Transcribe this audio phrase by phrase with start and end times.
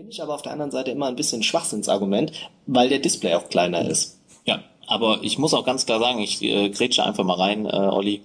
[0.00, 2.32] Finde ich aber auf der anderen Seite immer ein bisschen Schwachsinnsargument,
[2.66, 4.18] weil der Display auch kleiner ist.
[4.46, 7.68] Ja, aber ich muss auch ganz klar sagen, ich äh, grätsche einfach mal rein, äh,
[7.68, 8.22] Olli.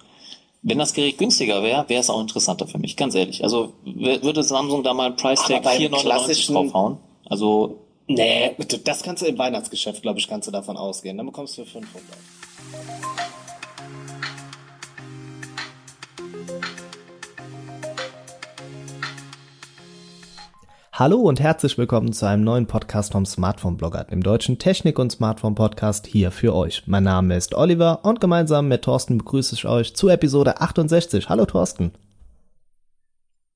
[0.62, 3.44] Wenn das Gerät günstiger wäre, wäre es auch interessanter für mich, ganz ehrlich.
[3.44, 6.98] Also würde Samsung da mal ein Price Tag 4,99 draufhauen?
[7.26, 8.56] Also Nee,
[8.86, 11.18] das kannst du im Weihnachtsgeschäft, glaube ich, kannst du davon ausgehen.
[11.18, 13.15] Dann bekommst du für 500.
[20.98, 25.12] Hallo und herzlich willkommen zu einem neuen Podcast vom Smartphone Blogger, dem deutschen Technik- und
[25.12, 26.84] Smartphone Podcast hier für euch.
[26.86, 31.28] Mein Name ist Oliver und gemeinsam mit Thorsten begrüße ich euch zu Episode 68.
[31.28, 31.92] Hallo Thorsten.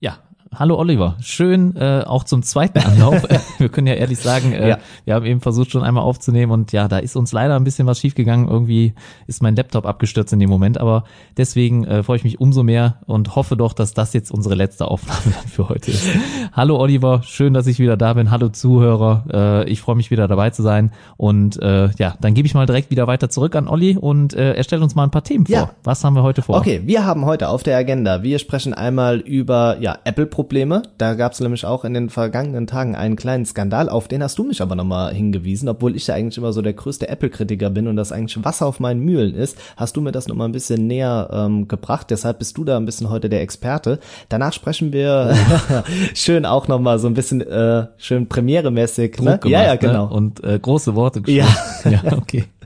[0.02, 0.18] Ja,
[0.56, 3.22] Hallo Oliver, schön äh, auch zum zweiten Anlauf.
[3.60, 4.78] wir können ja ehrlich sagen, äh, ja.
[5.06, 7.86] wir haben eben versucht schon einmal aufzunehmen und ja, da ist uns leider ein bisschen
[7.86, 8.48] was schiefgegangen.
[8.48, 8.94] Irgendwie
[9.28, 11.04] ist mein Laptop abgestürzt in dem Moment, aber
[11.38, 14.88] deswegen äh, freue ich mich umso mehr und hoffe doch, dass das jetzt unsere letzte
[14.88, 16.08] Aufnahme für heute ist.
[16.52, 18.32] Hallo Oliver, schön, dass ich wieder da bin.
[18.32, 22.48] Hallo Zuhörer, äh, ich freue mich wieder dabei zu sein und äh, ja, dann gebe
[22.48, 25.12] ich mal direkt wieder weiter zurück an Olli und äh, er stellt uns mal ein
[25.12, 25.56] paar Themen vor.
[25.56, 25.70] Ja.
[25.84, 26.58] Was haben wir heute vor?
[26.58, 30.84] Okay, wir haben heute auf der Agenda, wir sprechen einmal über ja Apple Probleme.
[30.98, 34.38] Da gab es nämlich auch in den vergangenen Tagen einen kleinen Skandal, auf den hast
[34.40, 37.90] du mich aber nochmal hingewiesen, obwohl ich ja eigentlich immer so der größte Apple-Kritiker bin
[37.90, 40.88] und das eigentlich Wasser auf meinen Mühlen ist, hast du mir das nochmal ein bisschen
[40.88, 42.10] näher ähm, gebracht.
[42.10, 44.00] Deshalb bist du da ein bisschen heute der Experte.
[44.30, 45.36] Danach sprechen wir
[46.14, 49.18] schön auch nochmal so ein bisschen äh, schön premieremäßig.
[49.18, 49.40] Ne?
[49.40, 50.08] Gemacht, ja, ja, genau.
[50.08, 50.14] Ne?
[50.14, 51.92] Und äh, große Worte gesprochen.
[51.92, 52.46] Ja, ja okay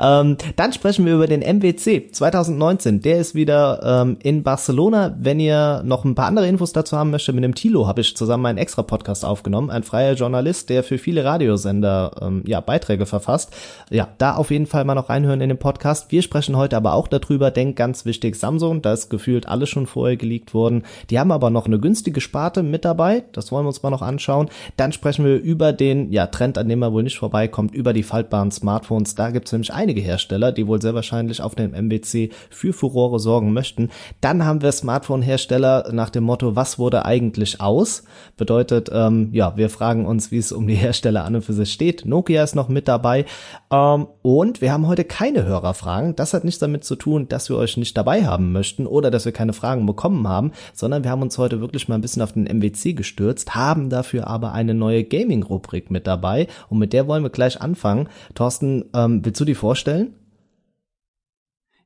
[0.00, 3.00] ähm, dann sprechen wir über den MWC 2019.
[3.00, 5.16] Der ist wieder ähm, in Barcelona.
[5.20, 8.16] Wenn ihr noch ein paar andere Infos dazu haben möchtet, mit dem Tilo habe ich
[8.16, 9.70] zusammen einen extra Podcast aufgenommen.
[9.70, 13.54] Ein freier Journalist, der für viele Radiosender ähm, ja Beiträge verfasst.
[13.90, 16.10] Ja, da auf jeden Fall mal noch reinhören in den Podcast.
[16.10, 17.52] Wir sprechen heute aber auch darüber.
[17.52, 20.82] Denk ganz wichtig, Samsung, da ist gefühlt alles schon vorher geleakt worden.
[21.10, 23.22] Die haben aber noch eine günstige Sparte mit dabei.
[23.32, 24.48] Das wollen wir uns mal noch anschauen.
[24.76, 28.02] Dann sprechen wir über den ja Trend, an dem er wohl nicht vorbeikommt, über die
[28.02, 29.14] faltbaren Smartphones.
[29.14, 33.18] Da gibt es nämlich einige Hersteller, die wohl sehr wahrscheinlich auf dem MWC für Furore
[33.18, 33.90] sorgen möchten.
[34.22, 38.04] Dann haben wir Smartphone-Hersteller nach dem Motto, was wurde eigentlich aus?
[38.38, 41.70] Bedeutet, ähm, ja, wir fragen uns, wie es um die Hersteller an und für sich
[41.70, 42.06] steht.
[42.06, 43.26] Nokia ist noch mit dabei.
[43.70, 46.16] Ähm, und wir haben heute keine Hörerfragen.
[46.16, 49.26] Das hat nichts damit zu tun, dass wir euch nicht dabei haben möchten oder dass
[49.26, 52.32] wir keine Fragen bekommen haben, sondern wir haben uns heute wirklich mal ein bisschen auf
[52.32, 57.22] den MWC gestürzt, haben dafür aber eine neue Gaming-Rubrik mit dabei und mit der wollen
[57.22, 58.08] wir gleich anfangen.
[58.34, 60.14] Thorsten, ähm, willst du die vorstellen?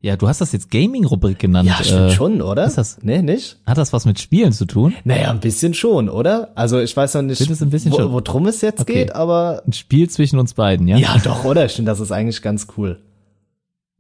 [0.03, 1.69] Ja, du hast das jetzt Gaming-Rubrik genannt.
[1.69, 2.65] Ja, stimmt äh, schon, oder?
[2.65, 3.59] Ist das, nee, nicht?
[3.67, 4.95] Hat das was mit Spielen zu tun?
[5.05, 6.53] Naja, ein bisschen schon, oder?
[6.55, 8.13] Also ich weiß noch nicht, ein bisschen wo, schon.
[8.13, 8.95] worum es jetzt okay.
[8.95, 9.63] geht, aber...
[9.67, 10.97] Ein Spiel zwischen uns beiden, ja?
[10.97, 11.67] Ja, doch, oder?
[11.67, 12.99] Ich finde, das ist eigentlich ganz cool.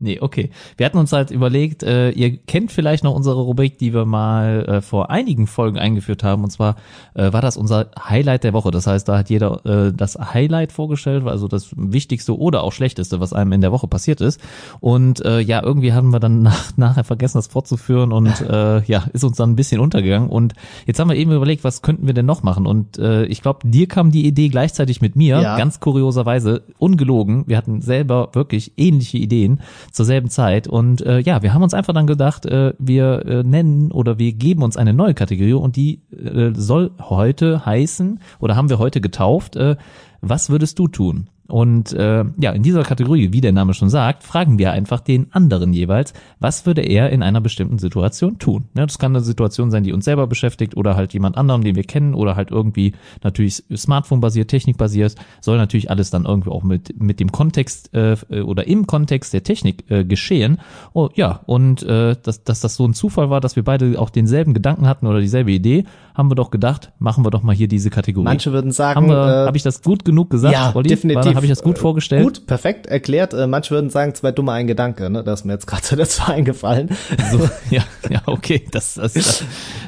[0.02, 0.48] Nee, okay.
[0.78, 4.64] Wir hatten uns halt überlegt, äh, ihr kennt vielleicht noch unsere Rubrik, die wir mal
[4.64, 6.42] äh, vor einigen Folgen eingeführt haben.
[6.42, 6.76] Und zwar
[7.12, 8.70] äh, war das unser Highlight der Woche.
[8.70, 13.20] Das heißt, da hat jeder äh, das Highlight vorgestellt, also das Wichtigste oder auch Schlechteste,
[13.20, 14.40] was einem in der Woche passiert ist.
[14.80, 19.04] Und äh, ja, irgendwie haben wir dann nach, nachher vergessen, das fortzuführen und äh, ja,
[19.12, 20.30] ist uns dann ein bisschen untergegangen.
[20.30, 20.54] Und
[20.86, 22.66] jetzt haben wir eben überlegt, was könnten wir denn noch machen?
[22.66, 25.58] Und äh, ich glaube, dir kam die Idee gleichzeitig mit mir, ja.
[25.58, 27.44] ganz kurioserweise, ungelogen.
[27.46, 29.60] Wir hatten selber wirklich ähnliche Ideen
[29.90, 30.68] zur selben Zeit.
[30.68, 34.32] Und äh, ja, wir haben uns einfach dann gedacht, äh, wir äh, nennen oder wir
[34.32, 39.00] geben uns eine neue Kategorie und die äh, soll heute heißen oder haben wir heute
[39.00, 39.76] getauft, äh,
[40.20, 41.28] was würdest du tun?
[41.50, 45.32] Und äh, ja, in dieser Kategorie, wie der Name schon sagt, fragen wir einfach den
[45.32, 48.64] anderen jeweils, was würde er in einer bestimmten Situation tun.
[48.76, 51.76] Ja, das kann eine Situation sein, die uns selber beschäftigt oder halt jemand anderem, den
[51.76, 57.00] wir kennen oder halt irgendwie natürlich Smartphone-basiert, Technik-basiert, soll natürlich alles dann irgendwie auch mit,
[57.00, 60.58] mit dem Kontext äh, oder im Kontext der Technik äh, geschehen.
[60.92, 64.10] Oh, ja, und äh, dass, dass das so ein Zufall war, dass wir beide auch
[64.10, 65.84] denselben Gedanken hatten oder dieselbe Idee,
[66.14, 68.24] haben wir doch gedacht, machen wir doch mal hier diese Kategorie.
[68.24, 70.54] Manche würden sagen, habe äh, hab ich das gut genug gesagt?
[70.54, 70.88] Ja, Olli?
[70.88, 72.22] definitiv habe ich das gut äh, vorgestellt?
[72.22, 73.32] Gut, perfekt erklärt.
[73.32, 75.24] Äh, manche würden sagen, zwei dumme ein Gedanke, ne?
[75.24, 76.90] Das ist mir jetzt gerade dazu eingefallen.
[77.30, 78.62] So, ja, ja, okay.
[78.70, 79.44] Das, das ist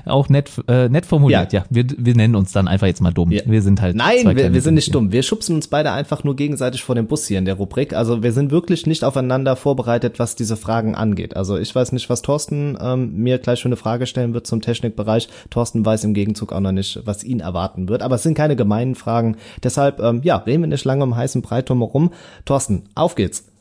[0.07, 1.53] auch nett, äh, nett formuliert.
[1.53, 3.31] Ja, ja wir, wir nennen uns dann einfach jetzt mal dumm.
[3.31, 3.43] Ja.
[3.45, 3.97] Wir sind halt.
[3.97, 5.13] Nein, wir, wir sind nicht dumm.
[5.13, 7.93] Wir schubsen uns beide einfach nur gegenseitig vor dem Bus hier in der Rubrik.
[7.95, 11.37] Also wir sind wirklich nicht aufeinander vorbereitet, was diese Fragen angeht.
[11.37, 14.63] Also ich weiß nicht, was Thorsten ähm, mir gleich für eine Frage stellen wird zum
[14.63, 15.29] Technikbereich.
[15.51, 18.03] Thorsten weiß im Gegenzug auch noch nicht, was ihn erwarten wird.
[18.03, 19.37] Aber es sind keine gemeinen Fragen.
[19.63, 22.13] Deshalb, ähm, ja, reden wir nicht lange um heißen Breit drumherum.
[22.45, 23.52] Thorsten, auf geht's.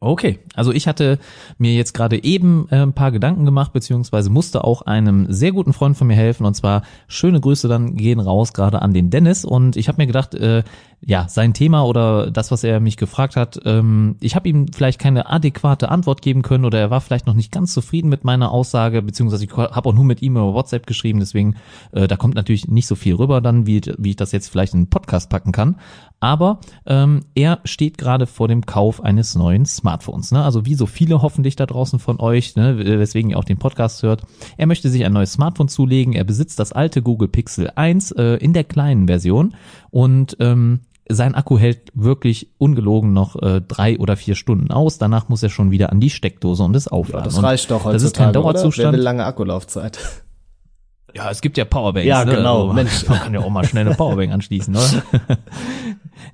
[0.00, 1.18] Okay, also ich hatte
[1.58, 5.72] mir jetzt gerade eben äh, ein paar Gedanken gemacht, beziehungsweise musste auch einem sehr guten
[5.72, 6.46] Freund von mir helfen.
[6.46, 9.44] Und zwar schöne Grüße dann gehen raus gerade an den Dennis.
[9.44, 10.62] Und ich habe mir gedacht, äh,
[11.00, 14.98] ja, sein Thema oder das, was er mich gefragt hat, ähm, ich habe ihm vielleicht
[15.00, 18.50] keine adäquate Antwort geben können oder er war vielleicht noch nicht ganz zufrieden mit meiner
[18.50, 21.56] Aussage, beziehungsweise ich habe auch nur mit ihm über WhatsApp geschrieben, deswegen
[21.92, 24.74] äh, da kommt natürlich nicht so viel rüber dann, wie, wie ich das jetzt vielleicht
[24.74, 25.76] in einen Podcast packen kann.
[26.20, 29.87] Aber ähm, er steht gerade vor dem Kauf eines neuen Smartphones.
[30.32, 30.42] Ne?
[30.42, 32.78] Also wie so viele hoffentlich da draußen von euch, ne?
[32.78, 34.22] weswegen ihr auch den Podcast hört.
[34.56, 36.12] Er möchte sich ein neues Smartphone zulegen.
[36.12, 39.54] Er besitzt das alte Google Pixel 1 äh, in der kleinen Version
[39.90, 40.80] und ähm,
[41.10, 44.98] sein Akku hält wirklich ungelogen noch äh, drei oder vier Stunden aus.
[44.98, 47.30] Danach muss er schon wieder an die Steckdose und es aufladen.
[47.30, 48.92] Ja, das reicht doch heutzutage, Das ist kein Dauerzustand.
[48.92, 49.98] Wer will lange Akkulaufzeit?
[51.18, 52.06] Ja, es gibt ja Powerbanks.
[52.06, 52.36] Ja, ne?
[52.36, 52.62] genau.
[52.62, 55.02] Also, Mensch, man kann ja auch mal schnell eine Powerbank anschließen, oder?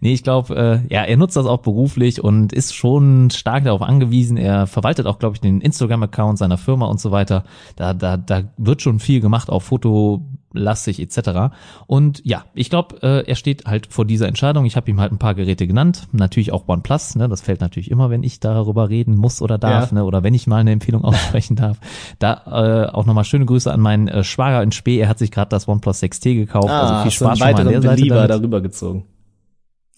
[0.00, 3.80] nee, ich glaube, äh, ja, er nutzt das auch beruflich und ist schon stark darauf
[3.80, 4.36] angewiesen.
[4.36, 7.44] Er verwaltet auch, glaube ich, den Instagram-Account seiner Firma und so weiter.
[7.76, 10.22] Da, da, da wird schon viel gemacht, auch Foto
[10.54, 11.54] lastig etc.
[11.86, 14.64] Und ja, ich glaube, äh, er steht halt vor dieser Entscheidung.
[14.64, 17.90] Ich habe ihm halt ein paar Geräte genannt, natürlich auch OnePlus, ne, das fällt natürlich
[17.90, 19.98] immer, wenn ich darüber reden muss oder darf, ja.
[19.98, 21.78] ne, oder wenn ich mal eine Empfehlung aussprechen darf.
[22.18, 25.30] Da äh, auch nochmal schöne Grüße an meinen äh, Schwager in Spee, er hat sich
[25.30, 28.28] gerade das OnePlus 6T gekauft, ah, also viel Spaß schon mal an der Seite Belieber
[28.28, 29.04] darüber gezogen.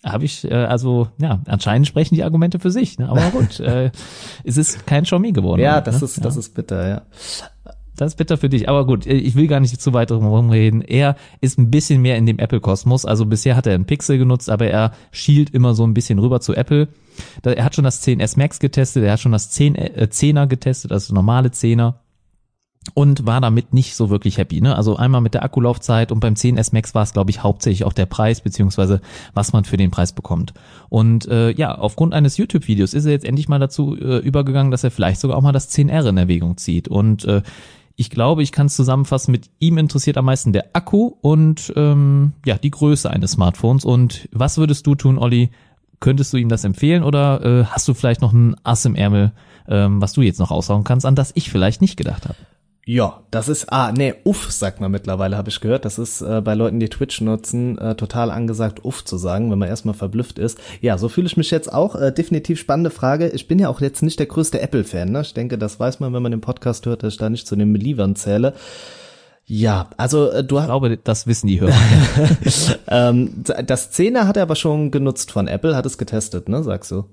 [0.05, 3.09] Habe ich, äh, also ja, anscheinend sprechen die Argumente für sich, ne?
[3.09, 3.91] aber gut, äh,
[4.45, 5.61] es ist kein Xiaomi geworden.
[5.61, 6.05] Ja, das ne?
[6.05, 7.03] ist, das ist bitter, ja.
[7.97, 8.69] Das ist bitter für dich.
[8.69, 10.83] Aber gut, ich will gar nicht zu weit drum reden.
[10.83, 13.05] Er ist ein bisschen mehr in dem Apple-Kosmos.
[13.05, 16.41] Also bisher hat er einen Pixel genutzt, aber er schielt immer so ein bisschen rüber
[16.41, 16.89] zu Apple.
[17.43, 20.93] Er hat schon das 10S Max getestet, er hat schon das 10, äh, 10er getestet,
[20.93, 21.95] also normale 10er
[22.95, 24.61] und war damit nicht so wirklich happy.
[24.61, 24.77] Ne?
[24.77, 27.93] Also einmal mit der Akkulaufzeit und beim 10S Max war es, glaube ich, hauptsächlich auch
[27.93, 29.01] der Preis, beziehungsweise
[29.35, 30.55] was man für den Preis bekommt.
[30.89, 34.85] Und äh, ja, aufgrund eines YouTube-Videos ist er jetzt endlich mal dazu äh, übergegangen, dass
[34.85, 36.89] er vielleicht sogar auch mal das 10R in Erwägung zieht.
[36.89, 37.43] Und äh,
[37.97, 42.33] ich glaube, ich kann es zusammenfassen, mit ihm interessiert am meisten der Akku und ähm,
[42.45, 43.85] ja, die Größe eines Smartphones.
[43.87, 45.51] Und was würdest du tun, Olli?
[45.99, 49.33] Könntest du ihm das empfehlen oder äh, hast du vielleicht noch ein Ass im Ärmel,
[49.67, 52.37] ähm, was du jetzt noch aussagen kannst, an das ich vielleicht nicht gedacht habe?
[52.89, 55.85] Ja, das ist, ah, nee, uff, sagt man mittlerweile, habe ich gehört.
[55.85, 59.59] Das ist äh, bei Leuten, die Twitch nutzen, äh, total angesagt, uff zu sagen, wenn
[59.59, 60.57] man erstmal verblüfft ist.
[60.81, 61.97] Ja, so fühle ich mich jetzt auch.
[61.97, 63.31] Äh, definitiv spannende Frage.
[63.31, 65.23] Ich bin ja auch jetzt nicht der größte Apple-Fan, ne?
[65.23, 67.57] Ich denke, das weiß man, wenn man den Podcast hört, dass ich da nicht zu
[67.57, 68.55] den Believern zähle.
[69.47, 70.67] Ja, also äh, du hast.
[70.67, 71.75] Ich glaube, das wissen die Hörer.
[72.87, 76.93] ähm, das 10er hat er aber schon genutzt von Apple, hat es getestet, ne, sagst
[76.93, 77.07] du?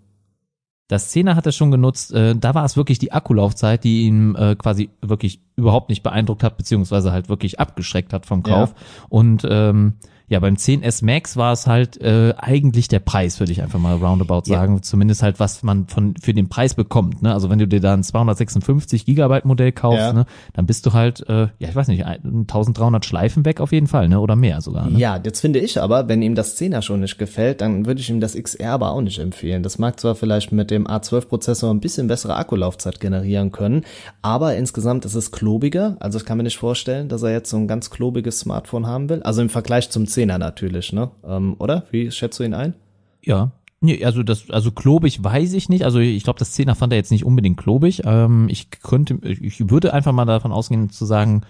[0.87, 2.13] Das 10er hat er schon genutzt.
[2.13, 6.43] Äh, da war es wirklich die Akkulaufzeit, die ihn äh, quasi wirklich überhaupt nicht beeindruckt
[6.43, 8.69] hat, beziehungsweise halt wirklich abgeschreckt hat vom Kauf.
[8.69, 9.05] Ja.
[9.09, 9.93] Und ähm,
[10.33, 13.97] ja, beim 10S Max war es halt äh, eigentlich der Preis, würde ich einfach mal
[13.97, 14.77] roundabout sagen.
[14.77, 14.81] Ja.
[14.81, 17.21] Zumindest halt, was man von für den Preis bekommt.
[17.21, 17.31] Ne?
[17.31, 20.11] Also wenn du dir da ein 256 Gigabyte Modell kaufst, ja.
[20.11, 23.85] ne, dann bist du halt, äh, ja, ich weiß nicht, 1300 Schleifen weg auf jeden
[23.85, 24.19] Fall, ne?
[24.19, 24.89] Oder mehr sogar.
[24.89, 24.97] Ne?
[24.97, 28.09] Ja, jetzt finde ich aber, wenn ihm das 10er schon nicht gefällt, dann würde ich
[28.09, 29.61] ihm das XR aber auch nicht empfehlen.
[29.61, 33.83] Das mag zwar vielleicht mit dem A12-Prozessor ein bisschen bessere Akkulaufzeit generieren können,
[34.23, 35.95] aber insgesamt ist es klobiger.
[35.99, 39.09] Also ich kann mir nicht vorstellen, dass er jetzt so ein ganz klobiges Smartphone haben
[39.09, 39.21] will.
[39.21, 41.11] Also im Vergleich zum 10er natürlich, ne?
[41.25, 41.85] Ähm, oder?
[41.91, 42.73] Wie schätzt du ihn ein?
[43.21, 43.51] Ja.
[43.81, 45.83] Nee, also das, also klobig weiß ich nicht.
[45.83, 48.03] Also ich glaube, das 10er fand er jetzt nicht unbedingt klobig.
[48.05, 51.41] Ähm, ich könnte, ich würde einfach mal davon ausgehen zu sagen,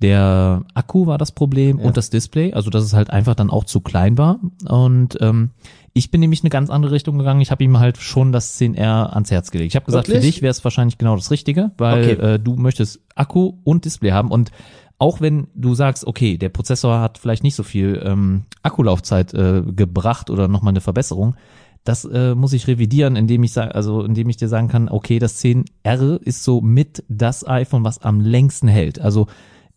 [0.00, 1.84] der Akku war das Problem ja.
[1.84, 4.38] und das Display, also dass es halt einfach dann auch zu klein war.
[4.68, 5.50] Und ähm,
[5.94, 7.40] ich bin nämlich eine ganz andere Richtung gegangen.
[7.40, 9.72] Ich habe ihm halt schon das 10R ans Herz gelegt.
[9.72, 10.24] Ich habe gesagt, Wirklich?
[10.24, 12.34] für dich wäre es wahrscheinlich genau das Richtige, weil okay.
[12.34, 14.50] äh, du möchtest Akku und Display haben und
[14.98, 19.62] auch wenn du sagst, okay, der Prozessor hat vielleicht nicht so viel ähm, Akkulaufzeit äh,
[19.62, 21.36] gebracht oder nochmal eine Verbesserung,
[21.84, 25.18] das äh, muss ich revidieren, indem ich sage, also indem ich dir sagen kann, okay,
[25.18, 29.00] das 10R ist so mit das iPhone, was am längsten hält.
[29.00, 29.28] Also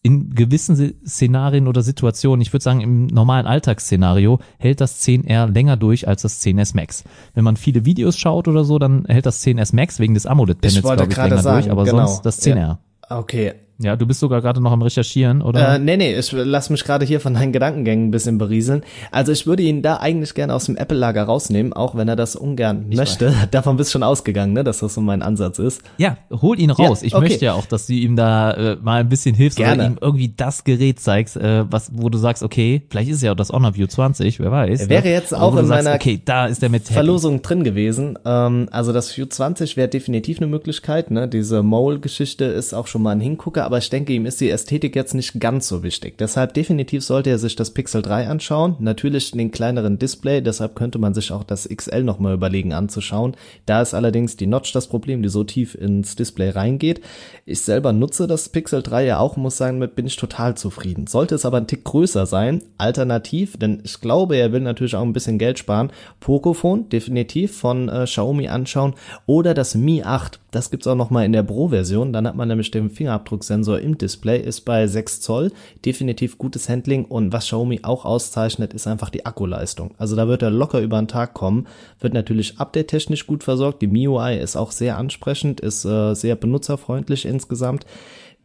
[0.01, 5.75] in gewissen Szenarien oder Situationen, ich würde sagen im normalen Alltagsszenario, hält das 10R länger
[5.75, 7.03] durch als das 10S Max.
[7.33, 10.81] Wenn man viele Videos schaut oder so, dann hält das 10S Max wegen des AMOLED-Panels,
[10.81, 12.07] glaube ich, länger sagen, durch, aber genau.
[12.07, 12.55] sonst das 10R.
[12.55, 12.79] Ja.
[13.09, 15.75] Okay, ja, du bist sogar gerade noch am Recherchieren, oder?
[15.75, 18.83] Äh, nee, nee, ich lass mich gerade hier von deinen Gedankengängen ein bisschen berieseln.
[19.09, 22.35] Also ich würde ihn da eigentlich gerne aus dem Apple-Lager rausnehmen, auch wenn er das
[22.35, 23.27] ungern ich möchte.
[23.27, 23.35] Weiß.
[23.51, 25.81] Davon bist du schon ausgegangen, ne, dass das so mein Ansatz ist.
[25.97, 27.01] Ja, hol ihn raus.
[27.01, 29.75] Ja, ich möchte ja auch, dass du ihm da äh, mal ein bisschen hilfst gerne.
[29.75, 33.21] oder ihm irgendwie das Gerät zeigst, äh, was, wo du sagst, okay, vielleicht ist es
[33.21, 34.81] ja auch das Honor View 20, wer weiß.
[34.81, 35.13] Er wäre ne?
[35.13, 37.43] jetzt auch in sagst, meiner okay, da ist der mit Verlosung happy.
[37.43, 38.19] drin gewesen.
[38.25, 41.29] Ähm, also das View 20 wäre definitiv eine Möglichkeit, ne?
[41.29, 44.95] Diese Mole-Geschichte ist auch schon mal ein Hingucker, aber ich denke, ihm ist die Ästhetik
[44.95, 46.17] jetzt nicht ganz so wichtig.
[46.17, 48.75] Deshalb definitiv sollte er sich das Pixel 3 anschauen.
[48.79, 53.35] Natürlich den kleineren Display, deshalb könnte man sich auch das XL nochmal überlegen anzuschauen.
[53.67, 57.01] Da ist allerdings die Notch das Problem, die so tief ins Display reingeht.
[57.45, 61.05] Ich selber nutze das Pixel 3 ja auch, muss sagen, mit bin ich total zufrieden.
[61.05, 65.03] Sollte es aber ein Tick größer sein, alternativ, denn ich glaube, er will natürlich auch
[65.03, 68.95] ein bisschen Geld sparen, Pocophone definitiv von äh, Xiaomi anschauen
[69.27, 70.39] oder das Mi 8.
[70.49, 72.13] Das gibt's auch noch mal in der Pro-Version.
[72.13, 75.51] Dann hat man nämlich den Fingerabdrucksensor im Display, ist bei 6 Zoll.
[75.85, 79.91] Definitiv gutes Handling und was Xiaomi auch auszeichnet, ist einfach die Akkuleistung.
[79.97, 81.67] Also da wird er locker über den Tag kommen.
[81.99, 83.81] Wird natürlich update-technisch gut versorgt.
[83.81, 87.85] Die MIUI ist auch sehr ansprechend, ist äh, sehr benutzerfreundlich insgesamt.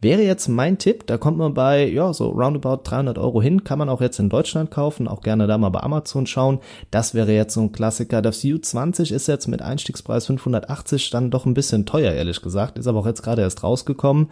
[0.01, 3.79] Wäre jetzt mein Tipp, da kommt man bei, ja, so roundabout 300 Euro hin, kann
[3.79, 6.59] man auch jetzt in Deutschland kaufen, auch gerne da mal bei Amazon schauen.
[6.91, 8.21] Das wäre jetzt so ein Klassiker.
[8.21, 12.87] Das U20 ist jetzt mit Einstiegspreis 580 dann doch ein bisschen teuer, ehrlich gesagt, ist
[12.87, 14.29] aber auch jetzt gerade erst rausgekommen.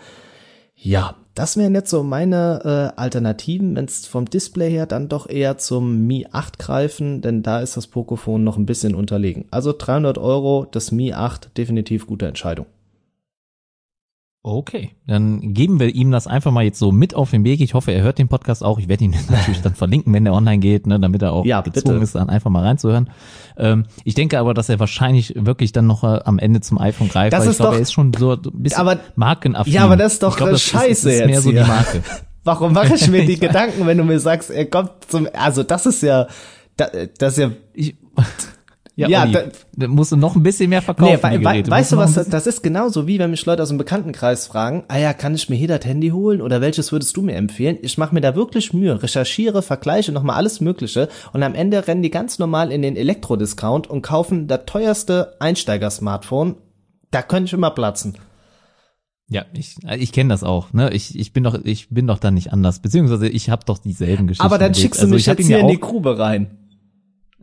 [0.76, 5.28] Ja, das wären jetzt so meine äh, Alternativen, wenn es vom Display her dann doch
[5.28, 9.46] eher zum Mi 8 greifen, denn da ist das Pocophone noch ein bisschen unterlegen.
[9.50, 12.66] Also 300 Euro, das Mi 8, definitiv gute Entscheidung.
[14.46, 17.62] Okay, dann geben wir ihm das einfach mal jetzt so mit auf den Weg.
[17.62, 18.78] Ich hoffe, er hört den Podcast auch.
[18.78, 21.62] Ich werde ihn natürlich dann verlinken, wenn er online geht, ne, damit er auch ja,
[21.62, 22.04] gezwungen bitte.
[22.04, 23.10] ist, dann einfach mal reinzuhören.
[23.58, 27.08] Ähm, ich denke aber, dass er wahrscheinlich wirklich dann noch äh, am Ende zum iPhone
[27.08, 29.72] greift, das weil ich glaube, er ist schon so ein bisschen aber, markenaffin.
[29.72, 32.04] Ja, aber das ist doch glaub, das scheiße ist, ist jetzt mehr so die Marke.
[32.44, 35.86] Warum mache ich mir die Gedanken, wenn du mir sagst, er kommt zum, also das
[35.86, 36.28] ist ja,
[36.76, 36.92] das,
[37.32, 37.96] ist ja, ich,
[38.96, 39.44] ja, ja da,
[39.76, 41.20] da musst du noch ein bisschen mehr verkaufen.
[41.32, 43.80] Nee, we, we, weißt du was, das ist genauso wie wenn mich Leute aus dem
[43.80, 47.24] Bekanntenkreis fragen, ah ja, kann ich mir hier das Handy holen oder welches würdest du
[47.24, 47.78] mir empfehlen?
[47.82, 52.04] Ich mache mir da wirklich Mühe, recherchiere, vergleiche nochmal alles Mögliche und am Ende rennen
[52.04, 56.56] die ganz normal in den Elektrodiscount und kaufen das teuerste Einsteiger-Smartphone.
[57.10, 58.18] Da könnte ich immer platzen.
[59.28, 60.74] Ja, ich, ich kenne das auch.
[60.74, 60.94] Ne?
[60.94, 62.80] Ich, ich bin doch, ich bin doch da nicht anders.
[62.80, 64.46] Beziehungsweise ich habe doch dieselben Geschichten.
[64.46, 66.63] Aber dann schickst du also mich jetzt hier in die Grube rein.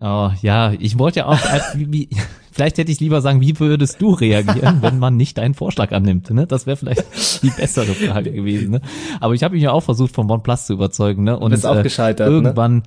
[0.00, 2.08] Oh, ja, ich wollte ja auch, äh, wie, wie,
[2.52, 6.30] vielleicht hätte ich lieber sagen, wie würdest du reagieren, wenn man nicht deinen Vorschlag annimmt?
[6.30, 6.46] Ne?
[6.46, 7.04] Das wäre vielleicht
[7.42, 8.70] die bessere Frage gewesen.
[8.70, 8.80] Ne?
[9.20, 11.24] Aber ich habe mich ja auch versucht, von OnePlus zu überzeugen.
[11.24, 11.38] Ne?
[11.38, 12.28] Und ist auch äh, gescheitert.
[12.28, 12.34] Ne?
[12.34, 12.82] Irgendwann, ne?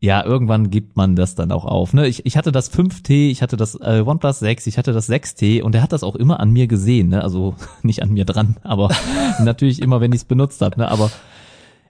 [0.00, 1.92] ja, irgendwann gibt man das dann auch auf.
[1.92, 2.08] Ne?
[2.08, 5.62] Ich, ich hatte das 5T, ich hatte das äh, OnePlus 6, ich hatte das 6T
[5.62, 7.10] und der hat das auch immer an mir gesehen.
[7.10, 7.22] Ne?
[7.22, 7.54] Also
[7.84, 8.90] nicht an mir dran, aber
[9.40, 10.80] natürlich immer, wenn ich es benutzt habe.
[10.80, 10.90] Ne?
[10.90, 11.12] Aber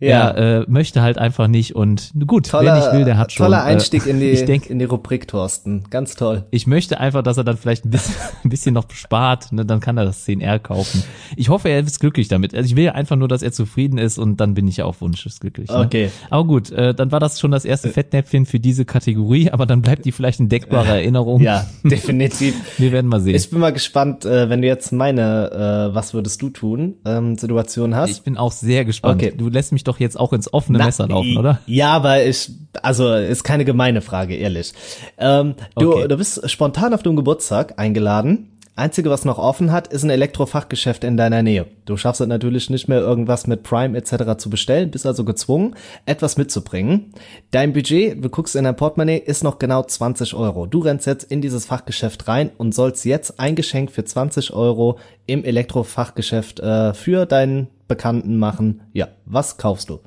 [0.00, 0.31] ja.
[0.31, 3.47] Er äh, möchte halt einfach nicht und gut, toller, wer nicht will, der hat schon.
[3.47, 6.45] Toller äh, Einstieg äh, in die denk, in die Rubrik Thorsten, ganz toll.
[6.50, 9.81] Ich möchte einfach, dass er dann vielleicht ein bisschen, ein bisschen noch spart, ne, dann
[9.81, 11.03] kann er das 10R kaufen.
[11.37, 12.55] Ich hoffe, er ist glücklich damit.
[12.55, 14.85] Also ich will ja einfach nur, dass er zufrieden ist und dann bin ich ja
[14.85, 15.71] auch wunschesglücklich.
[15.71, 15.79] Ne?
[15.79, 16.11] Okay.
[16.31, 17.93] Aber gut, äh, dann war das schon das erste äh.
[17.93, 21.41] Fettnäpfchen für diese Kategorie, aber dann bleibt die vielleicht eine deckbare Erinnerung.
[21.41, 22.55] Ja, definitiv.
[22.79, 23.35] Wir werden mal sehen.
[23.35, 27.37] Ich bin mal gespannt, äh, wenn du jetzt meine, äh, was würdest du tun, ähm,
[27.37, 28.11] Situation hast.
[28.11, 29.23] Ich bin auch sehr gespannt.
[29.23, 29.35] Okay.
[29.37, 31.61] Du lässt mich doch jetzt auch ins offene Na, Messer laufen, oder?
[31.66, 32.50] Ja, aber ich,
[32.83, 34.73] also ist keine gemeine Frage, ehrlich.
[35.19, 36.09] Ähm, du, okay.
[36.09, 38.50] du bist spontan auf dem Geburtstag eingeladen.
[38.78, 41.66] Einzige, was noch offen hat, ist ein Elektrofachgeschäft in deiner Nähe.
[41.87, 44.37] Du schaffst es natürlich nicht mehr, irgendwas mit Prime etc.
[44.37, 45.75] zu bestellen, bist also gezwungen,
[46.05, 47.14] etwas mitzubringen.
[47.52, 50.66] Dein Budget, du guckst in dein Portemonnaie, ist noch genau 20 Euro.
[50.66, 54.99] Du rennst jetzt in dieses Fachgeschäft rein und sollst jetzt ein Geschenk für 20 Euro
[55.25, 58.83] im Elektrofachgeschäft äh, für deinen Bekannten machen.
[58.93, 60.00] Ja, was kaufst du?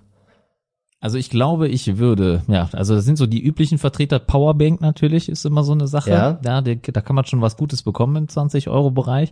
[1.01, 4.20] Also ich glaube, ich würde, ja, also das sind so die üblichen Vertreter.
[4.20, 6.10] Powerbank natürlich ist immer so eine Sache.
[6.10, 9.32] Ja, ja die, da kann man schon was Gutes bekommen im 20-Euro-Bereich.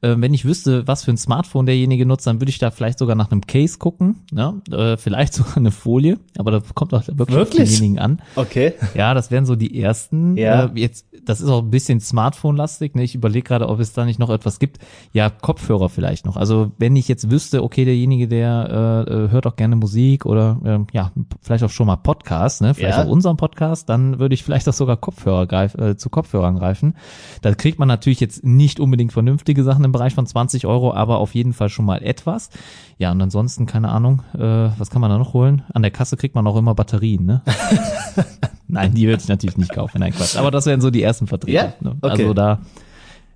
[0.00, 3.00] Äh, wenn ich wüsste, was für ein Smartphone derjenige nutzt, dann würde ich da vielleicht
[3.00, 4.20] sogar nach einem Case gucken.
[4.30, 4.62] Ne?
[4.70, 7.62] Äh, vielleicht sogar eine Folie, aber da kommt auch wirklich, wirklich?
[7.62, 8.22] auf denjenigen an.
[8.36, 8.74] Okay.
[8.94, 10.36] Ja, das wären so die ersten.
[10.36, 10.66] Ja.
[10.66, 12.94] Äh, jetzt, das ist auch ein bisschen Smartphone-lastig.
[12.94, 13.02] Ne?
[13.02, 14.78] Ich überlege gerade, ob es da nicht noch etwas gibt.
[15.12, 16.36] Ja, Kopfhörer vielleicht noch.
[16.36, 20.60] Also wenn ich jetzt wüsste, okay, derjenige, der äh, äh hört auch gerne Musik oder
[20.64, 20.96] äh,
[21.40, 22.74] vielleicht auch schon mal Podcast, ne?
[22.74, 23.04] vielleicht ja.
[23.04, 26.94] auch unseren Podcast, dann würde ich vielleicht auch sogar Kopfhörer greifen, äh, zu Kopfhörern greifen.
[27.42, 31.18] Da kriegt man natürlich jetzt nicht unbedingt vernünftige Sachen im Bereich von 20 Euro, aber
[31.18, 32.50] auf jeden Fall schon mal etwas.
[32.98, 34.40] Ja, und ansonsten, keine Ahnung, äh,
[34.78, 35.62] was kann man da noch holen?
[35.72, 37.42] An der Kasse kriegt man auch immer Batterien, ne?
[38.68, 40.36] Nein, die würde ich natürlich nicht kaufen, nein Quatsch.
[40.36, 41.52] Aber das wären so die ersten Vertreter.
[41.52, 41.72] Ja?
[41.80, 41.96] Ne?
[42.02, 42.22] Okay.
[42.22, 42.58] Also da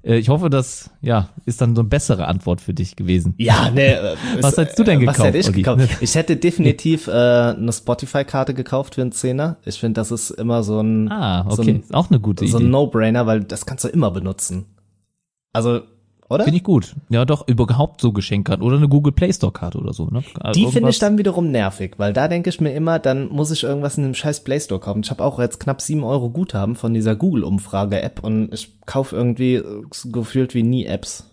[0.02, 3.34] ich hoffe, das ja ist dann so eine bessere Antwort für dich gewesen.
[3.38, 4.16] Ja, ne.
[4.40, 5.20] was hättest du denn gekauft?
[5.20, 5.88] Was hätte ich gekauft?
[6.00, 9.58] Ich hätte definitiv äh, eine Spotify-Karte gekauft für einen Zehner.
[9.64, 11.10] Ich finde, das ist immer so ein.
[11.10, 12.46] Ah, okay, so ein, auch eine gute.
[12.48, 14.66] So ein No-Brainer, weil das kannst du immer benutzen.
[15.52, 15.82] Also
[16.32, 16.44] oder?
[16.44, 16.94] Finde ich gut.
[17.08, 20.06] Ja, doch, überhaupt so Geschenkkarten oder eine Google Play Store Karte oder so.
[20.06, 20.22] Ne?
[20.40, 23.50] Also die finde ich dann wiederum nervig, weil da denke ich mir immer, dann muss
[23.50, 25.02] ich irgendwas in einem scheiß Play Store kaufen.
[25.04, 29.62] Ich habe auch jetzt knapp sieben Euro Guthaben von dieser Google-Umfrage-App und ich kaufe irgendwie
[30.06, 31.26] gefühlt wie nie Apps.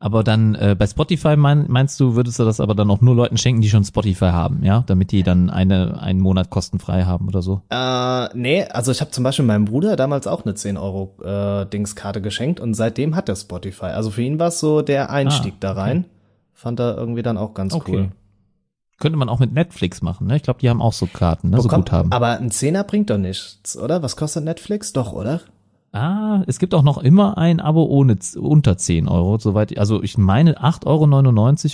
[0.00, 3.16] Aber dann äh, bei Spotify mein, meinst du, würdest du das aber dann auch nur
[3.16, 7.26] Leuten schenken, die schon Spotify haben, ja, damit die dann eine einen Monat kostenfrei haben
[7.26, 7.62] oder so?
[7.70, 11.66] Äh, nee, also ich habe zum Beispiel meinem Bruder damals auch eine 10 Euro äh,
[11.66, 13.86] Dingskarte geschenkt und seitdem hat er Spotify.
[13.86, 15.98] Also für ihn war es so der Einstieg ah, da rein.
[15.98, 16.08] Okay.
[16.52, 17.92] Fand er irgendwie dann auch ganz okay.
[17.92, 18.08] cool.
[19.00, 20.36] Könnte man auch mit Netflix machen, ne?
[20.36, 21.56] Ich glaube, die haben auch so Karten, ne?
[21.56, 22.12] Bekommt, so gut haben.
[22.12, 24.02] Aber ein Zehner bringt doch nichts, oder?
[24.02, 24.92] Was kostet Netflix?
[24.92, 25.40] Doch, oder?
[25.90, 30.18] Ah, es gibt auch noch immer ein Abo ohne unter 10 Euro, soweit, also ich
[30.18, 30.86] meine 8,99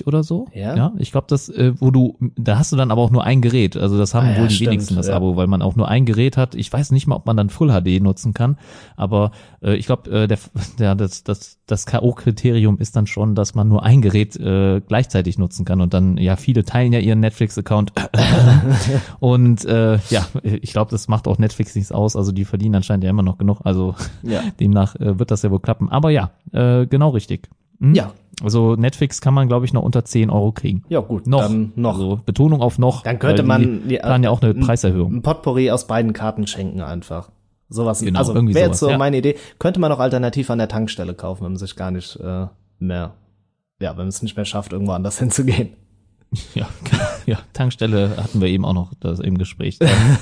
[0.02, 0.46] Euro oder so.
[0.54, 0.76] Ja.
[0.76, 3.42] ja ich glaube, das, äh, wo du, da hast du dann aber auch nur ein
[3.42, 3.76] Gerät.
[3.76, 5.16] Also das haben ah, wohl ja, die stimmt, wenigsten das ja.
[5.16, 6.54] Abo, weil man auch nur ein Gerät hat.
[6.54, 8.56] Ich weiß nicht mal, ob man dann Full HD nutzen kann,
[8.96, 10.38] aber äh, ich glaube, äh, der,
[10.78, 15.38] der, das, das, das K.O.-Kriterium ist dann schon, dass man nur ein Gerät äh, gleichzeitig
[15.38, 17.92] nutzen kann und dann, ja, viele teilen ja ihren Netflix-Account
[19.20, 22.16] und äh, ja, ich glaube, das macht auch Netflix nichts aus.
[22.16, 23.60] Also die verdienen anscheinend ja immer noch genug.
[23.64, 24.42] Also ja.
[24.60, 25.88] Demnach äh, wird das ja wohl klappen.
[25.88, 27.48] Aber ja, äh, genau richtig.
[27.80, 27.94] Hm?
[27.94, 28.12] Ja.
[28.42, 30.82] Also Netflix kann man, glaube ich, noch unter 10 Euro kriegen.
[30.88, 31.26] Ja, gut.
[31.26, 31.42] Noch.
[31.42, 31.94] Dann noch.
[31.94, 33.02] Also Betonung auf noch.
[33.02, 35.14] Dann könnte man die planen ja auch eine Preiserhöhung.
[35.14, 37.30] Ein Potpourri aus beiden Karten schenken einfach.
[37.74, 38.00] Sowas.
[38.00, 38.96] Genau, also wäre jetzt so ja.
[38.96, 39.36] meine Idee.
[39.58, 42.46] Könnte man auch alternativ an der Tankstelle kaufen, wenn man sich gar nicht äh,
[42.78, 43.14] mehr,
[43.80, 45.70] ja, wenn man es nicht mehr schafft, irgendwo anders hinzugehen.
[46.54, 46.68] Ja,
[47.26, 49.78] ja, Tankstelle hatten wir eben auch noch das im Gespräch.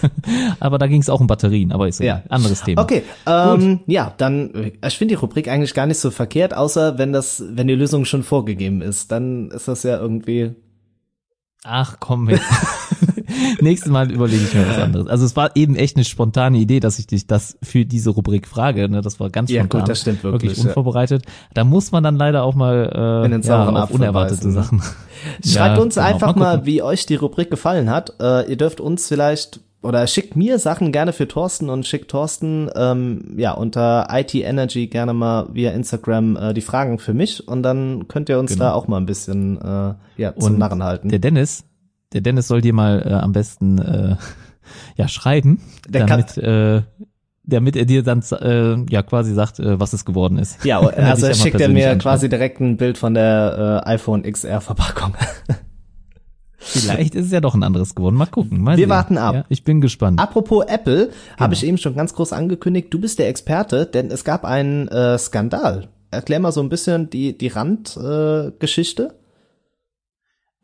[0.61, 2.83] aber da ging es auch um Batterien, aber ist ja ein anderes Thema.
[2.83, 7.13] Okay, ähm, ja, dann ich finde die Rubrik eigentlich gar nicht so verkehrt, außer wenn
[7.13, 10.55] das, wenn die Lösung schon vorgegeben ist, dann ist das ja irgendwie.
[11.65, 12.41] Ach komm mit.
[13.61, 15.07] Nächstes Mal überlege ich mir was anderes.
[15.09, 18.47] Also es war eben echt eine spontane Idee, dass ich dich das für diese Rubrik
[18.47, 18.89] frage.
[18.89, 19.01] Ne?
[19.01, 19.69] Das war ganz spontan.
[19.71, 20.53] Ja, gut, das stimmt wirklich.
[20.53, 21.25] Wirklich unvorbereitet.
[21.27, 21.33] Ja.
[21.55, 24.53] Da muss man dann leider auch mal äh, ja, auf unerwartete ne?
[24.53, 24.83] Sachen.
[25.45, 26.07] Schreibt ja, uns genau.
[26.07, 28.15] einfach mal, mal, wie euch die Rubrik gefallen hat.
[28.21, 32.71] Äh, ihr dürft uns vielleicht oder schickt mir Sachen gerne für Thorsten und schickt Thorsten
[32.75, 37.63] ähm, ja unter IT Energy gerne mal via Instagram äh, die Fragen für mich und
[37.63, 38.67] dann könnt ihr uns genau.
[38.67, 41.09] da auch mal ein bisschen äh, ja zum und Narren halten.
[41.09, 41.65] Der Dennis,
[42.13, 44.17] der Dennis soll dir mal äh, am besten äh,
[44.97, 46.83] ja schreiben, der damit äh,
[47.45, 50.65] damit er dir dann äh, ja quasi sagt, äh, was es geworden ist.
[50.65, 54.61] Ja, also er schickt er mir quasi direkt ein Bild von der äh, iPhone XR
[54.61, 55.15] Verpackung.
[56.65, 58.15] Vielleicht ist es ja doch ein anderes geworden.
[58.15, 58.61] Mal gucken.
[58.63, 58.91] Mal Wir sehen.
[58.91, 59.35] warten ab.
[59.35, 60.21] Ja, ich bin gespannt.
[60.21, 61.41] Apropos Apple, genau.
[61.41, 64.87] habe ich eben schon ganz groß angekündigt, du bist der Experte, denn es gab einen
[64.87, 65.89] äh, Skandal.
[66.13, 68.53] Erklär mal so ein bisschen die, die Randgeschichte.
[68.55, 69.15] Äh, Geschichte.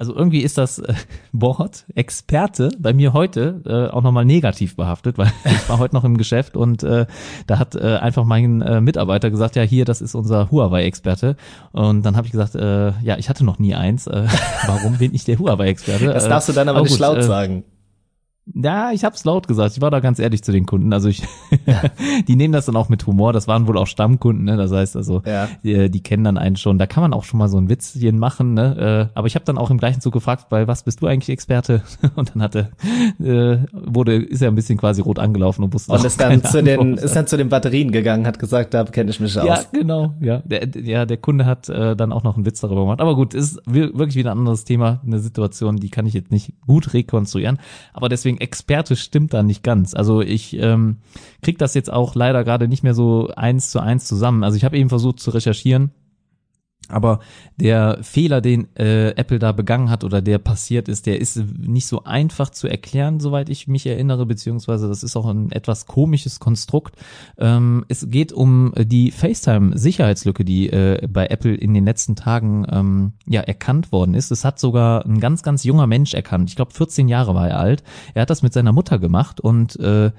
[0.01, 0.95] Also irgendwie ist das äh,
[1.33, 6.05] Wort Experte bei mir heute äh, auch nochmal negativ behaftet, weil ich war heute noch
[6.05, 7.07] im Geschäft und äh,
[7.49, 11.37] da hat äh, einfach mein äh, Mitarbeiter gesagt, ja hier, das ist unser Huawei-Experte.
[11.73, 14.07] Und dann habe ich gesagt, äh, ja, ich hatte noch nie eins.
[14.07, 14.27] Äh,
[14.67, 16.07] warum bin ich der Huawei-Experte?
[16.07, 17.65] Das darfst du dann aber, aber nicht gut, laut äh, sagen.
[18.55, 19.77] Ja, ich hab's laut gesagt.
[19.77, 20.93] Ich war da ganz ehrlich zu den Kunden.
[20.93, 21.23] Also ich,
[21.67, 21.83] ja.
[22.29, 23.33] die nehmen das dann auch mit Humor.
[23.33, 24.45] Das waren wohl auch Stammkunden.
[24.45, 24.57] Ne?
[24.57, 25.49] Das heißt also, ja.
[25.63, 26.79] die, die, kennen dann einen schon.
[26.79, 28.55] Da kann man auch schon mal so ein Witzchen machen.
[28.55, 29.09] Ne?
[29.15, 31.29] Äh, aber ich habe dann auch im gleichen Zug gefragt, bei was bist du eigentlich
[31.29, 31.83] Experte?
[32.17, 32.71] Und dann hatte,
[33.21, 35.93] äh, wurde, ist er ein bisschen quasi rot angelaufen und wusste.
[35.93, 39.11] Und ist dann zu den, ist dann zu den Batterien gegangen, hat gesagt, da kenne
[39.11, 39.47] ich mich aus.
[39.47, 40.15] Ja, genau.
[40.21, 43.01] Ja, der, ja, der Kunde hat äh, dann auch noch einen Witz darüber gemacht.
[43.01, 46.53] Aber gut, ist wirklich wieder ein anderes Thema, eine Situation, die kann ich jetzt nicht
[46.67, 47.59] gut rekonstruieren.
[47.93, 49.95] Aber deswegen Experte stimmt da nicht ganz.
[49.95, 50.99] Also ich ähm,
[51.43, 54.45] krieg das jetzt auch leider gerade nicht mehr so eins zu eins zusammen.
[54.45, 55.93] Also ich habe eben versucht zu recherchieren
[56.89, 57.21] aber
[57.57, 61.87] der Fehler, den äh, Apple da begangen hat oder der passiert ist, der ist nicht
[61.87, 66.41] so einfach zu erklären, soweit ich mich erinnere, beziehungsweise das ist auch ein etwas komisches
[66.41, 66.97] Konstrukt.
[67.39, 73.13] Ähm, es geht um die FaceTime-Sicherheitslücke, die äh, bei Apple in den letzten Tagen ähm,
[73.27, 74.31] ja erkannt worden ist.
[74.31, 76.51] Es hat sogar ein ganz, ganz junger Mensch erkannt.
[76.51, 77.83] Ich glaube, 14 Jahre war er alt.
[78.15, 80.11] Er hat das mit seiner Mutter gemacht und äh,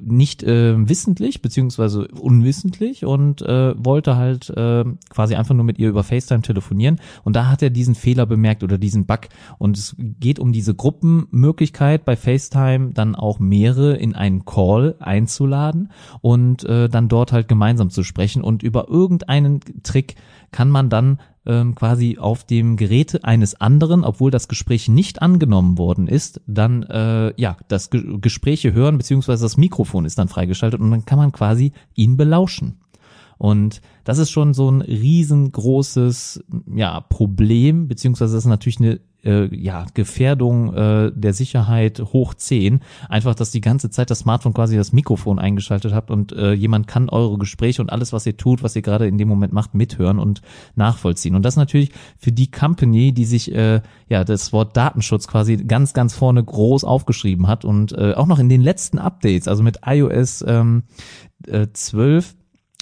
[0.00, 5.88] nicht äh, wissentlich beziehungsweise unwissentlich und äh, wollte halt äh, quasi einfach nur mit ihr
[5.88, 7.00] über FaceTime telefonieren.
[7.24, 9.20] Und da hat er diesen Fehler bemerkt oder diesen Bug.
[9.58, 15.90] Und es geht um diese Gruppenmöglichkeit bei FaceTime dann auch mehrere in einen Call einzuladen
[16.20, 18.42] und äh, dann dort halt gemeinsam zu sprechen.
[18.42, 20.16] Und über irgendeinen Trick
[20.50, 25.78] kann man dann ähm, quasi auf dem Gerät eines anderen, obwohl das Gespräch nicht angenommen
[25.78, 30.80] worden ist, dann äh, ja das Ge Gespräche hören beziehungsweise das Mikrofon ist dann freigeschaltet
[30.80, 32.78] und dann kann man quasi ihn belauschen.
[33.38, 39.54] Und das ist schon so ein riesengroßes ja, Problem, beziehungsweise das ist natürlich eine äh,
[39.54, 42.80] ja, Gefährdung äh, der Sicherheit hoch 10.
[43.08, 46.86] Einfach, dass die ganze Zeit das Smartphone quasi das Mikrofon eingeschaltet habt und äh, jemand
[46.86, 49.74] kann eure Gespräche und alles, was ihr tut, was ihr gerade in dem Moment macht,
[49.74, 50.42] mithören und
[50.74, 51.34] nachvollziehen.
[51.34, 55.94] Und das natürlich für die Company, die sich äh, ja das Wort Datenschutz quasi ganz,
[55.94, 59.80] ganz vorne groß aufgeschrieben hat und äh, auch noch in den letzten Updates, also mit
[59.86, 60.84] iOS ähm,
[61.46, 62.34] äh, 12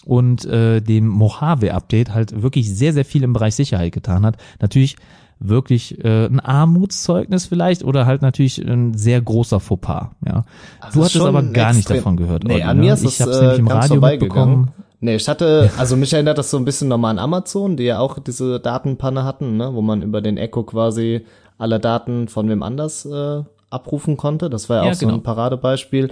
[0.05, 4.39] und äh, dem Mojave-Update halt wirklich sehr, sehr viel im Bereich Sicherheit getan hat.
[4.61, 4.97] Natürlich
[5.41, 10.11] wirklich äh, ein Armutszeugnis vielleicht oder halt natürlich ein sehr großer Fauxpas.
[10.27, 10.45] Ja.
[10.81, 12.45] Also du hattest aber gar nicht davon gehört.
[12.45, 12.93] Nee, Olli, an mir ne?
[12.93, 14.71] ist ich es hab's äh, nämlich im Radio mitbekommen.
[15.01, 17.99] Nee, ich hatte, also mich erinnert das so ein bisschen nochmal an Amazon, die ja
[18.01, 21.23] auch diese Datenpanne hatten, ne, wo man über den Echo quasi
[21.57, 24.51] alle Daten von wem anders äh, abrufen konnte.
[24.51, 25.19] Das war ja, Ja, auch so genau.
[25.19, 26.11] ein Paradebeispiel.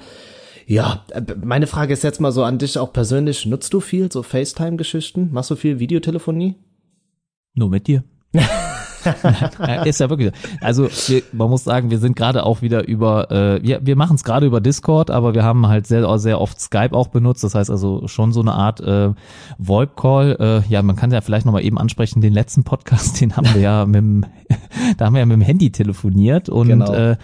[0.67, 3.45] Ja, äh, meine Frage ist jetzt mal so an dich auch persönlich.
[3.45, 5.29] Nutzt du viel so FaceTime-Geschichten?
[5.33, 6.55] Machst du viel Videotelefonie?
[7.55, 8.05] Nur mit dir.
[9.85, 10.33] Ist ja wirklich.
[10.35, 10.49] so.
[10.61, 14.17] Also wir, man muss sagen, wir sind gerade auch wieder über, äh, wir, wir machen
[14.17, 17.45] es gerade über Discord, aber wir haben halt sehr, sehr oft Skype auch benutzt.
[17.45, 19.11] Das heißt also schon so eine Art äh,
[19.59, 20.37] VoIP-Call.
[20.69, 23.61] Äh, ja, man kann ja vielleicht nochmal eben ansprechen, den letzten Podcast, den haben wir
[23.61, 24.25] ja mit dem,
[24.97, 26.93] da haben wir ja mit dem Handy telefoniert und Genau.
[26.93, 27.17] äh,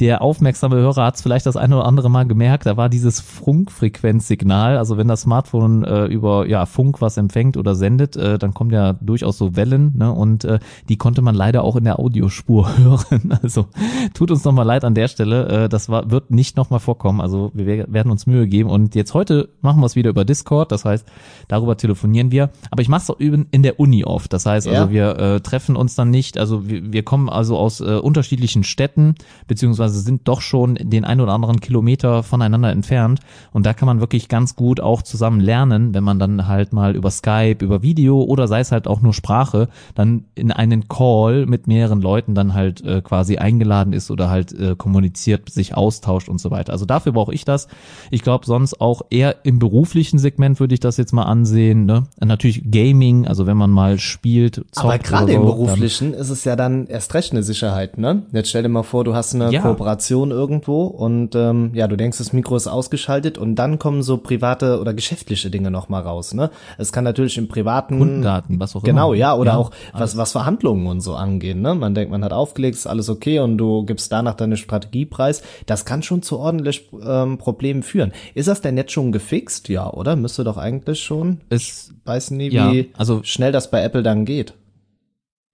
[0.00, 3.20] der aufmerksame Hörer hat es vielleicht das eine oder andere Mal gemerkt, da war dieses
[3.20, 8.54] Funkfrequenzsignal, also wenn das Smartphone äh, über ja, Funk was empfängt oder sendet, äh, dann
[8.54, 10.58] kommen ja durchaus so Wellen ne, und äh,
[10.88, 13.38] die konnte man leider auch in der Audiospur hören.
[13.42, 13.66] Also
[14.14, 17.50] tut uns nochmal leid an der Stelle, äh, das war, wird nicht nochmal vorkommen, also
[17.54, 20.70] wir we- werden uns Mühe geben und jetzt heute machen wir es wieder über Discord,
[20.72, 21.06] das heißt,
[21.48, 24.68] darüber telefonieren wir, aber ich mache es auch eben in der Uni oft, das heißt
[24.68, 24.90] also Ja.
[24.90, 29.14] wir äh, treffen uns dann nicht, also wir, wir kommen also aus äh, unterschiedlichen Städten,
[29.46, 33.20] beziehungsweise sind doch schon den ein oder anderen Kilometer voneinander entfernt
[33.52, 36.96] und da kann man wirklich ganz gut auch zusammen lernen, wenn man dann halt mal
[36.96, 41.46] über Skype, über Video oder sei es halt auch nur Sprache, dann in einen Call
[41.46, 46.28] mit mehreren Leuten dann halt äh, quasi eingeladen ist oder halt äh, kommuniziert, sich austauscht
[46.28, 46.72] und so weiter.
[46.72, 47.68] Also dafür brauche ich das.
[48.10, 51.86] Ich glaube sonst auch eher im beruflichen Segment würde ich das jetzt mal ansehen.
[51.86, 52.04] Ne?
[52.20, 54.64] Natürlich Gaming, also wenn man mal spielt.
[54.76, 57.98] Aber zockt gerade oder im so, beruflichen ist es ja dann erst recht eine Sicherheit,
[57.98, 58.22] ne?
[58.32, 59.62] Jetzt stell dir mal vor, du hast eine Ja.
[59.78, 64.18] Kooperation irgendwo und ähm, ja, du denkst, das Mikro ist ausgeschaltet und dann kommen so
[64.18, 66.50] private oder geschäftliche Dinge noch mal raus, ne?
[66.78, 68.92] Es kann natürlich im privaten Kundendaten, was auch immer.
[68.92, 71.76] Genau, ja, oder auch was, was Verhandlungen und so angehen, ne?
[71.76, 75.42] Man denkt, man hat aufgelegt, ist alles okay und du gibst danach deine Strategiepreis.
[75.66, 78.12] Das kann schon zu ordentlich ähm, Problemen führen.
[78.34, 79.68] Ist das denn jetzt schon gefixt?
[79.68, 80.16] Ja, oder?
[80.16, 81.40] Müsste doch eigentlich schon.
[81.50, 84.54] Es Weiß nie, Ja, wie also- schnell das bei Apple dann geht.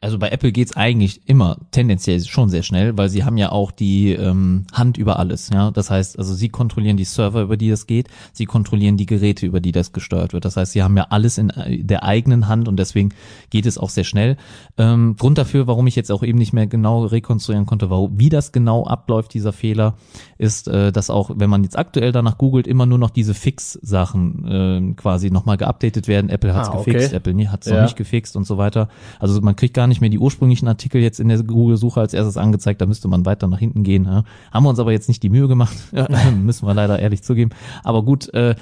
[0.04, 3.70] Also bei Apple geht's eigentlich immer tendenziell schon sehr schnell, weil sie haben ja auch
[3.70, 5.48] die ähm, Hand über alles.
[5.52, 9.06] Ja, das heißt, also sie kontrollieren die Server, über die das geht, sie kontrollieren die
[9.06, 10.44] Geräte, über die das gesteuert wird.
[10.44, 13.14] Das heißt, sie haben ja alles in äh, der eigenen Hand und deswegen
[13.48, 14.36] geht es auch sehr schnell.
[14.76, 18.28] Ähm, Grund dafür, warum ich jetzt auch eben nicht mehr genau rekonstruieren konnte, warum, wie
[18.28, 19.94] das genau abläuft, dieser Fehler,
[20.36, 24.44] ist, äh, dass auch, wenn man jetzt aktuell danach googelt, immer nur noch diese Fix-Sachen
[24.46, 26.28] äh, quasi nochmal geupdatet werden.
[26.28, 26.92] Apple hat's Ah, okay.
[26.92, 27.76] gefixt, Apple nee, hat's Ja.
[27.76, 28.88] noch nicht gefixt und so weiter.
[29.18, 32.36] Also man kriegt gar nicht mehr die ursprünglichen Artikel jetzt in der Google-Suche als erstes
[32.36, 34.04] angezeigt, da müsste man weiter nach hinten gehen.
[34.04, 34.24] Ja.
[34.52, 35.76] Haben wir uns aber jetzt nicht die Mühe gemacht,
[36.42, 37.50] müssen wir leider ehrlich zugeben.
[37.82, 38.54] Aber gut, äh,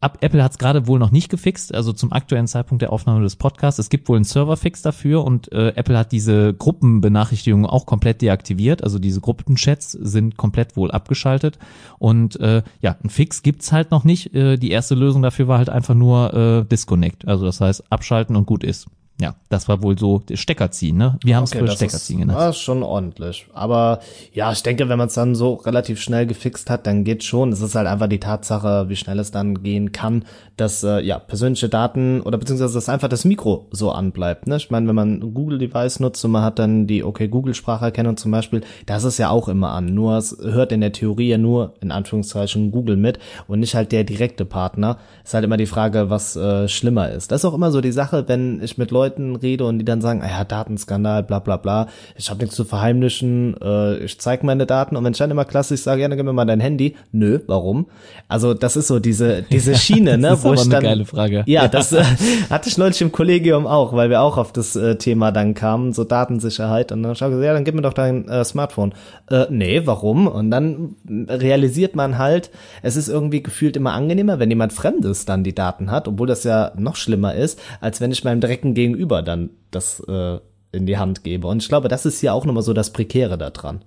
[0.00, 3.36] Apple hat es gerade wohl noch nicht gefixt, also zum aktuellen Zeitpunkt der Aufnahme des
[3.36, 3.78] Podcasts.
[3.78, 8.84] Es gibt wohl einen Serverfix dafür und äh, Apple hat diese Gruppenbenachrichtigungen auch komplett deaktiviert.
[8.84, 11.58] Also diese Gruppenchats sind komplett wohl abgeschaltet.
[11.98, 14.34] Und äh, ja, ein Fix gibt's halt noch nicht.
[14.34, 17.26] Äh, die erste Lösung dafür war halt einfach nur äh, Disconnect.
[17.26, 18.86] Also das heißt abschalten und gut ist.
[19.18, 21.18] Ja, das war wohl so der Stecker ziehen, ne?
[21.24, 22.38] Wir haben es Okay, früher das Stecker ist, ziehen genannt.
[22.38, 23.46] Das ist schon ordentlich.
[23.54, 24.00] Aber
[24.34, 27.50] ja, ich denke, wenn man es dann so relativ schnell gefixt hat, dann geht's schon.
[27.50, 30.26] Es ist halt einfach die Tatsache, wie schnell es dann gehen kann,
[30.58, 34.48] dass äh, ja persönliche Daten oder beziehungsweise dass einfach das Mikro so anbleibt.
[34.48, 34.56] Ne?
[34.56, 38.32] Ich meine, wenn man ein Google-Device nutzt und man hat dann die okay Google-Spracherkennung zum
[38.32, 39.94] Beispiel, das ist ja auch immer an.
[39.94, 43.92] Nur es hört in der Theorie ja nur in Anführungszeichen Google mit und nicht halt
[43.92, 44.98] der direkte Partner.
[45.24, 47.32] Ist halt immer die Frage, was äh, schlimmer ist.
[47.32, 49.05] Das ist auch immer so die Sache, wenn ich mit Leuten
[49.36, 52.64] rede und die dann sagen, ah ja, Datenskandal, bla bla bla, ich habe nichts zu
[52.64, 56.16] verheimlichen, äh, ich zeig meine Daten und wenn ich dann immer klassisch sage, ja, dann
[56.16, 57.86] gib mir mal dein Handy, nö, warum?
[58.28, 61.04] Also das ist so diese diese Schiene, ne, Das ist wo ich eine dann geile
[61.04, 61.44] Frage.
[61.46, 62.02] Ja, das äh,
[62.50, 65.92] hatte ich neulich im Kollegium auch, weil wir auch auf das äh, Thema dann kamen,
[65.92, 68.94] so Datensicherheit und dann habe ich gesagt, ja, dann gib mir doch dein äh, Smartphone.
[69.30, 70.26] Äh, nee, warum?
[70.26, 72.50] Und dann realisiert man halt,
[72.82, 76.44] es ist irgendwie gefühlt immer angenehmer, wenn jemand Fremdes dann die Daten hat, obwohl das
[76.44, 80.40] ja noch schlimmer ist, als wenn ich meinem direkten Gegenüber dann das äh,
[80.72, 81.46] in die Hand gebe.
[81.46, 83.84] Und ich glaube, das ist hier auch nochmal so das Prekäre daran.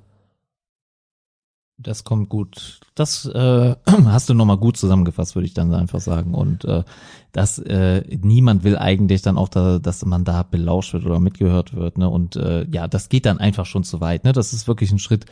[1.77, 2.81] Das kommt gut.
[2.99, 6.33] Das äh, hast du nochmal gut zusammengefasst, würde ich dann einfach sagen.
[6.33, 6.83] Und äh,
[7.31, 11.75] dass äh, niemand will eigentlich dann auch, da, dass man da belauscht wird oder mitgehört
[11.75, 11.97] wird.
[11.99, 12.09] Ne?
[12.09, 14.23] Und äh, ja, das geht dann einfach schon zu weit.
[14.23, 14.31] Ne?
[14.31, 15.25] Das ist wirklich ein Schritt,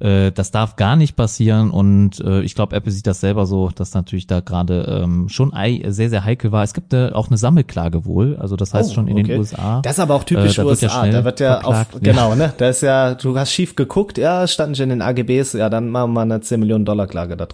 [0.00, 1.70] äh, das darf gar nicht passieren.
[1.70, 5.52] Und äh, ich glaube, Apple sieht das selber so, dass natürlich da gerade ähm, schon
[5.86, 6.64] sehr, sehr heikel war.
[6.64, 8.36] Es gibt äh, auch eine Sammelklage wohl.
[8.36, 9.28] Also das heißt Oh, schon in okay.
[9.28, 9.80] den USA.
[9.82, 11.00] Das ist aber auch typisch Äh, da wird ja USA.
[11.00, 12.12] schnell da wird ja auf, verklagt, ja.
[12.12, 12.52] genau, ne?
[12.58, 15.88] Da ist ja, du hast schief geguckt, ja, stand nicht in den AGBs, ja, dann
[15.88, 17.46] machen wir eine 10 Millionen Dollar Klage da.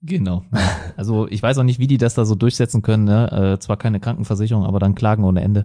[0.00, 0.44] Genau.
[0.96, 3.04] Also ich weiß auch nicht, wie die das da so durchsetzen können.
[3.04, 3.54] Ne?
[3.54, 5.64] Äh, zwar keine Krankenversicherung, aber dann klagen ohne Ende.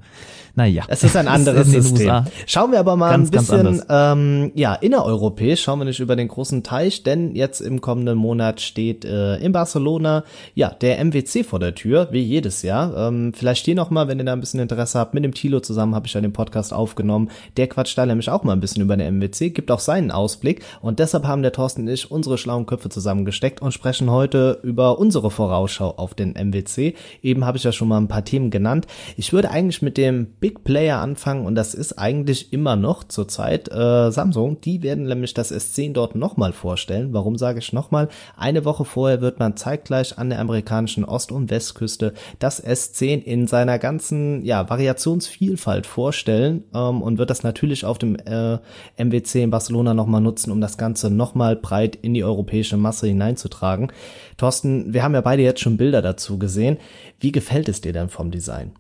[0.56, 0.86] Naja.
[0.88, 2.26] Es ist ein anderes ist System.
[2.48, 5.62] Schauen wir aber mal ganz, ein bisschen ähm, ja innereuropäisch.
[5.62, 9.52] Schauen wir nicht über den großen Teich, denn jetzt im kommenden Monat steht äh, in
[9.52, 10.24] Barcelona
[10.56, 12.98] ja der MWC vor der Tür, wie jedes Jahr.
[13.10, 15.14] Ähm, vielleicht hier noch mal, wenn ihr da ein bisschen Interesse habt.
[15.14, 17.30] Mit dem Tilo zusammen habe ich ja den Podcast aufgenommen.
[17.58, 20.64] Der quatscht da nämlich auch mal ein bisschen über den MWC, gibt auch seinen Ausblick
[20.82, 24.60] und deshalb haben der Thorsten und ich unsere schlauen Köpfe zusammengesteckt und sprechen heute heute
[24.64, 26.94] über unsere Vorausschau auf den MWC.
[27.22, 28.88] Eben habe ich ja schon mal ein paar Themen genannt.
[29.18, 33.70] Ich würde eigentlich mit dem Big Player anfangen und das ist eigentlich immer noch zurzeit
[33.70, 34.62] äh, Samsung.
[34.62, 37.10] Die werden nämlich das S10 dort nochmal vorstellen.
[37.12, 38.08] Warum sage ich nochmal?
[38.38, 43.48] Eine Woche vorher wird man zeitgleich an der amerikanischen Ost- und Westküste das S10 in
[43.48, 48.60] seiner ganzen ja, Variationsvielfalt vorstellen ähm, und wird das natürlich auf dem äh,
[48.98, 53.92] MWC in Barcelona nochmal nutzen, um das Ganze nochmal breit in die europäische Masse hineinzutragen.
[54.38, 56.78] Thorsten, wir haben ja beide jetzt schon Bilder dazu gesehen.
[57.20, 58.72] Wie gefällt es dir denn vom Design?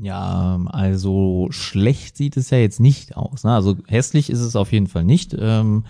[0.00, 3.44] Ja, also schlecht sieht es ja jetzt nicht aus.
[3.44, 3.52] Ne?
[3.52, 5.36] Also hässlich ist es auf jeden Fall nicht.
[5.38, 5.84] Ähm,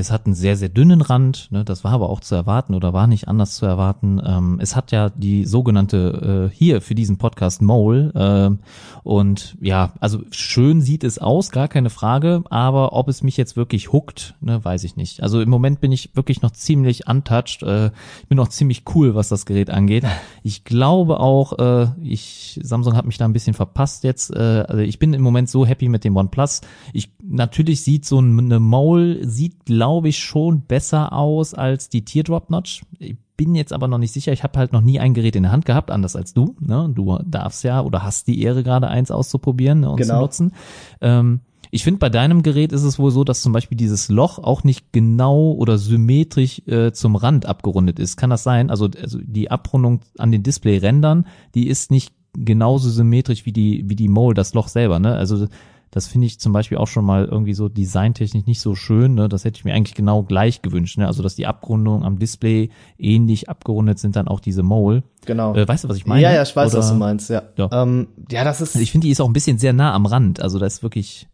[0.00, 2.92] es hat einen sehr, sehr dünnen Rand, ne, das war aber auch zu erwarten oder
[2.92, 4.20] war nicht anders zu erwarten.
[4.24, 8.12] Ähm, es hat ja die sogenannte äh, hier für diesen Podcast Mole.
[8.14, 8.64] Äh,
[9.02, 13.56] und ja, also schön sieht es aus, gar keine Frage, aber ob es mich jetzt
[13.56, 15.22] wirklich huckt, ne, weiß ich nicht.
[15.22, 17.62] Also im Moment bin ich wirklich noch ziemlich untouched.
[17.62, 17.90] Äh,
[18.28, 20.04] bin noch ziemlich cool, was das Gerät angeht.
[20.42, 24.34] Ich glaube auch, äh, ich, Samsung hat mich da ein bisschen verpasst jetzt.
[24.34, 26.62] Äh, also ich bin im Moment so happy mit dem OnePlus.
[26.92, 32.50] Ich natürlich sieht so eine Mole, sieht glaube ich schon besser aus als die Teardrop
[32.50, 32.82] Notch.
[32.98, 34.32] Ich bin jetzt aber noch nicht sicher.
[34.32, 36.56] Ich habe halt noch nie ein Gerät in der Hand gehabt, anders als du.
[36.60, 36.90] Ne?
[36.94, 40.14] Du darfst ja oder hast die Ehre gerade eins auszuprobieren ne, und genau.
[40.14, 40.52] zu nutzen.
[41.00, 44.38] Ähm, ich finde, bei deinem Gerät ist es wohl so, dass zum Beispiel dieses Loch
[44.38, 48.16] auch nicht genau oder symmetrisch äh, zum Rand abgerundet ist.
[48.16, 48.70] Kann das sein?
[48.70, 53.96] Also, also die Abrundung an den Display-Rändern, die ist nicht genauso symmetrisch wie die, wie
[53.96, 54.98] die Mole, das Loch selber.
[54.98, 55.14] Ne?
[55.14, 55.46] Also
[55.90, 59.14] das finde ich zum Beispiel auch schon mal irgendwie so designtechnisch nicht so schön.
[59.14, 59.28] Ne?
[59.28, 60.98] Das hätte ich mir eigentlich genau gleich gewünscht.
[60.98, 61.06] Ne?
[61.06, 65.02] Also dass die Abgrundungen am Display ähnlich abgerundet sind, dann auch diese Mole.
[65.26, 65.54] Genau.
[65.54, 66.22] Äh, weißt du, was ich meine?
[66.22, 67.28] Ja, ja, ich weiß, Oder, was du meinst.
[67.28, 67.68] Ja, ja.
[67.72, 68.70] Ähm, ja das ist.
[68.76, 70.40] Also ich finde, die ist auch ein bisschen sehr nah am Rand.
[70.40, 71.28] Also da ist wirklich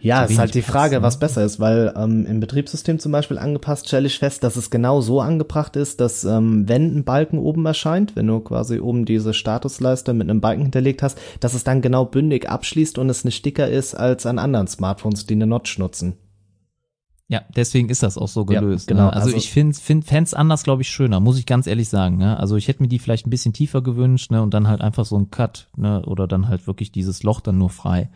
[0.00, 1.02] ja, ist halt die Frage, ne?
[1.02, 4.70] was besser ist, weil ähm, im Betriebssystem zum Beispiel angepasst stelle ich fest, dass es
[4.70, 9.04] genau so angebracht ist, dass ähm, wenn ein Balken oben erscheint, wenn du quasi oben
[9.04, 13.24] diese Statusleiste mit einem Balken hinterlegt hast, dass es dann genau bündig abschließt und es
[13.24, 16.16] nicht dicker ist als an anderen Smartphones, die eine Notch nutzen.
[17.30, 18.88] Ja, deswegen ist das auch so gelöst.
[18.88, 19.06] Ja, genau.
[19.06, 19.12] Ne?
[19.12, 22.16] Also, also, ich finde find Fans anders, glaube ich, schöner, muss ich ganz ehrlich sagen.
[22.16, 22.38] Ne?
[22.38, 24.42] Also ich hätte mir die vielleicht ein bisschen tiefer gewünscht ne?
[24.42, 26.02] und dann halt einfach so ein Cut ne?
[26.06, 28.08] oder dann halt wirklich dieses Loch dann nur frei.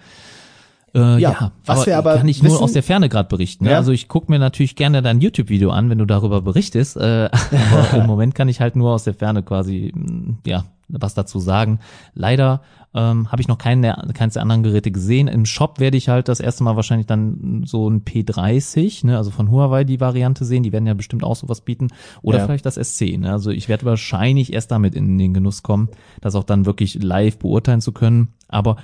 [0.94, 3.28] Äh, ja, ja, was aber wir aber kann ich wissen, nur aus der Ferne gerade
[3.28, 3.64] berichten.
[3.64, 3.70] Ne?
[3.70, 3.78] Ja.
[3.78, 6.96] Also ich gucke mir natürlich gerne dein YouTube-Video an, wenn du darüber berichtest.
[6.96, 7.30] Äh,
[7.72, 10.64] aber im Moment kann ich halt nur aus der Ferne quasi mm, ja
[11.00, 11.80] was dazu sagen.
[12.14, 12.60] Leider
[12.94, 15.28] ähm, habe ich noch keine, keines der anderen Geräte gesehen.
[15.28, 19.30] Im Shop werde ich halt das erste Mal wahrscheinlich dann so ein P30, ne, also
[19.30, 20.62] von Huawei die Variante sehen.
[20.62, 21.88] Die werden ja bestimmt auch sowas bieten.
[22.20, 22.44] Oder ja.
[22.44, 23.18] vielleicht das SC.
[23.18, 23.32] Ne?
[23.32, 25.88] Also ich werde wahrscheinlich erst damit in den Genuss kommen,
[26.20, 28.34] das auch dann wirklich live beurteilen zu können.
[28.48, 28.76] Aber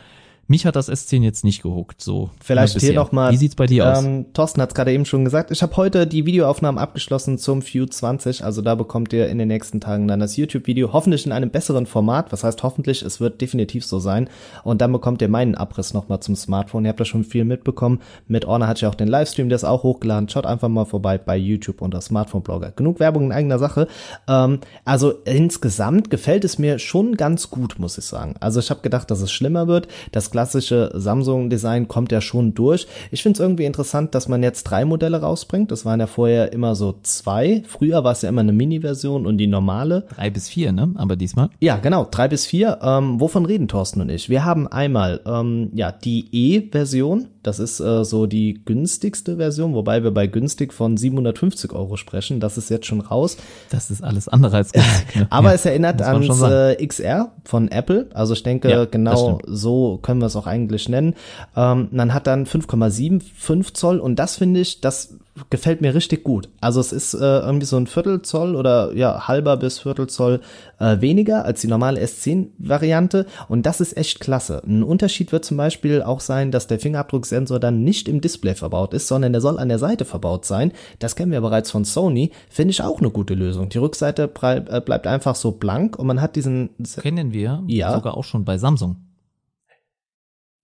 [0.49, 2.31] mich hat das S10 jetzt nicht gehuckt, so.
[2.43, 3.33] Vielleicht hier noch mal.
[3.33, 4.33] Wie sieht's bei dir ähm, aus?
[4.33, 5.51] Thorsten hat es gerade eben schon gesagt.
[5.51, 8.45] Ich habe heute die Videoaufnahmen abgeschlossen zum View 20.
[8.45, 10.95] Also da bekommt ihr in den nächsten Tagen dann das YouTube-Video.
[10.95, 12.33] Hoffentlich in einem besseren Format.
[12.33, 13.03] Was heißt hoffentlich?
[13.03, 14.31] Es wird definitiv so sein.
[14.65, 16.87] Und dann bekommt ihr meinen Abriss noch mal zum Smartphone.
[16.87, 18.01] Ihr habt da schon viel mitbekommen.
[18.27, 20.31] Mit Orna hat ja auch den Livestream, der ist auch hochgeladen.
[20.31, 22.73] Schaut einfach mal vorbei bei YouTube unter Smartphone-Blogger.
[22.73, 23.87] Genug Werbung in eigener Sache.
[24.27, 28.37] Ähm, also insgesamt gefällt es mir schon ganz gut, muss ich sagen.
[28.41, 29.89] Also ich habe gedacht, dass es schlimmer wird.
[30.13, 32.87] Das klassische Samsung-Design kommt ja schon durch.
[33.11, 35.72] Ich finde es irgendwie interessant, dass man jetzt drei Modelle rausbringt.
[35.72, 37.64] Das waren ja vorher immer so zwei.
[37.66, 40.07] Früher war es ja immer eine Mini-Version und die normale.
[40.14, 40.92] Drei bis vier, ne?
[40.94, 41.51] Aber diesmal?
[41.59, 42.07] Ja, genau.
[42.09, 42.79] Drei bis vier.
[42.83, 44.29] Ähm, wovon reden Thorsten und ich?
[44.29, 47.27] Wir haben einmal ähm, ja die E-Version.
[47.42, 52.40] Das ist äh, so die günstigste Version, wobei wir bei günstig von 750 Euro sprechen.
[52.40, 53.37] Das ist jetzt schon raus.
[53.70, 55.16] Das ist alles andere als günstig.
[55.16, 55.27] Ne?
[55.31, 58.09] Aber ja, es erinnert ans äh, XR von Apple.
[58.14, 61.14] Also ich denke, ja, genau so können wir es auch eigentlich nennen.
[61.57, 65.14] Ähm, man hat dann 5,75 Zoll und das finde ich, das
[65.51, 66.48] gefällt mir richtig gut.
[66.61, 70.40] Also es ist äh, irgendwie so ein Viertelzoll oder ja halber bis Viertelzoll
[70.79, 74.62] äh, weniger als die normale S10-Variante und das ist echt klasse.
[74.66, 78.94] Ein Unterschied wird zum Beispiel auch sein, dass der Fingerabdrucksensor dann nicht im Display verbaut
[78.94, 80.72] ist, sondern der soll an der Seite verbaut sein.
[80.98, 82.31] Das kennen wir bereits von Sony.
[82.48, 83.68] Finde ich auch eine gute Lösung.
[83.68, 86.70] Die Rückseite äh, bleibt einfach so blank und man hat diesen.
[87.01, 87.94] Kennen wir ja.
[87.94, 88.96] sogar auch schon bei Samsung.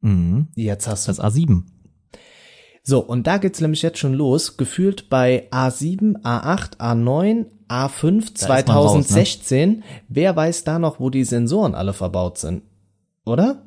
[0.00, 0.48] Mhm.
[0.54, 1.62] Jetzt hast du das A7.
[2.86, 9.70] So, und da geht's nämlich jetzt schon los, gefühlt bei A7, A8, A9, A5 2016.
[9.70, 9.82] Raus, ne?
[10.08, 12.62] Wer weiß da noch, wo die Sensoren alle verbaut sind?
[13.24, 13.62] Oder?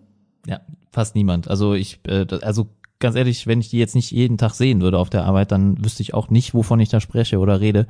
[0.46, 1.48] Ja, fast niemand.
[1.48, 2.68] Also ich, äh, also
[3.00, 5.84] ganz ehrlich, wenn ich die jetzt nicht jeden Tag sehen würde auf der Arbeit, dann
[5.84, 7.88] wüsste ich auch nicht, wovon ich da spreche oder rede.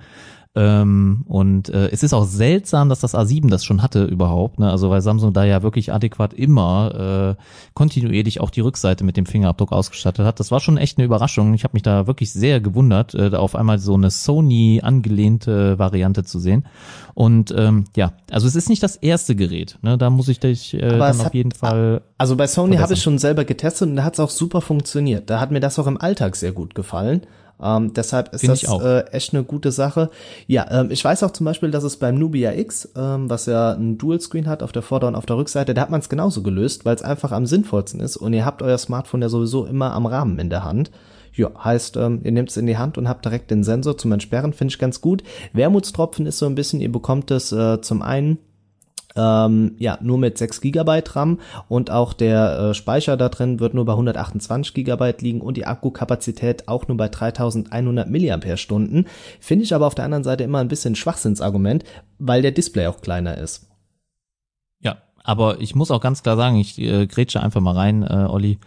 [0.58, 4.72] Ähm, und äh, es ist auch seltsam, dass das A7 das schon hatte überhaupt, ne?
[4.72, 7.42] Also weil Samsung da ja wirklich adäquat immer äh,
[7.76, 10.40] kontinuierlich auch die Rückseite mit dem Fingerabdruck ausgestattet hat.
[10.40, 11.54] Das war schon echt eine Überraschung.
[11.54, 15.78] Ich habe mich da wirklich sehr gewundert, äh, da auf einmal so eine Sony angelehnte
[15.78, 16.66] Variante zu sehen.
[17.14, 19.78] Und ähm, ja, also es ist nicht das erste Gerät.
[19.84, 20.00] Ne?
[20.00, 22.02] Da muss ich dich äh, dann auf hat, jeden Fall.
[22.18, 25.30] Also bei Sony habe ich schon selber getestet und da hat es auch super funktioniert.
[25.30, 27.22] Da hat mir das auch im Alltag sehr gut gefallen.
[27.62, 30.10] Ähm, deshalb ist Find das äh, echt eine gute Sache.
[30.46, 33.72] Ja, ähm, ich weiß auch zum Beispiel, dass es beim Nubia X, ähm, was ja
[33.72, 36.44] ein Dual-Screen hat auf der Vorder- und auf der Rückseite, da hat man es genauso
[36.44, 39.94] gelöst, weil es einfach am sinnvollsten ist und ihr habt euer Smartphone ja sowieso immer
[39.94, 40.92] am Rahmen in der Hand.
[41.34, 44.12] Ja, heißt, ähm, ihr nehmt es in die Hand und habt direkt den Sensor zum
[44.12, 45.24] Entsperren, finde ich ganz gut.
[45.54, 48.40] Wermutstropfen ist so ein bisschen, ihr bekommt es äh, zum einen
[49.18, 53.74] ähm, ja, nur mit 6 GB RAM und auch der äh, Speicher da drin wird
[53.74, 59.04] nur bei 128 GB liegen und die Akkukapazität auch nur bei 3100 mAh.
[59.40, 61.84] Finde ich aber auf der anderen Seite immer ein bisschen Schwachsinnsargument,
[62.20, 63.68] weil der Display auch kleiner ist.
[64.80, 68.28] Ja, aber ich muss auch ganz klar sagen, ich äh, grätsche einfach mal rein, äh,
[68.30, 68.60] Olli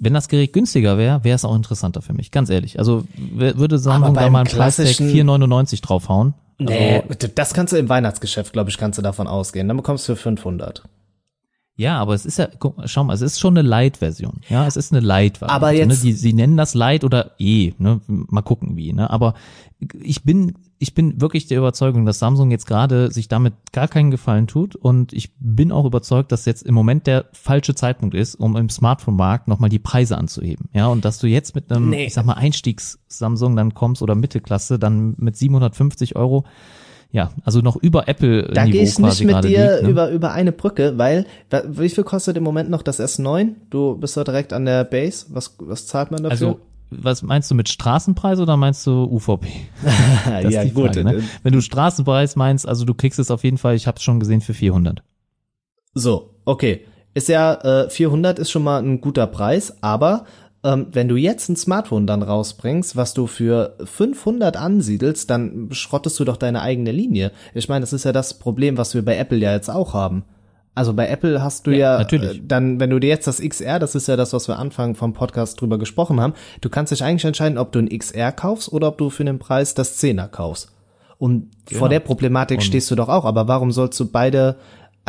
[0.00, 2.78] wenn das Gerät günstiger wäre, wäre es auch interessanter für mich, ganz ehrlich.
[2.78, 7.88] Also würde Samsung da mal ein Preistag 4,99 draufhauen, Nee, also, das kannst du im
[7.88, 9.66] Weihnachtsgeschäft, glaube ich, kannst du davon ausgehen.
[9.66, 10.82] Dann bekommst du für 500.
[11.80, 14.42] Ja, aber es ist ja, guck, schau mal, es ist schon eine Light-Version.
[14.50, 15.54] Ja, es ist eine Light-Variante.
[15.54, 15.96] Aber jetzt, ne?
[16.02, 18.02] Die, sie nennen das Light oder E, ne?
[18.06, 19.08] Mal gucken wie, ne?
[19.08, 19.32] Aber
[19.98, 24.10] ich bin, ich bin wirklich der Überzeugung, dass Samsung jetzt gerade sich damit gar keinen
[24.10, 28.34] Gefallen tut und ich bin auch überzeugt, dass jetzt im Moment der falsche Zeitpunkt ist,
[28.34, 30.68] um im Smartphone-Markt nochmal die Preise anzuheben.
[30.74, 32.04] Ja, und dass du jetzt mit einem, nee.
[32.04, 36.44] ich sag mal, Einstiegs-Samsung dann kommst oder Mittelklasse dann mit 750 Euro
[37.12, 39.88] ja, also noch über Apple Da gehe ich nicht mit dir liegt, ne?
[39.88, 41.26] über über eine Brücke, weil
[41.68, 43.54] wie viel kostet im Moment noch das S9?
[43.70, 45.26] Du bist da direkt an der Base.
[45.30, 46.30] Was was zahlt man dafür?
[46.30, 49.46] Also was meinst du mit Straßenpreis oder meinst du UVP?
[50.48, 50.94] ja, gut.
[50.94, 51.22] Frage, ne?
[51.42, 54.18] Wenn du Straßenpreis meinst, also du kriegst es auf jeden Fall, ich habe es schon
[54.18, 55.02] gesehen, für 400.
[55.94, 56.84] So, okay.
[57.14, 60.26] Ist ja, äh, 400 ist schon mal ein guter Preis, aber
[60.62, 66.20] ähm, wenn du jetzt ein Smartphone dann rausbringst, was du für 500 ansiedelst, dann schrottest
[66.20, 67.32] du doch deine eigene Linie.
[67.54, 70.24] Ich meine, das ist ja das Problem, was wir bei Apple ja jetzt auch haben.
[70.74, 73.78] Also bei Apple hast du ja, ja äh, dann, wenn du dir jetzt das XR,
[73.78, 77.02] das ist ja das, was wir Anfang vom Podcast drüber gesprochen haben, du kannst dich
[77.02, 80.28] eigentlich entscheiden, ob du ein XR kaufst oder ob du für den Preis das 10er
[80.28, 80.72] kaufst.
[81.18, 81.80] Und genau.
[81.80, 84.56] vor der Problematik Und stehst du doch auch, aber warum sollst du beide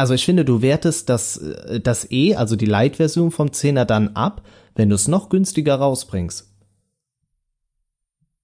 [0.02, 4.10] also ich finde, du wertest das, äh, das E, also die Light-Version vom 10er dann
[4.10, 4.42] ab,
[4.74, 6.48] wenn du es noch günstiger rausbringst.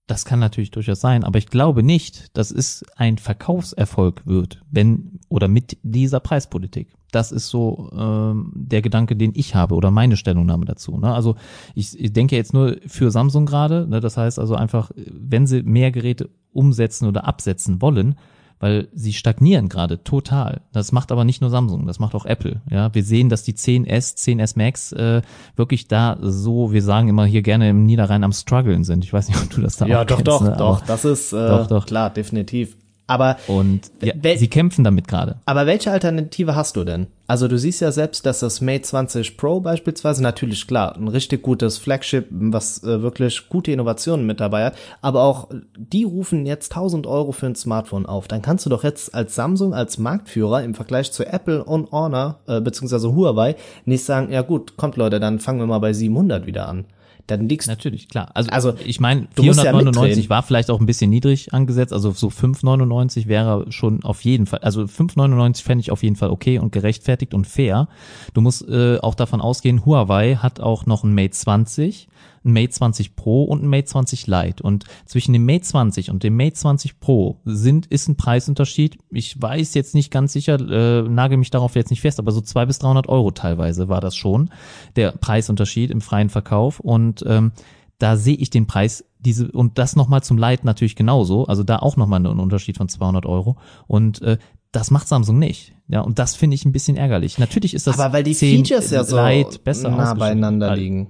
[0.05, 5.19] Das kann natürlich durchaus sein, aber ich glaube nicht, dass es ein Verkaufserfolg wird, wenn
[5.29, 6.93] oder mit dieser Preispolitik.
[7.11, 10.97] Das ist so ähm, der Gedanke, den ich habe oder meine Stellungnahme dazu.
[10.99, 11.11] Ne?
[11.11, 11.35] Also
[11.73, 13.87] ich, ich denke jetzt nur für Samsung gerade.
[13.87, 13.99] Ne?
[13.99, 18.15] Das heißt also einfach, wenn sie mehr Geräte umsetzen oder absetzen wollen,
[18.59, 20.61] weil sie stagnieren gerade total.
[20.71, 22.61] Das macht aber nicht nur Samsung, das macht auch Apple.
[22.69, 25.21] Ja, wir sehen, dass die 10s, 10s Max äh,
[25.55, 29.03] wirklich da so, wir sagen immer hier gerne im Niederrhein am struggeln sind.
[29.03, 30.27] Ich weiß nicht, ob du das da ja, auch doch, kennst.
[30.27, 30.57] Ja, doch, doch, ne?
[30.57, 30.81] doch.
[30.85, 31.85] Das ist äh, doch, doch.
[31.85, 32.77] klar, definitiv.
[33.07, 35.37] Aber und ja, sie kämpfen damit gerade.
[35.45, 37.07] Aber welche Alternative hast du denn?
[37.25, 41.41] Also du siehst ja selbst, dass das Mate 20 Pro beispielsweise natürlich klar ein richtig
[41.41, 46.71] gutes Flagship, was äh, wirklich gute Innovationen mit dabei hat, aber auch die rufen jetzt
[46.71, 48.27] 1000 Euro für ein Smartphone auf.
[48.27, 52.39] Dann kannst du doch jetzt als Samsung als Marktführer im Vergleich zu Apple und Honor
[52.47, 56.45] äh, beziehungsweise Huawei nicht sagen, ja gut, kommt Leute, dann fangen wir mal bei 700
[56.45, 56.85] wieder an
[57.27, 58.31] dann liegst Natürlich, klar.
[58.33, 62.29] Also, also ich meine, 499 ja war vielleicht auch ein bisschen niedrig angesetzt, also so
[62.29, 66.71] 599 wäre schon auf jeden Fall, also 599 fände ich auf jeden Fall okay und
[66.71, 67.89] gerechtfertigt und fair.
[68.33, 72.07] Du musst äh, auch davon ausgehen, Huawei hat auch noch ein Mate 20
[72.47, 74.63] ein Mate 20 Pro und ein Mate 20 Lite.
[74.63, 78.97] Und zwischen dem Mate 20 und dem Mate 20 Pro sind, ist ein Preisunterschied.
[79.11, 82.41] Ich weiß jetzt nicht ganz sicher, äh, nagel mich darauf jetzt nicht fest, aber so
[82.41, 84.49] zwei bis 300 Euro teilweise war das schon,
[84.95, 86.79] der Preisunterschied im freien Verkauf.
[86.79, 87.51] Und ähm,
[87.99, 91.79] da sehe ich den Preis diese und das nochmal zum Lite natürlich genauso, also da
[91.79, 94.37] auch nochmal einen Unterschied von 200 Euro und äh,
[94.71, 95.73] das macht Samsung nicht.
[95.87, 97.39] Ja, und das finde ich ein bisschen ärgerlich.
[97.39, 101.07] Natürlich ist das aber weil die Features ja so Lite besser nah beieinander liegen.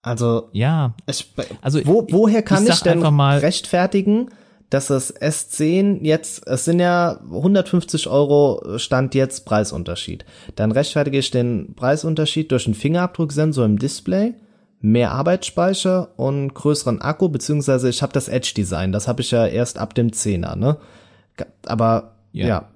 [0.00, 4.30] Also ja, ich, also wo, woher kann ich, ich denn mal, rechtfertigen,
[4.68, 10.24] dass das S10 jetzt, es sind ja 150 Euro Stand jetzt Preisunterschied.
[10.56, 14.34] Dann rechtfertige ich den Preisunterschied durch einen Fingerabdrucksensor im Display
[14.82, 19.78] mehr Arbeitsspeicher und größeren Akku, beziehungsweise ich habe das Edge-Design, das habe ich ja erst
[19.78, 20.76] ab dem 10er, ne?
[21.66, 22.46] Aber ja.
[22.46, 22.68] ja.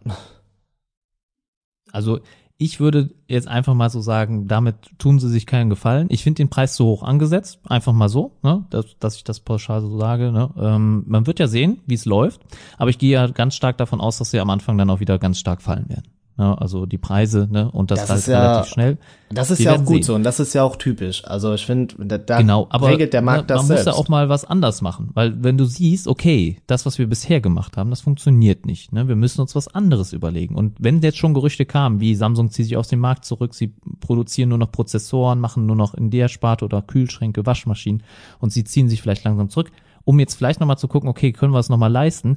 [1.92, 2.20] Also
[2.58, 6.06] ich würde jetzt einfach mal so sagen, damit tun sie sich keinen Gefallen.
[6.10, 9.40] Ich finde den Preis zu hoch angesetzt, einfach mal so, ne, dass, dass ich das
[9.40, 10.32] pauschal so sage.
[10.32, 10.50] Ne.
[10.58, 12.40] Ähm, man wird ja sehen, wie es läuft,
[12.78, 15.18] aber ich gehe ja ganz stark davon aus, dass sie am Anfang dann auch wieder
[15.18, 16.04] ganz stark fallen werden.
[16.38, 18.98] Ne, also die Preise, ne, und das, das halt ja, relativ schnell.
[19.30, 20.02] Das ist Wir ja auch gut sehen.
[20.02, 21.24] so und das ist ja auch typisch.
[21.24, 23.86] Also ich finde, da, da genau, aber, regelt der Markt ne, das man selbst.
[23.86, 26.98] Man muss ja auch mal was anders machen, weil wenn du siehst, okay, das, was
[26.98, 28.92] wir bisher gemacht haben, das funktioniert nicht.
[28.92, 29.08] Ne?
[29.08, 30.56] Wir müssen uns was anderes überlegen.
[30.56, 33.72] Und wenn jetzt schon Gerüchte kamen, wie Samsung zieht sich aus dem Markt zurück, sie
[34.00, 38.02] produzieren nur noch Prozessoren, machen nur noch in der Sparte oder Kühlschränke, Waschmaschinen
[38.40, 39.72] und sie ziehen sich vielleicht langsam zurück,
[40.04, 42.36] um jetzt vielleicht nochmal zu gucken, okay, können wir es nochmal leisten?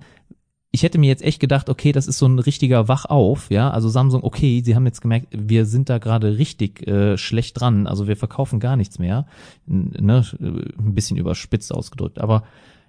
[0.72, 3.90] Ich hätte mir jetzt echt gedacht, okay, das ist so ein richtiger Wachauf, ja, also
[3.90, 8.08] Samsung, okay, sie haben jetzt gemerkt, wir sind da gerade richtig äh, schlecht dran, also
[8.08, 9.26] wir verkaufen gar nichts mehr,
[9.66, 12.44] ne, ein bisschen überspitzt ausgedrückt, aber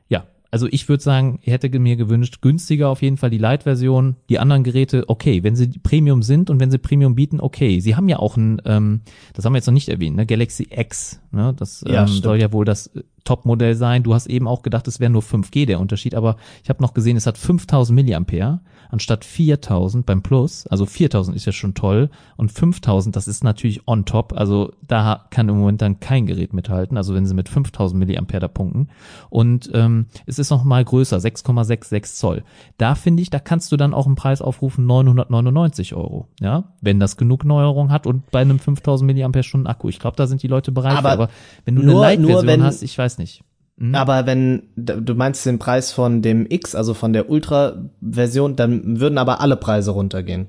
[0.09, 4.17] ja, also ich würde sagen, ich hätte mir gewünscht, günstiger auf jeden Fall die Lite-Version,
[4.29, 7.81] die anderen Geräte, okay, wenn sie Premium sind und wenn sie Premium bieten, okay.
[7.81, 9.01] Sie haben ja auch ein, ähm,
[9.33, 12.41] das haben wir jetzt noch nicht erwähnt, ne, Galaxy X, ne, das ja, ähm, soll
[12.41, 12.91] ja wohl das
[13.25, 14.03] Top-Modell sein.
[14.03, 16.95] Du hast eben auch gedacht, es wäre nur 5G der Unterschied, aber ich habe noch
[16.95, 18.61] gesehen, es hat 5000 Milliampere
[18.91, 20.67] anstatt 4000 beim Plus.
[20.67, 24.33] Also 4000 ist ja schon toll und 5000, das ist natürlich on top.
[24.37, 26.97] Also da kann im Moment dann kein Gerät mithalten.
[26.97, 28.89] Also wenn sie mit 5000 Milliampere da punkten
[29.29, 32.43] und ähm, es ist noch mal größer, 6,66 Zoll.
[32.79, 36.27] Da finde ich, da kannst du dann auch einen Preis aufrufen 999 Euro.
[36.41, 39.89] Ja, wenn das genug Neuerung hat und bei einem 5000 Milliampere Stunden Akku.
[39.89, 40.97] Ich glaube, da sind die Leute bereit.
[40.97, 41.29] Aber, aber
[41.65, 43.43] wenn du nur, eine Light-Version hast, ich weiß nicht.
[43.77, 43.95] Mhm.
[43.95, 49.19] Aber wenn du meinst den Preis von dem X, also von der Ultra-Version, dann würden
[49.19, 50.49] aber alle Preise runtergehen.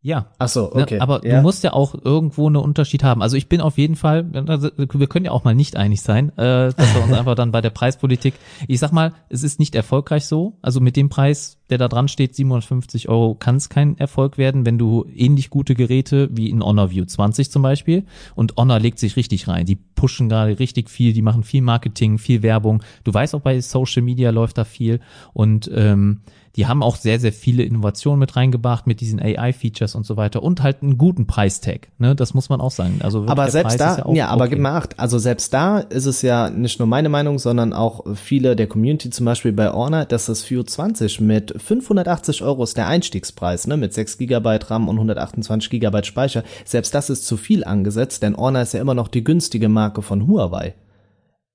[0.00, 0.30] Ja.
[0.38, 0.96] Ach so, ne, okay.
[0.96, 1.36] Ja, aber ja.
[1.36, 3.20] du musst ja auch irgendwo einen Unterschied haben.
[3.20, 6.72] Also ich bin auf jeden Fall, wir können ja auch mal nicht einig sein, äh,
[6.72, 8.34] dass wir uns einfach dann bei der Preispolitik,
[8.68, 10.56] ich sag mal, es ist nicht erfolgreich so.
[10.62, 14.64] Also mit dem Preis, der da dran steht, 750 Euro, kann es kein Erfolg werden,
[14.64, 18.04] wenn du ähnlich gute Geräte wie in Honor View 20 zum Beispiel
[18.36, 19.66] und Honor legt sich richtig rein.
[19.66, 22.84] Die pushen gerade richtig viel, die machen viel Marketing, viel Werbung.
[23.02, 25.00] Du weißt auch bei Social Media läuft da viel
[25.32, 26.20] und ähm,
[26.58, 30.42] die haben auch sehr, sehr viele Innovationen mit reingebracht mit diesen AI-Features und so weiter
[30.42, 31.86] und halt einen guten Preistag.
[31.98, 32.16] Ne?
[32.16, 32.98] Das muss man auch sagen.
[33.00, 34.54] Also aber selbst da, ja, ja, aber okay.
[34.54, 34.98] gib mal acht.
[34.98, 39.10] Also selbst da ist es ja nicht nur meine Meinung, sondern auch viele der Community,
[39.10, 43.76] zum Beispiel bei Orner, dass das View 20 mit 580 Euro ist der Einstiegspreis, ne,
[43.76, 46.42] mit 6 GB RAM und 128 GB Speicher.
[46.64, 50.02] Selbst das ist zu viel angesetzt, denn Orner ist ja immer noch die günstige Marke
[50.02, 50.74] von Huawei.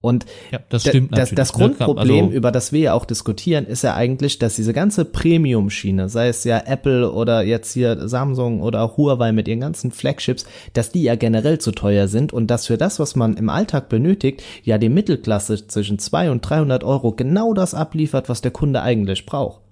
[0.04, 3.84] Und ja, das, stimmt das, das Grundproblem, also, über das wir ja auch diskutieren, ist
[3.84, 8.98] ja eigentlich, dass diese ganze Premium-Schiene, sei es ja Apple oder jetzt hier Samsung oder
[8.98, 12.78] Huawei mit ihren ganzen Flagships, dass die ja generell zu teuer sind und dass für
[12.78, 17.54] das, was man im Alltag benötigt, ja die Mittelklasse zwischen 200 und 300 Euro genau
[17.54, 19.63] das abliefert, was der Kunde eigentlich braucht.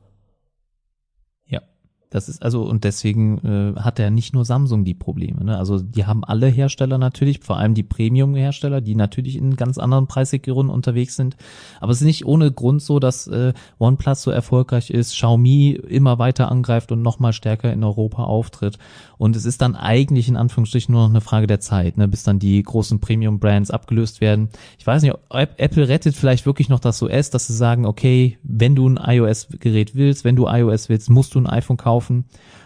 [2.12, 5.46] Das ist also, und deswegen äh, hat er nicht nur Samsung die Probleme.
[5.46, 5.58] Ne?
[5.58, 10.08] Also die haben alle Hersteller natürlich, vor allem die Premium-Hersteller, die natürlich in ganz anderen
[10.08, 11.38] Preisregionen unterwegs sind.
[11.80, 16.20] Aber es ist nicht ohne Grund so, dass äh, OnePlus so erfolgreich ist, Xiaomi immer
[16.20, 18.78] weiter angreift und nochmal stärker in Europa auftritt.
[19.18, 22.10] Und es ist dann eigentlich in Anführungsstrichen nur noch eine Frage der Zeit, ne?
[22.10, 24.50] bis dann die großen Premium-Brands abgelöst werden.
[24.78, 28.76] Ich weiß nicht, Apple rettet vielleicht wirklich noch das OS, dass sie sagen, okay, wenn
[28.76, 32.26] du ein iOS-Gerät willst, wenn du iOS willst, musst du ein iPhone kaufen kaufen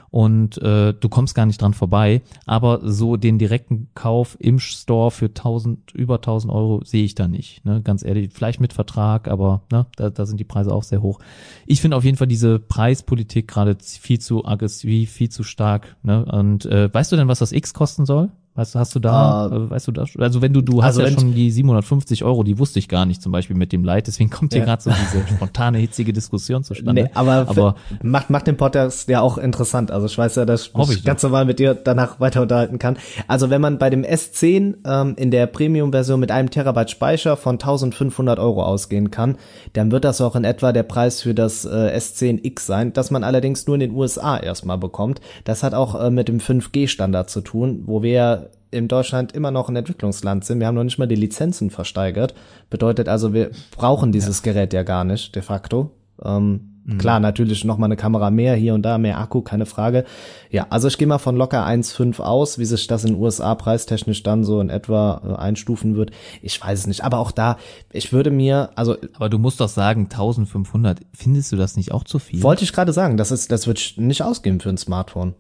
[0.10, 2.22] und äh, du kommst gar nicht dran vorbei.
[2.46, 7.28] Aber so den direkten Kauf im Store für 1000, über 1000 Euro sehe ich da
[7.28, 7.66] nicht.
[7.66, 7.82] Ne?
[7.82, 11.20] Ganz ehrlich, vielleicht mit Vertrag, aber ne, da, da sind die Preise auch sehr hoch.
[11.66, 15.98] Ich finde auf jeden Fall diese Preispolitik gerade viel zu aggressiv, viel zu stark.
[16.04, 16.24] Ne?
[16.26, 18.32] Und äh, weißt du denn, was das X kosten soll?
[18.58, 20.12] Weißt du, hast du da, uh, weißt du das?
[20.18, 23.06] Also wenn du, du hast also ja schon die 750 Euro, die wusste ich gar
[23.06, 24.66] nicht, zum Beispiel mit dem Light, deswegen kommt hier ja.
[24.66, 27.04] gerade so diese spontane, hitzige Diskussion zustande.
[27.04, 29.92] Nee, aber, aber macht, macht den Podcast ja auch interessant.
[29.92, 32.96] Also ich weiß ja, dass ich mich ganz normal mit dir danach weiter unterhalten kann.
[33.28, 37.56] Also wenn man bei dem S10 ähm, in der Premium-Version mit einem Terabyte Speicher von
[37.56, 39.36] 1500 Euro ausgehen kann,
[39.74, 43.26] dann wird das auch in etwa der Preis für das äh, S10X sein, das man
[43.26, 45.20] allerdings nur in den USA erstmal bekommt.
[45.44, 48.45] Das hat auch äh, mit dem 5G-Standard zu tun, wo wir
[48.76, 50.60] in Deutschland immer noch ein Entwicklungsland sind.
[50.60, 52.36] Wir haben noch nicht mal die Lizenzen versteigert.
[52.70, 54.52] Bedeutet also, wir brauchen dieses ja.
[54.52, 55.92] Gerät ja gar nicht, de facto.
[56.24, 56.98] Ähm, mhm.
[56.98, 60.06] Klar, natürlich noch mal eine Kamera mehr, hier und da mehr Akku, keine Frage.
[60.50, 63.56] Ja, also ich gehe mal von locker 1,5 aus, wie sich das in den USA
[63.56, 66.12] preistechnisch dann so in etwa äh, einstufen wird.
[66.42, 67.58] Ich weiß es nicht, aber auch da,
[67.92, 68.98] ich würde mir, also.
[69.14, 72.44] Aber du musst doch sagen, 1500, findest du das nicht auch zu viel?
[72.44, 75.34] Wollte ich gerade sagen, das ist, das wird nicht ausgeben für ein Smartphone.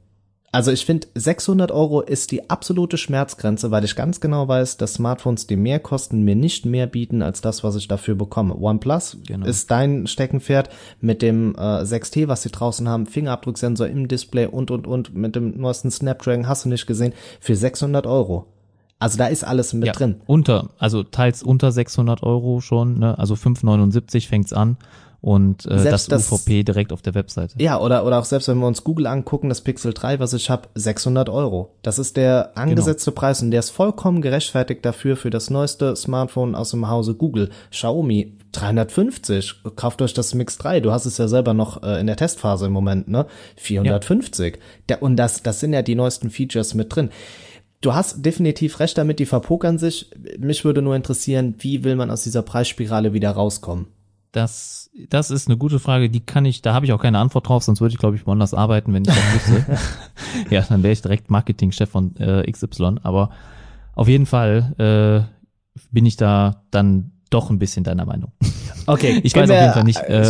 [0.55, 4.93] Also ich finde, 600 Euro ist die absolute Schmerzgrenze, weil ich ganz genau weiß, dass
[4.93, 8.55] Smartphones, die mehr kosten, mir nicht mehr bieten als das, was ich dafür bekomme.
[8.55, 9.45] OnePlus genau.
[9.45, 10.69] ist dein Steckenpferd
[11.01, 15.35] mit dem äh, 6T, was sie draußen haben, Fingerabdrucksensor im Display und, und, und, mit
[15.35, 18.47] dem neuesten Snapdragon, hast du nicht gesehen, für 600 Euro.
[18.97, 20.21] Also da ist alles mit ja, drin.
[20.25, 23.19] Unter, also teils unter 600 Euro schon, ne?
[23.19, 24.77] also 5,79 fängt's an
[25.25, 27.55] und äh, das, das UVP direkt auf der Webseite.
[27.57, 30.51] Ja, oder, oder auch selbst wenn wir uns Google angucken, das Pixel 3, was ich
[30.51, 31.73] habe, 600 Euro.
[31.81, 33.21] Das ist der angesetzte genau.
[33.21, 37.49] Preis und der ist vollkommen gerechtfertigt dafür, für das neueste Smartphone aus dem Hause Google.
[37.71, 39.63] Xiaomi 350.
[39.75, 40.79] Kauft euch das Mix 3.
[40.81, 43.25] Du hast es ja selber noch äh, in der Testphase im Moment, ne?
[43.55, 44.53] 450.
[44.53, 44.61] Ja.
[44.89, 47.09] Der, und das, das sind ja die neuesten Features mit drin.
[47.81, 50.11] Du hast definitiv recht damit, die verpokern sich.
[50.37, 53.87] Mich würde nur interessieren, wie will man aus dieser Preisspirale wieder rauskommen?
[54.35, 57.47] Das, das ist eine gute Frage, die kann ich, da habe ich auch keine Antwort
[57.47, 59.77] drauf, sonst würde ich, glaube ich, woanders arbeiten, wenn ich das wüsste.
[60.53, 62.97] ja, dann wäre ich direkt Marketingchef von äh, XY.
[63.03, 63.29] Aber
[63.93, 68.31] auf jeden Fall äh, bin ich da dann doch ein bisschen deiner Meinung.
[68.87, 70.21] Okay, ich weiß wir, auf jeden Fall nicht, äh,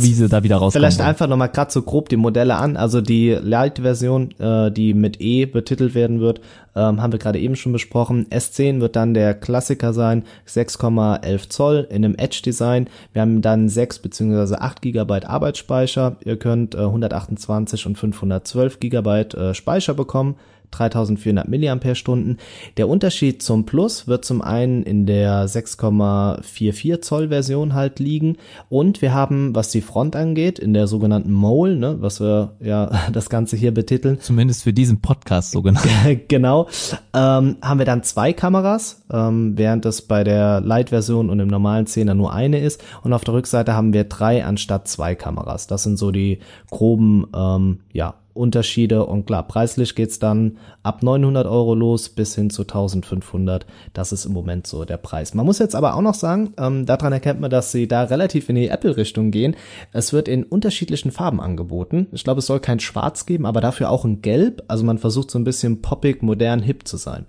[0.00, 0.80] wie sie da wieder rauskommen.
[0.80, 1.08] Vielleicht wollen.
[1.08, 2.76] einfach nochmal gerade so grob die Modelle an.
[2.76, 6.40] Also die Lite-Version, äh, die mit E betitelt werden wird,
[6.76, 8.26] ähm, haben wir gerade eben schon besprochen.
[8.30, 12.88] S10 wird dann der Klassiker sein, 6,11 Zoll in einem Edge-Design.
[13.12, 14.54] Wir haben dann 6 bzw.
[14.54, 16.16] 8 Gigabyte Arbeitsspeicher.
[16.24, 20.36] Ihr könnt äh, 128 und 512 Gigabyte äh, Speicher bekommen.
[20.76, 22.36] 3400 mAh.
[22.76, 28.36] Der Unterschied zum Plus wird zum einen in der 6,44 Zoll Version halt liegen
[28.68, 32.90] und wir haben, was die Front angeht, in der sogenannten Mole, ne, was wir ja
[33.12, 34.20] das Ganze hier betiteln.
[34.20, 35.80] Zumindest für diesen Podcast so genau.
[36.28, 36.68] genau,
[37.14, 41.86] ähm, haben wir dann zwei Kameras, ähm, während es bei der Light-Version und im normalen
[41.86, 45.66] 10er nur eine ist und auf der Rückseite haben wir drei anstatt zwei Kameras.
[45.66, 51.46] Das sind so die groben, ähm, ja, Unterschiede und klar, preislich geht's dann ab 900
[51.46, 53.66] Euro los bis hin zu 1500.
[53.92, 55.34] Das ist im Moment so der Preis.
[55.34, 58.48] Man muss jetzt aber auch noch sagen, ähm, daran erkennt man, dass sie da relativ
[58.48, 59.56] in die Apple-Richtung gehen.
[59.92, 62.06] Es wird in unterschiedlichen Farben angeboten.
[62.12, 64.62] Ich glaube, es soll kein Schwarz geben, aber dafür auch ein Gelb.
[64.68, 67.26] Also man versucht so ein bisschen poppig, modern, hip zu sein.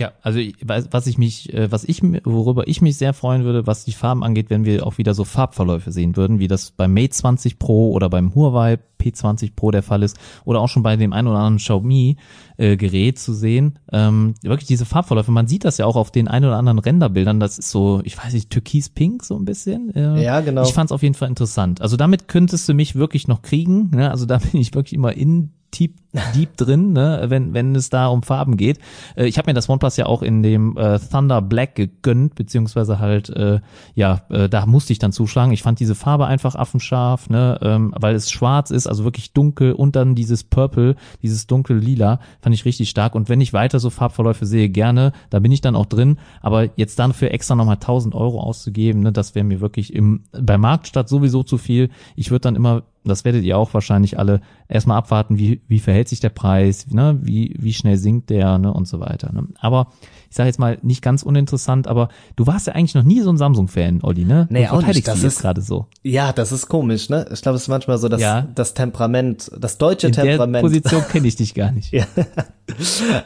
[0.00, 3.84] Ja, also was ich mich, äh, was ich, worüber ich mich sehr freuen würde, was
[3.84, 7.10] die Farben angeht, wenn wir auch wieder so Farbverläufe sehen würden, wie das beim Mate
[7.10, 11.12] 20 Pro oder beim Huawei P20 Pro der Fall ist oder auch schon bei dem
[11.12, 12.16] einen oder anderen Xiaomi
[12.56, 13.78] äh, Gerät zu sehen.
[13.92, 17.38] Ähm, wirklich diese Farbverläufe, man sieht das ja auch auf den ein oder anderen Renderbildern,
[17.38, 19.94] das ist so, ich weiß nicht, türkis-pink so ein bisschen.
[19.94, 20.62] Äh, ja, genau.
[20.62, 21.82] Ich fand es auf jeden Fall interessant.
[21.82, 24.10] Also damit könntest du mich wirklich noch kriegen, ne?
[24.10, 25.94] also da bin ich wirklich immer in deep,
[26.34, 28.78] deep drin, ne, wenn, wenn es da um Farben geht.
[29.16, 32.98] Äh, ich habe mir das OnePlus ja auch in dem äh, Thunder Black gegönnt, beziehungsweise
[32.98, 33.60] halt, äh,
[33.94, 35.52] ja, äh, da musste ich dann zuschlagen.
[35.52, 39.72] Ich fand diese Farbe einfach affenscharf, ne, ähm, weil es schwarz ist, also wirklich dunkel
[39.72, 43.14] und dann dieses Purple, dieses dunkle Lila, fand ich richtig stark.
[43.14, 46.18] Und wenn ich weiter so Farbverläufe sehe, gerne, da bin ich dann auch drin.
[46.40, 50.24] Aber jetzt dann für extra nochmal 1000 Euro auszugeben, ne, das wäre mir wirklich im,
[50.32, 51.90] bei Marktstadt sowieso zu viel.
[52.16, 56.08] Ich würde dann immer das werdet ihr auch wahrscheinlich alle erstmal abwarten, wie, wie verhält
[56.08, 59.32] sich der Preis, ne, wie, wie schnell sinkt der ne, und so weiter.
[59.32, 59.48] Ne.
[59.58, 59.88] Aber
[60.30, 63.30] ich sage jetzt mal nicht ganz uninteressant, aber du warst ja eigentlich noch nie so
[63.30, 64.46] ein Samsung-Fan, Olli, ne?
[64.48, 65.08] Nee, du auch nicht.
[65.08, 65.86] Das ist gerade so.
[66.04, 67.26] Ja, das ist komisch, ne?
[67.32, 68.46] Ich glaube, es ist manchmal so das, ja.
[68.54, 70.62] das Temperament, das deutsche In Temperament.
[70.62, 71.92] Der Position kenne ich dich gar nicht.
[71.92, 72.06] ja.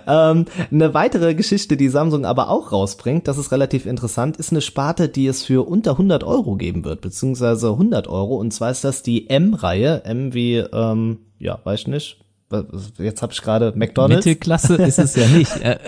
[0.07, 4.63] ähm, eine weitere Geschichte, die Samsung aber auch rausbringt, das ist relativ interessant, ist eine
[4.63, 8.37] Sparte, die es für unter 100 Euro geben wird, beziehungsweise 100 Euro.
[8.37, 12.25] Und zwar ist das die M-Reihe, M wie, ähm, ja, weiß ich nicht,
[12.99, 14.25] jetzt habe ich gerade McDonald's.
[14.25, 15.53] Mittelklasse ist es ja nicht.
[15.65, 15.79] Äh,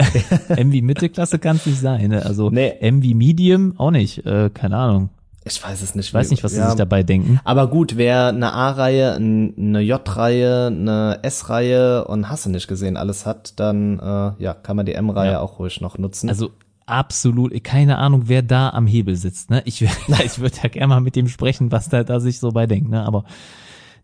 [0.57, 2.09] M wie Mittelklasse kann es nicht sein.
[2.09, 2.25] Ne?
[2.25, 2.75] Also nee.
[2.81, 4.25] M wie Medium auch nicht.
[4.25, 5.11] Äh, keine Ahnung.
[5.45, 6.07] Ich weiß es nicht.
[6.07, 6.65] Ich weiß nicht, was ja.
[6.65, 7.41] sie sich dabei denken.
[7.45, 13.27] Aber gut, wer eine A-Reihe, eine J-Reihe, eine S-Reihe und hast du nicht gesehen, alles
[13.27, 15.41] hat, dann äh, ja, kann man die M-Reihe ja.
[15.41, 16.29] auch ruhig noch nutzen.
[16.29, 16.51] Also
[16.87, 19.51] absolut, keine Ahnung, wer da am Hebel sitzt.
[19.51, 19.63] Ne?
[19.67, 19.83] Ich,
[20.25, 22.91] ich würde ja gerne mal mit dem sprechen, was der da sich so bei denkt.
[22.91, 23.05] Ne?
[23.05, 23.25] Aber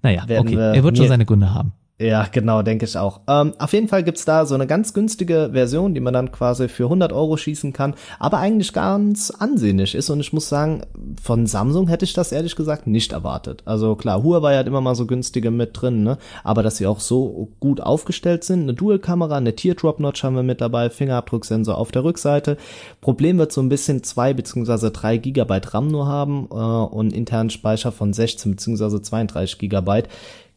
[0.03, 1.73] naja, Werden okay, er wird schon seine Gründe haben.
[2.03, 3.21] Ja, genau, denke ich auch.
[3.29, 6.67] Ähm, auf jeden Fall gibt's da so eine ganz günstige Version, die man dann quasi
[6.69, 10.11] für 100 Euro schießen kann, aber eigentlich ganz ansehnlich ist.
[10.11, 10.83] Und ich muss sagen,
[11.23, 13.63] von Samsung hätte ich das ehrlich gesagt nicht erwartet.
[13.67, 16.19] Also klar, Huawei hat immer mal so günstige mit drin, ne?
[16.43, 18.63] aber dass sie auch so gut aufgestellt sind.
[18.63, 22.57] Eine Dual-Kamera, eine Teardrop-Notch haben wir mit dabei, Fingerabdrucksensor auf der Rückseite.
[23.01, 27.51] Problem wird so ein bisschen zwei beziehungsweise drei Gigabyte RAM nur haben äh, und internen
[27.51, 30.09] Speicher von 16 beziehungsweise 32 Gigabyte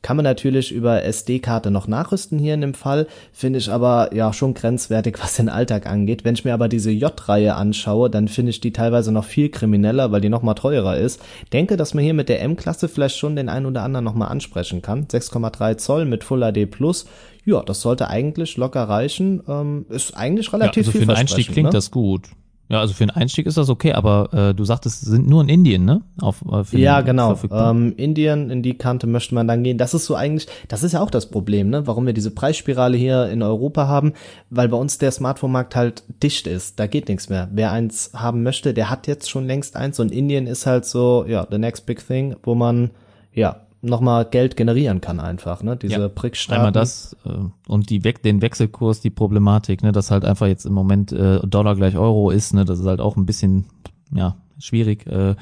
[0.06, 4.34] Kann man natürlich über SD-Karte noch nachrüsten hier in dem Fall, finde ich aber ja
[4.34, 6.24] schon grenzwertig, was den Alltag angeht.
[6.24, 10.12] Wenn ich mir aber diese J-Reihe anschaue, dann finde ich die teilweise noch viel krimineller,
[10.12, 11.24] weil die noch mal teurer ist.
[11.53, 14.28] Denke, dass man hier mit der M-Klasse vielleicht schon den einen oder anderen noch mal
[14.28, 15.08] ansprechen kann.
[15.08, 17.08] 6,3 Zoll mit Full HD Plus.
[17.43, 19.41] Ja, das sollte eigentlich locker reichen.
[19.47, 21.74] Ähm, ist eigentlich relativ ja, also für den Einstieg klingt ne?
[21.74, 22.30] das gut.
[22.68, 25.43] Ja, also für den Einstieg ist das okay, aber äh, du sagtest, es sind nur
[25.43, 26.01] in Indien, ne?
[26.20, 27.38] Auf, äh, ja, genau.
[27.51, 29.78] Ähm, Indien, in die Kante möchte man dann gehen.
[29.78, 31.86] Das ist so eigentlich, das ist ja auch das Problem, ne?
[31.86, 34.13] Warum wir diese Preisspirale hier in Europa haben,
[34.49, 36.80] weil bei uns der Smartphone-Markt halt dicht ist.
[36.80, 37.49] Da geht nichts mehr.
[37.51, 39.99] Wer eins haben möchte, der hat jetzt schon längst eins.
[39.99, 42.89] Und Indien ist halt so, ja, the next big thing, wo man,
[43.32, 45.77] ja, nochmal Geld generieren kann einfach, ne?
[45.77, 46.59] Diese ja, Prickstaaten.
[46.59, 47.29] Einmal das äh,
[47.67, 51.39] und die We den Wechselkurs, die Problematik, ne, dass halt einfach jetzt im Moment äh,
[51.45, 53.65] Dollar gleich Euro ist, ne, das ist halt auch ein bisschen
[54.13, 55.05] ja schwierig.
[55.07, 55.36] Äh,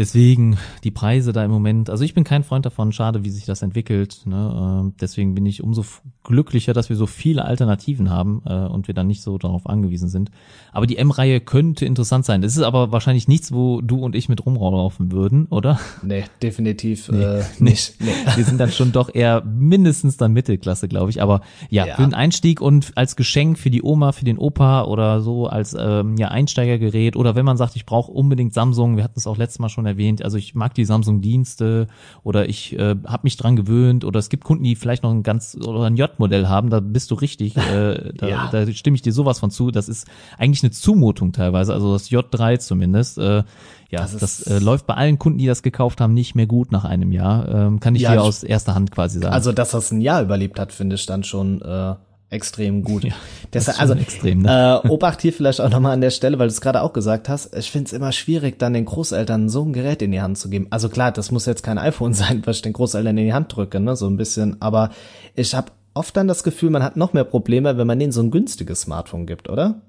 [0.00, 3.44] Deswegen die Preise da im Moment, also ich bin kein Freund davon, schade, wie sich
[3.44, 4.22] das entwickelt.
[4.24, 4.86] Ne?
[4.88, 5.84] Äh, deswegen bin ich umso
[6.24, 10.08] glücklicher, dass wir so viele Alternativen haben äh, und wir dann nicht so darauf angewiesen
[10.08, 10.30] sind.
[10.72, 12.40] Aber die M-Reihe könnte interessant sein.
[12.40, 15.78] Das ist aber wahrscheinlich nichts, wo du und ich mit rumlaufen würden, oder?
[16.02, 18.00] Nee, definitiv nee, äh, nicht.
[18.00, 18.08] Nee.
[18.36, 21.20] Wir sind dann schon doch eher mindestens dann Mittelklasse, glaube ich.
[21.20, 24.84] Aber ja, ja, für den Einstieg und als Geschenk für die Oma, für den Opa
[24.84, 29.04] oder so als ähm, ja Einsteigergerät oder wenn man sagt, ich brauche unbedingt Samsung, wir
[29.04, 30.24] hatten es auch letztes Mal schon erwähnt.
[30.24, 31.86] Also ich mag die Samsung-Dienste
[32.22, 35.22] oder ich äh, habe mich dran gewöhnt oder es gibt Kunden, die vielleicht noch ein
[35.22, 36.70] ganz oder ein J-Modell haben.
[36.70, 37.56] Da bist du richtig.
[37.56, 38.48] Äh, da, ja.
[38.50, 39.70] da stimme ich dir sowas von zu.
[39.70, 40.06] Das ist
[40.38, 41.74] eigentlich eine Zumutung teilweise.
[41.74, 43.18] Also das J3 zumindest.
[43.18, 43.42] Äh,
[43.90, 46.70] ja, das, das äh, läuft bei allen Kunden, die das gekauft haben, nicht mehr gut
[46.70, 47.48] nach einem Jahr.
[47.48, 49.34] Ähm, kann ich ja, dir aus erster Hand quasi sagen.
[49.34, 51.94] Also, dass das ein Jahr überlebt hat, finde ich dann schon äh,
[52.30, 53.04] extrem gut.
[53.10, 53.14] Ja,
[53.52, 54.80] Deshalb, also extrem, ne?
[54.84, 57.28] äh, Obacht hier vielleicht auch nochmal an der Stelle, weil du es gerade auch gesagt
[57.28, 60.38] hast, ich finde es immer schwierig, dann den Großeltern so ein Gerät in die Hand
[60.38, 60.68] zu geben.
[60.70, 63.54] Also klar, das muss jetzt kein iPhone sein, was ich den Großeltern in die Hand
[63.56, 63.96] drücke, ne?
[63.96, 64.62] So ein bisschen.
[64.62, 64.90] Aber
[65.34, 68.22] ich habe oft dann das Gefühl, man hat noch mehr Probleme, wenn man denen so
[68.22, 69.80] ein günstiges Smartphone gibt, oder?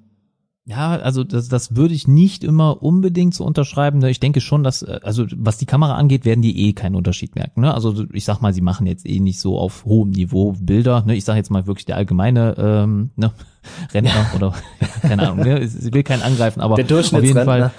[0.72, 4.00] Ja, also das, das würde ich nicht immer unbedingt so unterschreiben.
[4.00, 4.10] Ne?
[4.10, 7.36] Ich denke schon, dass, äh, also was die Kamera angeht, werden die eh keinen Unterschied
[7.36, 7.60] merken.
[7.60, 7.74] Ne?
[7.74, 11.04] Also ich sag mal, sie machen jetzt eh nicht so auf hohem Niveau Bilder.
[11.06, 11.16] Ne?
[11.16, 13.34] Ich sage jetzt mal wirklich der allgemeine ähm, ne?
[13.94, 14.54] Rentner oder
[15.02, 15.60] keine Ahnung, ne?
[15.60, 17.72] ich will keinen angreifen, aber der auf jeden Fall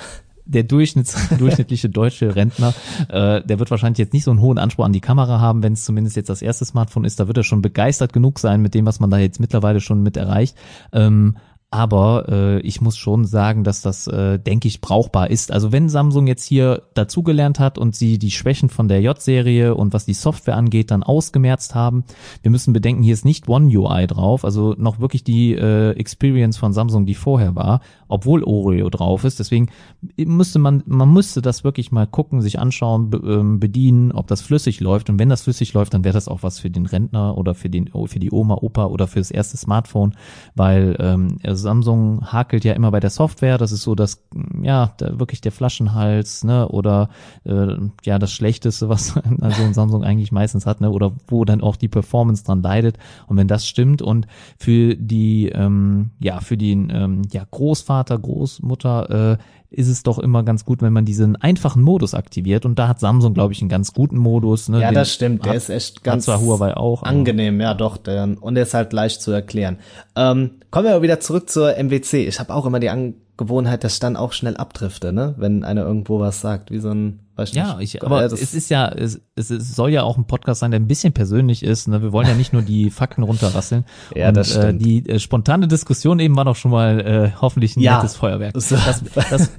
[0.44, 2.74] der Durchschnitts, durchschnittliche deutsche Rentner,
[3.08, 5.72] äh, der wird wahrscheinlich jetzt nicht so einen hohen Anspruch an die Kamera haben, wenn
[5.72, 7.20] es zumindest jetzt das erste Smartphone ist.
[7.20, 10.02] Da wird er schon begeistert genug sein mit dem, was man da jetzt mittlerweile schon
[10.02, 10.56] mit erreicht.
[10.92, 11.36] Ähm,
[11.72, 15.50] aber äh, ich muss schon sagen, dass das, äh, denke ich, brauchbar ist.
[15.50, 19.94] Also wenn Samsung jetzt hier dazugelernt hat und sie die Schwächen von der J-Serie und
[19.94, 22.04] was die Software angeht, dann ausgemerzt haben,
[22.42, 26.58] wir müssen bedenken, hier ist nicht One UI drauf, also noch wirklich die äh, Experience
[26.58, 29.38] von Samsung, die vorher war, obwohl Oreo drauf ist.
[29.38, 29.70] Deswegen
[30.18, 34.42] müsste man, man müsste das wirklich mal gucken, sich anschauen, be, ähm, bedienen, ob das
[34.42, 35.08] flüssig läuft.
[35.08, 37.70] Und wenn das flüssig läuft, dann wäre das auch was für den Rentner oder für
[37.70, 40.14] den, für die Oma, Opa oder für das erste Smartphone,
[40.54, 43.56] weil ähm, Samsung hakelt ja immer bei der Software.
[43.56, 44.22] Das ist so das,
[44.62, 47.08] ja, da wirklich der Flaschenhals, ne, oder
[47.44, 51.62] äh, ja, das Schlechteste, was also ein Samsung eigentlich meistens hat, ne, oder wo dann
[51.62, 52.98] auch die Performance dran leidet.
[53.26, 54.26] Und wenn das stimmt und
[54.58, 59.38] für die, ähm, ja, für den ähm, ja, Großvater, Großmutter äh,
[59.72, 62.64] ist es doch immer ganz gut, wenn man diesen einfachen Modus aktiviert.
[62.64, 64.68] Und da hat Samsung, glaube ich, einen ganz guten Modus.
[64.68, 64.80] Ne?
[64.80, 65.44] Ja, Den das stimmt.
[65.44, 67.60] Der hat, ist echt ganz zwar Huawei auch, angenehm.
[67.60, 67.96] Ja, doch.
[67.96, 69.78] Der, und der ist halt leicht zu erklären.
[70.16, 72.26] Ähm, kommen wir aber wieder zurück zur MWC.
[72.26, 75.34] Ich habe auch immer die Angewohnheit, dass ich dann auch schnell abdrifte, ne?
[75.38, 78.88] wenn einer irgendwo was sagt, wie so ein Weiß ja, ich, aber es ist ja,
[78.88, 81.88] es, es soll ja auch ein Podcast sein, der ein bisschen persönlich ist.
[81.88, 82.02] Ne?
[82.02, 83.86] Wir wollen ja nicht nur die Fakten runterrasseln.
[84.14, 84.82] ja, und, das äh, stimmt.
[84.82, 87.96] Äh, die äh, spontane Diskussion eben war doch schon mal äh, hoffentlich ein ja.
[87.96, 88.52] nettes Feuerwerk.
[88.52, 89.50] Das, das,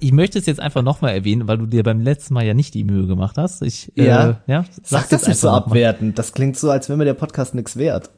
[0.00, 2.72] ich möchte es jetzt einfach nochmal erwähnen, weil du dir beim letzten Mal ja nicht
[2.72, 3.60] die Mühe gemacht hast.
[3.60, 6.18] Ich, ja, äh, ja sag das nicht so abwertend.
[6.18, 8.10] Das klingt so, als wäre mir der Podcast nichts wert.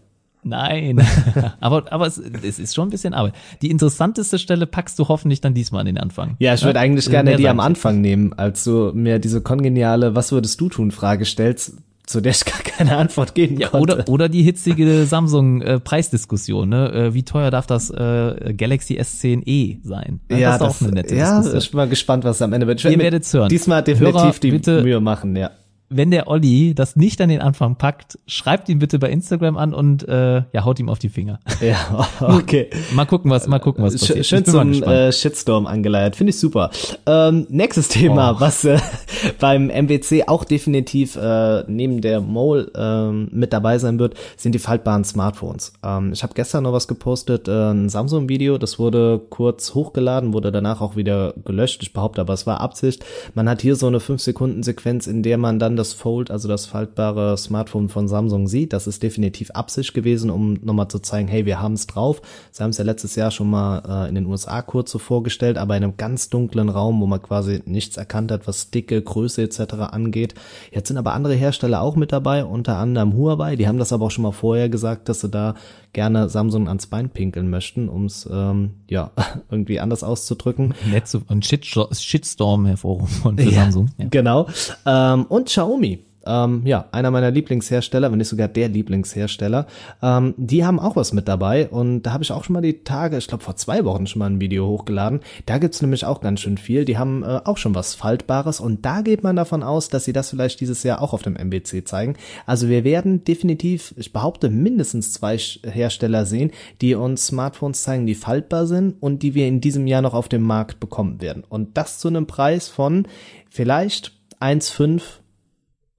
[0.42, 1.06] Nein,
[1.60, 3.34] aber, aber es, es ist schon ein bisschen Arbeit.
[3.62, 6.36] Die interessanteste Stelle packst du hoffentlich dann diesmal an den Anfang.
[6.38, 6.82] Ja, ich würde ja?
[6.82, 10.92] eigentlich gerne die am Anfang nehmen, als du mir diese kongeniale Was würdest du tun
[10.92, 11.74] Frage stellst,
[12.06, 13.94] zu der ich gar keine Antwort geben ja, konnte.
[13.94, 16.92] Oder, oder die hitzige Samsung-Preisdiskussion, ne?
[16.92, 20.20] Äh, wie teuer darf das äh, Galaxy S10e sein?
[20.30, 21.58] Ja, ja das, das, auch eine nette ja, Diskussion.
[21.58, 22.82] ich bin mal gespannt, was am Ende wird.
[22.84, 23.50] Ihr werdet hören.
[23.50, 25.50] Diesmal definitiv Hörer, die bitte, Mühe machen, ja
[25.92, 29.74] wenn der Olli das nicht an den Anfang packt, schreibt ihn bitte bei Instagram an
[29.74, 31.40] und äh, ja, haut ihm auf die Finger.
[31.60, 32.70] Ja, okay.
[32.94, 34.24] mal gucken, was, mal gucken, was passiert.
[34.24, 36.70] Schön zum äh, Shitstorm angeleiert, finde ich super.
[37.04, 38.40] Ähm, nächstes Thema, oh.
[38.40, 38.78] was äh,
[39.40, 44.58] beim MWC auch definitiv äh, neben der Mole ähm, mit dabei sein wird, sind die
[44.58, 45.74] faltbaren Smartphones.
[45.84, 50.50] Ähm, ich habe gestern noch was gepostet, äh, ein Samsung-Video, das wurde kurz hochgeladen, wurde
[50.50, 51.82] danach auch wieder gelöscht.
[51.82, 53.04] Ich behaupte aber, es war Absicht.
[53.34, 57.36] Man hat hier so eine 5-Sekunden-Sequenz, in der man dann das Fold, also das faltbare
[57.36, 61.60] Smartphone von Samsung sieht, das ist definitiv Absicht gewesen, um nochmal zu zeigen, hey, wir
[61.60, 62.20] haben es drauf.
[62.52, 65.58] Sie haben es ja letztes Jahr schon mal äh, in den USA kurz so vorgestellt,
[65.58, 69.42] aber in einem ganz dunklen Raum, wo man quasi nichts erkannt hat, was Dicke, Größe
[69.42, 69.74] etc.
[69.90, 70.34] angeht.
[70.70, 73.56] Jetzt sind aber andere Hersteller auch mit dabei, unter anderem Huawei.
[73.56, 75.54] Die haben das aber auch schon mal vorher gesagt, dass sie da
[75.92, 79.10] gerne Samsung ans Bein pinkeln möchten, um es ähm, ja
[79.50, 80.74] irgendwie anders auszudrücken.
[80.90, 83.90] Netze und Shitstorm hervorrufen von ja, Samsung.
[83.98, 84.06] Ja.
[84.10, 84.48] Genau.
[84.86, 89.66] Ähm, und Xiaomi ähm, ja, einer meiner Lieblingshersteller, wenn nicht sogar der Lieblingshersteller,
[90.02, 92.84] ähm, die haben auch was mit dabei und da habe ich auch schon mal die
[92.84, 95.20] Tage, ich glaube vor zwei Wochen schon mal ein Video hochgeladen.
[95.46, 96.84] Da gibt's nämlich auch ganz schön viel.
[96.84, 100.12] Die haben äh, auch schon was Faltbares und da geht man davon aus, dass sie
[100.12, 102.14] das vielleicht dieses Jahr auch auf dem MBC zeigen.
[102.46, 108.14] Also wir werden definitiv, ich behaupte, mindestens zwei Hersteller sehen, die uns Smartphones zeigen, die
[108.14, 111.44] faltbar sind und die wir in diesem Jahr noch auf dem Markt bekommen werden.
[111.48, 113.06] Und das zu einem Preis von
[113.48, 115.19] vielleicht 1,5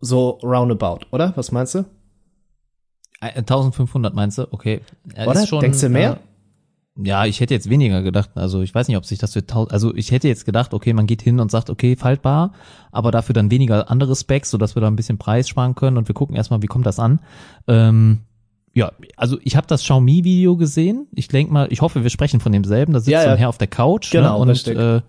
[0.01, 1.33] so roundabout, oder?
[1.35, 1.85] Was meinst du?
[3.21, 4.47] 1500 meinst du?
[4.51, 4.81] Okay.
[5.13, 5.45] Er oder?
[5.45, 6.13] Schon, Denkst du mehr?
[6.13, 6.17] Äh,
[7.03, 8.31] ja, ich hätte jetzt weniger gedacht.
[8.35, 11.07] Also ich weiß nicht, ob sich das für also ich hätte jetzt gedacht, okay, man
[11.07, 12.51] geht hin und sagt, okay, faltbar,
[12.91, 16.07] aber dafür dann weniger andere Specs, sodass wir da ein bisschen Preis sparen können und
[16.07, 17.21] wir gucken erstmal, wie kommt das an.
[17.67, 18.21] Ähm,
[18.73, 21.07] ja, also ich habe das Xiaomi-Video gesehen.
[21.13, 22.93] Ich denke mal, ich hoffe, wir sprechen von demselben.
[22.93, 23.25] Da sitzt ja, ja.
[23.25, 25.01] so ein Herr auf der Couch genau, ne, und äh,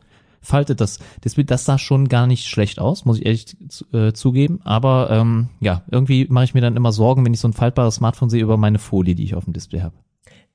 [0.42, 1.44] faltet das Display.
[1.44, 3.56] Das sah schon gar nicht schlecht aus, muss ich ehrlich
[3.92, 4.60] äh, zugeben.
[4.64, 7.96] Aber ähm, ja, irgendwie mache ich mir dann immer Sorgen, wenn ich so ein faltbares
[7.96, 9.94] Smartphone sehe über meine Folie, die ich auf dem Display habe.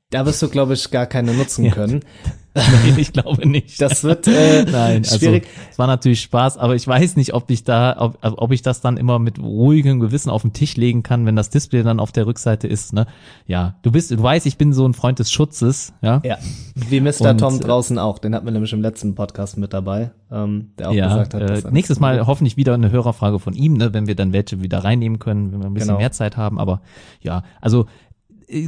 [0.10, 1.74] Da wirst du, glaube ich, gar keine nutzen ja.
[1.74, 1.99] können.
[2.55, 3.80] Nein, ich glaube nicht.
[3.88, 5.43] Das wird äh, Nein, also, schwierig.
[5.43, 8.62] Also, es war natürlich Spaß, aber ich weiß nicht, ob ich da, ob, ob ich
[8.62, 11.99] das dann immer mit ruhigem Gewissen auf den Tisch legen kann, wenn das Display dann
[11.99, 12.93] auf der Rückseite ist.
[12.93, 13.05] Ne?
[13.45, 15.93] Ja, du bist, du weißt, ich bin so ein Freund des Schutzes.
[16.01, 16.38] Ja, ja.
[16.74, 17.30] wie Mr.
[17.30, 18.18] Und, Tom draußen auch.
[18.18, 21.41] Den hat man nämlich im letzten Podcast mit dabei, ähm, der auch ja, gesagt hat.
[21.41, 24.62] Dass äh, nächstes Mal hoffentlich wieder eine Hörerfrage von ihm, ne, wenn wir dann welche
[24.62, 25.99] wieder reinnehmen können, wenn wir ein bisschen genau.
[25.99, 26.60] mehr Zeit haben.
[26.60, 26.82] Aber
[27.22, 27.86] ja, also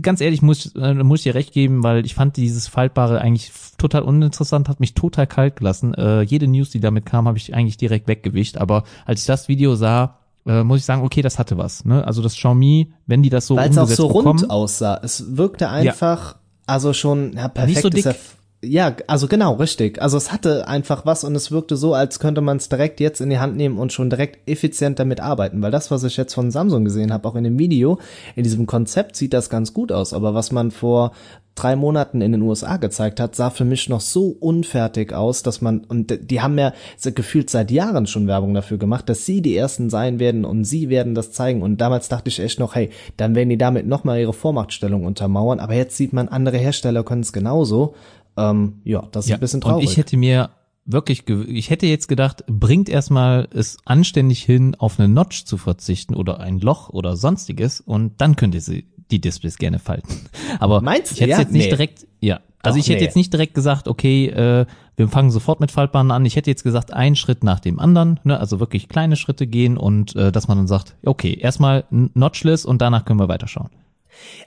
[0.02, 3.52] ganz ehrlich muss, äh, muss ich dir recht geben, weil ich fand dieses Faltbare eigentlich
[3.78, 5.94] total uninteressant, hat mich total kalt gelassen.
[5.94, 8.58] Äh, jede News, die damit kam, habe ich eigentlich direkt weggewischt.
[8.58, 11.86] Aber als ich das Video sah, äh, muss ich sagen, okay, das hatte was.
[11.86, 12.06] Ne?
[12.06, 15.00] Also das Xiaomi, wenn die das so Weil es auch so bekommen, rund aussah.
[15.02, 16.40] Es wirkte einfach, ja.
[16.66, 17.82] also schon ja, perfekt.
[17.82, 18.16] So dick.
[18.62, 20.02] Ja, also genau, richtig.
[20.02, 23.22] Also es hatte einfach was und es wirkte so, als könnte man es direkt jetzt
[23.22, 25.62] in die Hand nehmen und schon direkt effizient damit arbeiten.
[25.62, 28.00] Weil das, was ich jetzt von Samsung gesehen habe, auch in dem Video,
[28.36, 30.14] in diesem Konzept sieht das ganz gut aus.
[30.14, 31.14] Aber was man vor
[31.56, 35.62] drei Monaten in den USA gezeigt hat, sah für mich noch so unfertig aus, dass
[35.62, 36.74] man, und die haben ja
[37.16, 40.90] gefühlt seit Jahren schon Werbung dafür gemacht, dass sie die Ersten sein werden und sie
[40.90, 41.62] werden das zeigen.
[41.62, 45.62] Und damals dachte ich echt noch, hey, dann werden die damit nochmal ihre Vormachtstellung untermauern.
[45.62, 47.96] Aber jetzt sieht man, andere Hersteller können es genauso.
[48.40, 49.86] Ähm, ja, das ist ja, ein bisschen traurig.
[49.86, 50.52] Und ich hätte mir
[50.86, 56.16] wirklich, ich hätte jetzt gedacht, bringt erstmal es anständig hin, auf eine Notch zu verzichten
[56.16, 60.10] oder ein Loch oder sonstiges und dann könnt ihr sie, die Displays gerne falten.
[60.60, 61.40] Aber Meinst ich hätte ja?
[61.40, 61.70] jetzt nicht nee.
[61.70, 63.06] direkt, ja, also Doch, ich hätte nee.
[63.06, 64.66] jetzt nicht direkt gesagt, okay, äh,
[64.98, 66.26] wir fangen sofort mit Faltbahnen an.
[66.26, 69.78] Ich hätte jetzt gesagt, einen Schritt nach dem anderen, ne, also wirklich kleine Schritte gehen
[69.78, 73.70] und äh, dass man dann sagt, okay, erstmal notchless und danach können wir weiterschauen.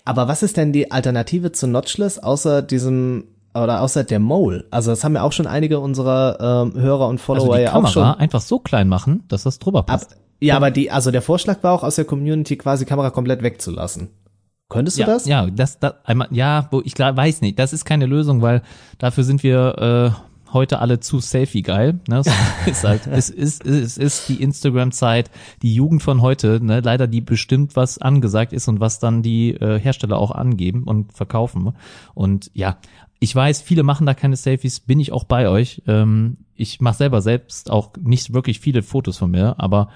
[0.05, 3.25] Aber was ist denn die Alternative zu notchless außer diesem
[3.55, 4.65] oder außer der Mole.
[4.71, 7.71] Also das haben ja auch schon einige unserer ähm, Hörer und Follower also die ja
[7.71, 10.13] Kamera auch schon einfach so klein machen, dass das drüber passt.
[10.13, 13.43] Ab, ja, aber die, also der Vorschlag war auch aus der Community quasi Kamera komplett
[13.43, 14.09] wegzulassen.
[14.69, 15.27] Könntest du ja, das?
[15.27, 17.59] Ja, das, das einmal, ja, wo ich klar weiß nicht.
[17.59, 18.63] Das ist keine Lösung, weil
[18.99, 22.01] dafür sind wir äh, heute alle zu selfie geil.
[22.09, 22.21] Ne?
[22.21, 22.27] Es
[22.67, 25.31] ist halt, es ist, es ist die Instagram-Zeit,
[25.63, 26.81] die Jugend von heute, ne?
[26.81, 31.13] leider die bestimmt, was angesagt ist und was dann die äh, Hersteller auch angeben und
[31.13, 31.75] verkaufen.
[32.15, 32.79] Und ja,
[33.23, 35.81] ich weiß, viele machen da keine Selfies, bin ich auch bei euch.
[35.87, 39.91] Ähm, ich mache selber selbst auch nicht wirklich viele Fotos von mir, aber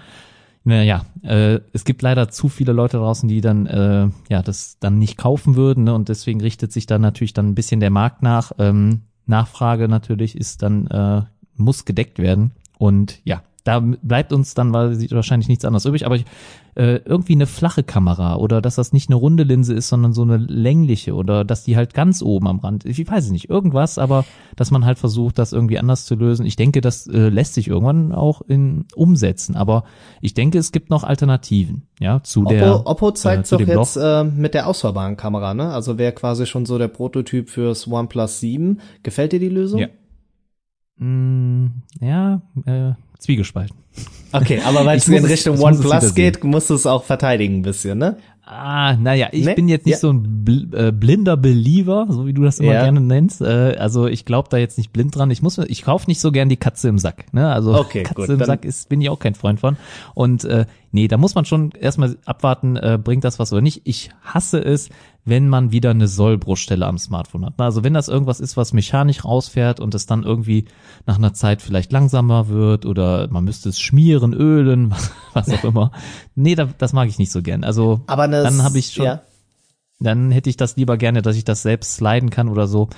[0.62, 5.00] naja, äh, es gibt leider zu viele Leute draußen, die dann äh, ja das dann
[5.00, 5.94] nicht kaufen würden ne?
[5.94, 8.52] und deswegen richtet sich dann natürlich dann ein bisschen der Markt nach.
[8.58, 11.22] Ähm, Nachfrage natürlich ist dann, äh,
[11.56, 12.52] muss gedeckt werden.
[12.78, 16.24] Und ja, da bleibt uns dann wahrscheinlich nichts anderes übrig, aber ich,
[16.76, 20.22] äh, irgendwie eine flache Kamera oder dass das nicht eine runde Linse ist, sondern so
[20.22, 23.98] eine längliche oder dass die halt ganz oben am Rand, ich weiß es nicht, irgendwas,
[23.98, 26.46] aber dass man halt versucht, das irgendwie anders zu lösen.
[26.46, 29.82] Ich denke, das äh, lässt sich irgendwann auch in umsetzen, aber
[30.20, 33.96] ich denke, es gibt noch Alternativen, ja, zu Oppo, der Oppo zeigt äh, doch jetzt
[33.96, 35.70] äh, mit der ausfahrbaren Kamera, ne?
[35.70, 38.80] Also wäre quasi schon so der Prototyp fürs OnePlus 7.
[39.02, 39.80] Gefällt dir die Lösung?
[39.80, 39.88] Ja.
[40.98, 43.76] Mm, ja, äh, Zwiegespalten.
[44.32, 47.98] Okay, aber weil es in Richtung OnePlus geht, musst du es auch verteidigen ein bisschen,
[47.98, 48.16] ne?
[48.48, 49.54] Ah, naja, ich nee?
[49.54, 49.98] bin jetzt nicht ja.
[49.98, 52.84] so ein bl äh, blinder Believer, so wie du das immer ja.
[52.84, 53.40] gerne nennst.
[53.40, 55.32] Äh, also ich glaube da jetzt nicht blind dran.
[55.32, 57.34] Ich muss, ich kaufe nicht so gern die Katze im Sack.
[57.34, 57.50] Ne?
[57.52, 59.76] Also okay, Katze gut, im Sack ist, bin ich auch kein Freund von.
[60.14, 63.80] Und äh, nee, da muss man schon erstmal abwarten, äh, bringt das was oder nicht.
[63.82, 64.90] Ich hasse es,
[65.26, 67.54] wenn man wieder eine Sollbruchstelle am Smartphone hat.
[67.58, 70.66] Also wenn das irgendwas ist, was mechanisch rausfährt und es dann irgendwie
[71.04, 75.64] nach einer Zeit vielleicht langsamer wird oder man müsste es schmieren, ölen, was, was auch
[75.64, 75.90] immer.
[76.36, 77.64] Nee, da, das mag ich nicht so gern.
[77.64, 79.20] Also Aber dann habe ich schon, ja.
[79.98, 82.88] Dann hätte ich das lieber gerne, dass ich das selbst sliden kann oder so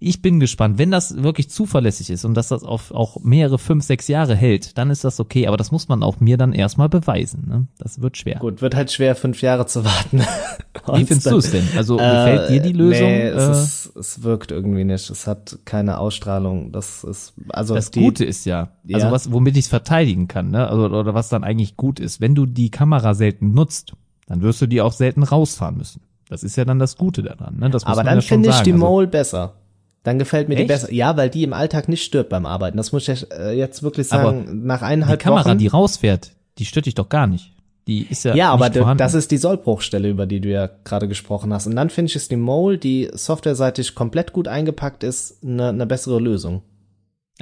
[0.00, 0.78] ich bin gespannt.
[0.78, 4.78] Wenn das wirklich zuverlässig ist und dass das auf auch mehrere fünf, sechs Jahre hält,
[4.78, 5.48] dann ist das okay.
[5.48, 7.44] Aber das muss man auch mir dann erstmal beweisen.
[7.48, 7.66] Ne?
[7.78, 8.38] Das wird schwer.
[8.38, 10.20] Gut, wird halt schwer, fünf Jahre zu warten.
[10.94, 11.66] Wie findest du es denn?
[11.76, 13.08] Also äh, gefällt dir die Lösung?
[13.08, 15.10] Nee, es, äh, ist, es wirkt irgendwie nicht.
[15.10, 16.70] Es hat keine Ausstrahlung.
[16.70, 19.12] Das ist also das die, Gute ist ja, also ja.
[19.12, 20.68] was, womit ich es verteidigen kann, ne?
[20.68, 22.20] Also oder was dann eigentlich gut ist.
[22.20, 23.94] Wenn du die Kamera selten nutzt,
[24.26, 26.02] dann wirst du die auch selten rausfahren müssen.
[26.28, 27.58] Das ist ja dann das Gute daran.
[27.58, 27.70] Ne?
[27.70, 29.54] Das muss Aber dann ja finde ich die also, Mole besser.
[30.02, 30.64] Dann gefällt mir Echt?
[30.64, 30.92] die besser.
[30.92, 32.76] Ja, weil die im Alltag nicht stirbt beim Arbeiten.
[32.76, 34.46] Das muss ich äh, jetzt wirklich sagen.
[34.46, 37.52] Aber nach eineinhalb die Kamera, Wochen, die rausfährt, die stört dich doch gar nicht.
[37.86, 38.98] Die ist ja Ja, aber vorhanden.
[38.98, 41.66] das ist die Sollbruchstelle, über die du ja gerade gesprochen hast.
[41.66, 45.86] Und dann finde ich es die Mole, die softwareseitig komplett gut eingepackt ist, eine ne
[45.86, 46.62] bessere Lösung.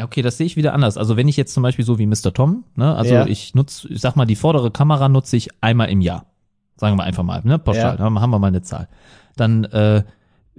[0.01, 0.99] Okay, das sehe ich wieder anders.
[0.99, 2.33] Also wenn ich jetzt zum Beispiel so wie Mr.
[2.33, 3.27] Tom, ne, also ja.
[3.27, 6.27] ich nutze, ich sag mal, die vordere Kamera nutze ich einmal im Jahr.
[6.77, 8.05] Sagen wir einfach mal, ne, pauschal, ja.
[8.05, 8.89] haben wir mal eine Zahl.
[9.37, 10.03] Dann äh,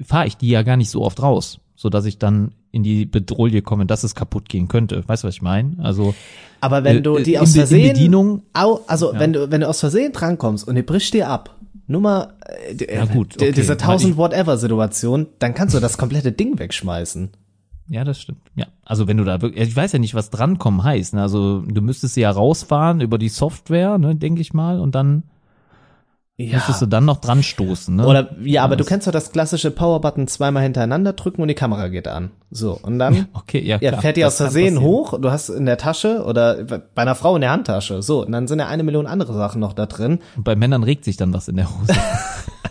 [0.01, 3.05] fahre ich die ja gar nicht so oft raus so dass ich dann in die
[3.05, 5.07] Bedrohung komme, dass es kaputt gehen könnte.
[5.07, 5.77] Weißt du, was ich meine?
[5.81, 6.13] Also
[6.59, 9.19] aber wenn du äh, die aus Versehen Bedienung, also ja.
[9.19, 11.55] wenn du wenn du aus Versehen drankommst und die bricht dir ab,
[11.85, 13.51] Nummer äh, ja, gut, okay.
[13.51, 17.29] diese 1000 whatever Situation, dann kannst du das komplette Ding wegschmeißen.
[17.89, 18.41] Ja, das stimmt.
[18.55, 21.13] Ja, also wenn du da wirklich, ich weiß ja nicht, was drankommen heißt.
[21.13, 21.21] Ne?
[21.21, 25.23] Also du müsstest sie ja rausfahren über die Software, ne, denke ich mal, und dann
[26.39, 26.57] ja.
[26.57, 28.05] Müsstest du dann noch dran stoßen, ne?
[28.05, 31.87] Oder, ja, aber du kennst doch das klassische Power-Button zweimal hintereinander drücken und die Kamera
[31.87, 32.29] geht an.
[32.51, 35.79] So, und dann okay, ja, ja, fährt die aus Versehen hoch, du hast in der
[35.79, 38.03] Tasche oder bei einer Frau in der Handtasche.
[38.03, 40.19] So, und dann sind ja eine Million andere Sachen noch da drin.
[40.35, 41.93] Und bei Männern regt sich dann was in der Hose.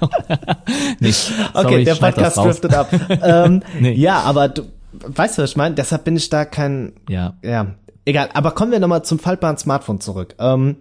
[1.00, 1.32] Nicht.
[1.52, 2.88] Sorry, okay, der Podcast driftet ab.
[3.22, 3.94] ähm, nee.
[3.94, 4.62] Ja, aber du,
[4.92, 5.74] weißt du, was ich meine?
[5.74, 8.28] Deshalb bin ich da kein, ja, ja, egal.
[8.32, 10.36] Aber kommen wir nochmal zum faltbaren Smartphone zurück.
[10.38, 10.76] Ähm,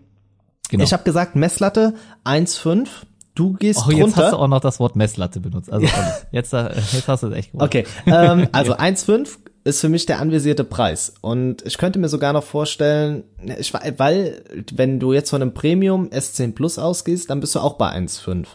[0.70, 0.84] Genau.
[0.84, 1.94] Ich habe gesagt Messlatte
[2.24, 2.88] 1,5.
[3.36, 4.24] Du gehst oh, jetzt runter.
[4.24, 5.72] hast du auch noch das Wort Messlatte benutzt.
[5.72, 5.86] Also
[6.32, 7.62] jetzt, äh, jetzt hast du es echt gut.
[7.62, 11.16] Okay, ähm, also 1,5 ist für mich der anvisierte Preis.
[11.22, 13.24] Und ich könnte mir sogar noch vorstellen,
[13.60, 14.44] ich, weil
[14.74, 18.46] wenn du jetzt von einem Premium S10 Plus ausgehst, dann bist du auch bei 1,5.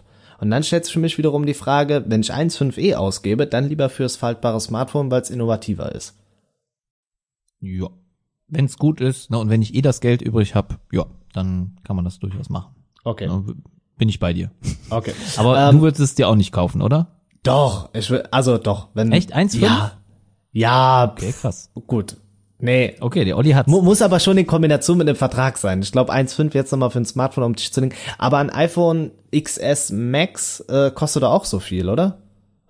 [0.40, 3.90] Und dann stellt sich für mich wiederum die Frage, wenn ich 1,5e ausgebe, dann lieber
[3.90, 6.16] fürs faltbare Smartphone, weil es innovativer ist.
[7.60, 7.88] Ja.
[8.48, 11.76] Wenn es gut ist, ne, und wenn ich eh das Geld übrig habe, ja, dann
[11.84, 12.74] kann man das durchaus machen.
[13.04, 13.28] Okay.
[13.98, 14.50] Bin ich bei dir.
[14.88, 15.12] Okay.
[15.36, 17.08] Aber ähm, du würdest es dir auch nicht kaufen, oder?
[17.42, 19.12] Doch, ich will, also doch, wenn.
[19.12, 19.32] Echt?
[19.32, 19.54] Eins?
[19.54, 19.92] Ja.
[20.52, 21.12] Ja.
[21.12, 21.70] Okay, krass.
[21.86, 22.16] Gut.
[22.58, 22.96] Nee.
[23.00, 25.80] Okay, der Olli hat Mu Muss aber schon in Kombination mit dem Vertrag sein.
[25.80, 27.94] Ich glaube 1,5 jetzt nochmal für ein Smartphone um dich zu legen.
[28.18, 32.18] Aber ein iPhone XS Max äh, kostet auch so viel, oder?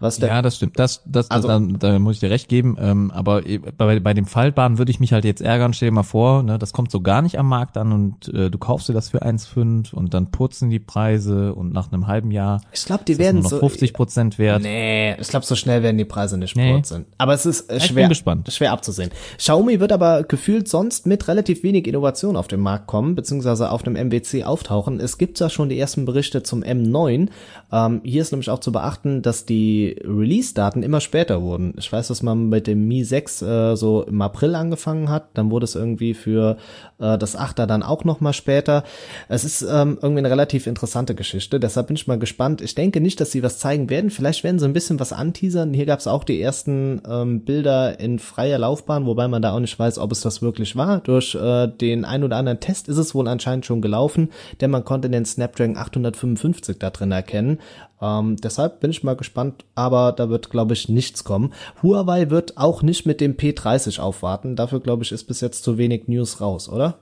[0.01, 0.79] Was der, ja, das stimmt.
[0.79, 2.77] Das, das, also, da, da muss ich dir recht geben.
[2.81, 3.43] Ähm, aber
[3.77, 5.75] bei, bei dem Faltbaren würde ich mich halt jetzt ärgern.
[5.75, 8.51] Stell dir mal vor, ne, das kommt so gar nicht am Markt an und äh,
[8.51, 12.31] du kaufst dir das für 1,5 und dann putzen die Preise und nach einem halben
[12.31, 14.63] Jahr ich glaube, die werden nur noch 50 Prozent wert.
[14.63, 16.73] Nee, ich glaube, so schnell werden die Preise nicht nee.
[16.73, 17.05] purzeln.
[17.19, 18.11] Aber es ist äh, schwer,
[18.49, 19.11] schwer abzusehen.
[19.37, 23.83] Xiaomi wird aber gefühlt sonst mit relativ wenig Innovation auf den Markt kommen, beziehungsweise auf
[23.83, 25.01] dem MWC auftauchen.
[25.01, 27.29] Es gibt ja schon die ersten Berichte zum M9.
[27.73, 31.75] Ähm, hier ist nämlich auch zu beachten, dass die Release-Daten immer später wurden.
[31.79, 35.51] Ich weiß, dass man mit dem Mi 6 äh, so im April angefangen hat, dann
[35.51, 36.57] wurde es irgendwie für
[36.99, 38.85] äh, das 8er dann auch noch mal später.
[39.29, 42.61] Es ist ähm, irgendwie eine relativ interessante Geschichte, deshalb bin ich mal gespannt.
[42.61, 44.11] Ich denke nicht, dass sie was zeigen werden.
[44.11, 45.75] Vielleicht werden sie ein bisschen was anteasern.
[45.75, 49.61] Hier gab es auch die ersten ähm, Bilder in freier Laufbahn, wobei man da auch
[49.61, 51.01] nicht weiß, ob es das wirklich war.
[51.01, 54.31] Durch äh, den ein oder anderen Test ist es wohl anscheinend schon gelaufen,
[54.61, 57.59] denn man konnte den Snapdragon 855 da drin erkennen.
[58.01, 61.53] Ähm, deshalb bin ich mal gespannt, aber da wird, glaube ich, nichts kommen.
[61.83, 64.57] Huawei wird auch nicht mit dem P30 aufwarten.
[64.57, 66.99] Dafür, glaube ich, ist bis jetzt zu wenig News raus, oder?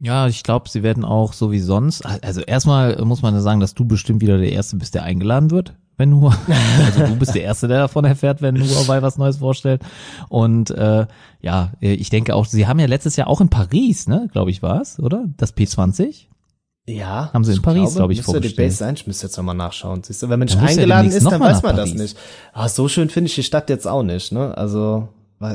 [0.00, 2.04] Ja, ich glaube, sie werden auch so wie sonst.
[2.04, 5.74] Also erstmal muss man sagen, dass du bestimmt wieder der Erste bist, der eingeladen wird,
[5.96, 9.82] wenn Huawei, also du bist der Erste, der davon erfährt, wenn Huawei was Neues vorstellt.
[10.28, 11.06] Und äh,
[11.40, 14.60] ja, ich denke auch, sie haben ja letztes Jahr auch in Paris, ne, glaube ich,
[14.60, 15.26] war es, oder?
[15.36, 16.26] Das P20.
[16.86, 17.30] Ja.
[17.32, 18.44] Haben sie in Paris, glaube glaub ich, vorgestellt.
[18.44, 20.02] Müsste die Base sein, ich müsste jetzt nochmal nachschauen.
[20.02, 22.16] Siehst du, wenn man nicht eingeladen ist, dann weiß man das nicht.
[22.52, 24.56] Ah, so schön finde ich die Stadt jetzt auch nicht, ne?
[24.56, 25.08] Also,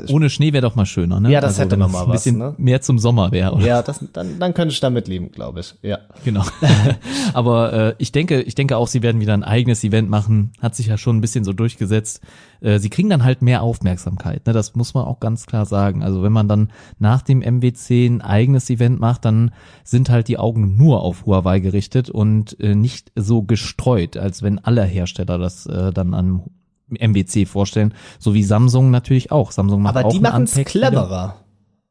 [0.10, 1.32] Ohne Schnee wäre doch mal schöner, ne?
[1.32, 2.64] Ja, das also, hätte man mal ein bisschen was, ne?
[2.64, 3.60] mehr zum Sommer wäre.
[3.62, 5.76] Ja, das, dann, dann könnte ich damit leben, glaube ich.
[5.82, 6.00] Ja.
[6.24, 6.44] Genau.
[7.34, 10.52] Aber äh, ich denke, ich denke auch, sie werden wieder ein eigenes Event machen.
[10.62, 12.22] Hat sich ja schon ein bisschen so durchgesetzt.
[12.62, 14.46] Äh, sie kriegen dann halt mehr Aufmerksamkeit.
[14.46, 14.54] Ne?
[14.54, 16.04] Das muss man auch ganz klar sagen.
[16.04, 16.70] Also wenn man dann
[17.00, 19.52] nach dem MWC ein eigenes Event macht, dann
[19.84, 24.60] sind halt die Augen nur auf Huawei gerichtet und äh, nicht so gestreut, als wenn
[24.60, 26.44] alle Hersteller das äh, dann an
[26.90, 29.52] MWC vorstellen, so wie Samsung natürlich auch.
[29.52, 31.36] Samsung macht Aber auch die machen es cleverer.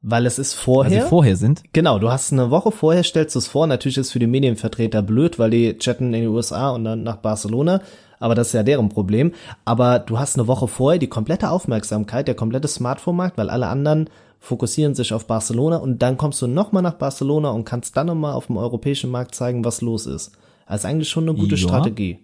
[0.02, 0.92] Weil es ist vorher.
[0.92, 1.62] Weil sie vorher sind.
[1.72, 3.66] Genau, du hast eine Woche vorher, stellst du es vor.
[3.66, 7.02] Natürlich ist es für die Medienvertreter blöd, weil die chatten in die USA und dann
[7.02, 7.80] nach Barcelona.
[8.18, 9.32] Aber das ist ja deren Problem.
[9.64, 14.08] Aber du hast eine Woche vorher die komplette Aufmerksamkeit, der komplette Smartphone-Markt, weil alle anderen
[14.38, 18.34] fokussieren sich auf Barcelona und dann kommst du nochmal nach Barcelona und kannst dann nochmal
[18.34, 20.32] auf dem europäischen Markt zeigen, was los ist.
[20.66, 21.66] Also eigentlich schon eine gute ja.
[21.66, 22.18] Strategie.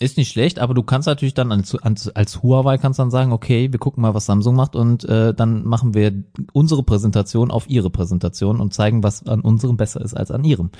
[0.00, 3.70] Ist nicht schlecht, aber du kannst natürlich dann als, als, Huawei kannst dann sagen, okay,
[3.70, 6.24] wir gucken mal, was Samsung macht und äh, dann machen wir
[6.54, 10.70] unsere Präsentation auf ihre Präsentation und zeigen, was an unserem besser ist als an ihrem.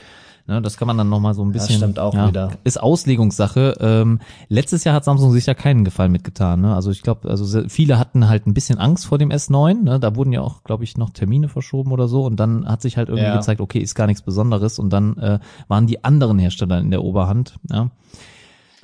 [0.47, 1.69] Ne, das kann man dann nochmal so ein bisschen.
[1.69, 2.51] Das stimmt auch ja, wieder.
[2.65, 3.77] Ist Auslegungssache.
[3.79, 6.63] Ähm, letztes Jahr hat Samsung sich ja keinen Gefallen mitgetan.
[6.63, 6.75] Ne?
[6.75, 9.83] Also ich glaube, also viele hatten halt ein bisschen Angst vor dem S9.
[9.83, 10.01] Ne?
[10.01, 12.25] Da wurden ja auch, glaube ich, noch Termine verschoben oder so.
[12.25, 13.37] Und dann hat sich halt irgendwie ja.
[13.37, 14.79] gezeigt, okay, ist gar nichts Besonderes.
[14.79, 17.57] Und dann äh, waren die anderen Hersteller in der Oberhand.
[17.71, 17.91] Ja?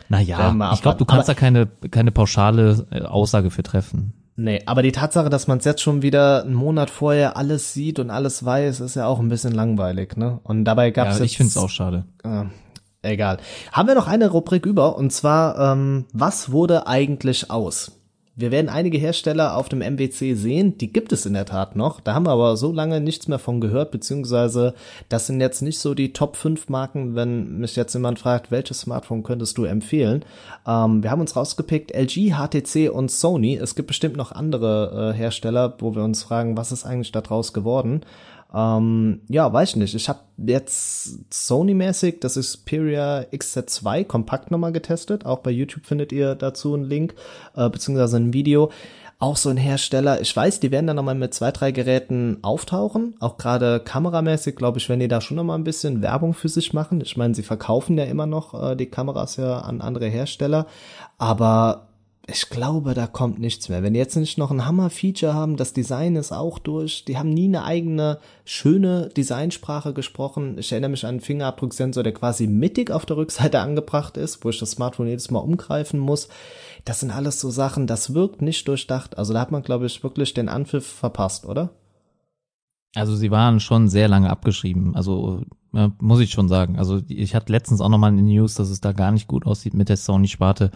[0.09, 4.12] Naja, ich glaube, du kannst da keine, keine pauschale äh, Aussage für treffen.
[4.36, 7.98] Nee, aber die Tatsache, dass man es jetzt schon wieder einen Monat vorher alles sieht
[7.98, 10.40] und alles weiß, ist ja auch ein bisschen langweilig, ne?
[10.42, 12.04] Und dabei gab es ja, ich finde es auch schade.
[12.22, 12.44] Äh,
[13.00, 13.38] egal.
[13.72, 17.95] Haben wir noch eine Rubrik über und zwar ähm, was wurde eigentlich aus?
[18.39, 22.01] Wir werden einige Hersteller auf dem MWC sehen, die gibt es in der Tat noch.
[22.01, 24.74] Da haben wir aber so lange nichts mehr von gehört, beziehungsweise
[25.09, 28.80] das sind jetzt nicht so die Top 5 Marken, wenn mich jetzt jemand fragt, welches
[28.80, 30.22] Smartphone könntest du empfehlen.
[30.66, 33.57] Ähm, wir haben uns rausgepickt LG, HTC und Sony.
[33.57, 37.55] Es gibt bestimmt noch andere äh, Hersteller, wo wir uns fragen, was ist eigentlich daraus
[37.55, 38.03] geworden.
[38.57, 39.94] Ähm, ja, weiß ich nicht.
[39.94, 45.26] Ich habe jetzt Sony-mäßig das Xperia XZ2 kompakt nochmal getestet.
[45.26, 47.14] Auch bei YouTube findet ihr dazu einen Link,
[47.54, 48.70] äh, beziehungsweise ein Video.
[49.18, 53.14] Auch so ein Hersteller, ich weiß, die werden dann nochmal mit zwei, drei Geräten auftauchen.
[53.18, 56.72] Auch gerade kameramäßig, glaube ich, werden die da schon nochmal ein bisschen Werbung für sich
[56.74, 57.00] machen.
[57.00, 60.66] Ich meine, sie verkaufen ja immer noch äh, die Kameras ja an andere Hersteller.
[61.18, 61.86] Aber
[62.29, 63.85] ich glaube, da kommt nichts mehr.
[63.85, 67.05] Wenn die jetzt nicht noch ein Hammer-Feature haben, das Design ist auch durch.
[67.05, 70.59] Die haben nie eine eigene schöne Designsprache gesprochen.
[70.59, 74.51] Ich erinnere mich an einen Fingerabdrucksensor, der quasi mittig auf der Rückseite angebracht ist, wo
[74.51, 76.29] ich das Smartphone jedes Mal umgreifen muss.
[76.85, 79.18] Das sind alles so Sachen, das wirkt nicht durchdacht.
[79.18, 81.70] Also da hat man, glaube ich, wirklich den Anpfiff verpasst, oder?
[82.97, 84.97] Also sie waren schon sehr lange abgeschrieben.
[84.97, 85.43] Also
[86.01, 86.79] muss ich schon sagen.
[86.79, 89.47] Also ich hatte letztens auch nochmal in den News, dass es da gar nicht gut
[89.47, 90.72] aussieht mit der Sony-Sparte.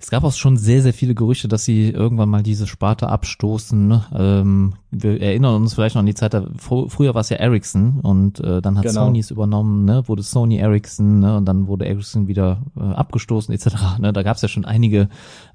[0.00, 3.88] Es gab auch schon sehr, sehr viele Gerüchte, dass sie irgendwann mal diese Sparte abstoßen.
[3.88, 4.04] Ne?
[4.16, 7.98] Ähm, wir erinnern uns vielleicht noch an die Zeit, da, früher war es ja Ericsson
[8.00, 9.06] und äh, dann hat genau.
[9.06, 10.06] Sony es übernommen, ne?
[10.06, 11.36] wurde Sony Ericsson ne?
[11.36, 13.98] und dann wurde Ericsson wieder äh, abgestoßen etc.
[13.98, 14.12] Ne?
[14.12, 15.08] Da gab es ja schon einige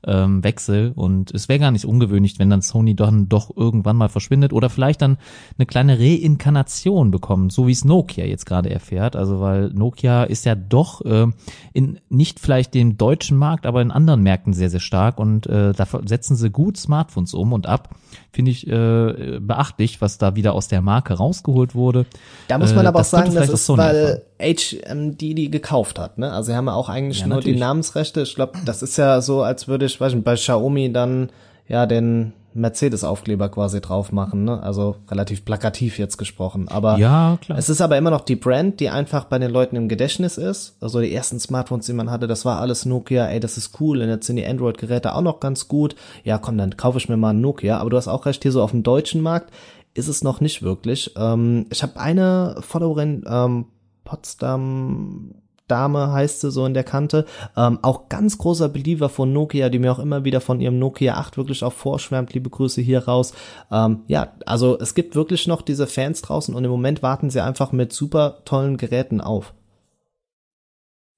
[0.05, 4.09] ähm, Wechsel und es wäre gar nicht ungewöhnlich, wenn dann Sony dann doch irgendwann mal
[4.09, 5.17] verschwindet oder vielleicht dann
[5.57, 9.15] eine kleine Reinkarnation bekommt, so wie es Nokia jetzt gerade erfährt.
[9.15, 11.27] Also weil Nokia ist ja doch äh,
[11.71, 15.73] in nicht vielleicht dem deutschen Markt, aber in anderen Märkten sehr, sehr stark und äh,
[15.73, 17.89] da setzen sie gut Smartphones um und ab.
[18.31, 22.05] Finde ich äh, beachtlich, was da wieder aus der Marke rausgeholt wurde.
[22.47, 26.17] Da muss man äh, aber auch sagen, das ist, weil HMD die gekauft hat.
[26.17, 26.31] Ne?
[26.31, 27.55] Also sie haben ja auch eigentlich ja, nur natürlich.
[27.55, 28.21] die Namensrechte.
[28.21, 31.29] Ich glaube, das ist ja so, als würde ich, weiß nicht, bei Xiaomi dann
[31.67, 34.61] ja den Mercedes-Aufkleber quasi drauf machen, ne?
[34.61, 36.67] Also relativ plakativ jetzt gesprochen.
[36.67, 37.57] Aber ja, klar.
[37.57, 40.75] es ist aber immer noch die Brand, die einfach bei den Leuten im Gedächtnis ist.
[40.81, 44.01] Also die ersten Smartphones, die man hatte, das war alles Nokia, ey, das ist cool.
[44.01, 45.95] Und jetzt sind die Android-Geräte auch noch ganz gut.
[46.23, 47.77] Ja, komm, dann kaufe ich mir mal ein Nokia.
[47.77, 49.51] Aber du hast auch recht, hier so auf dem deutschen Markt
[49.93, 51.13] ist es noch nicht wirklich.
[51.17, 53.65] Ähm, ich habe eine Followerin, ähm,
[54.03, 55.35] Potsdam
[55.73, 57.25] Dame heißt sie so in der Kante.
[57.57, 61.15] Ähm, auch ganz großer Believer von Nokia, die mir auch immer wieder von ihrem Nokia
[61.15, 62.31] 8 wirklich auch vorschwärmt.
[62.35, 63.33] Liebe Grüße hier raus.
[63.71, 67.41] Ähm, ja, also es gibt wirklich noch diese Fans draußen und im Moment warten sie
[67.41, 69.55] einfach mit super tollen Geräten auf.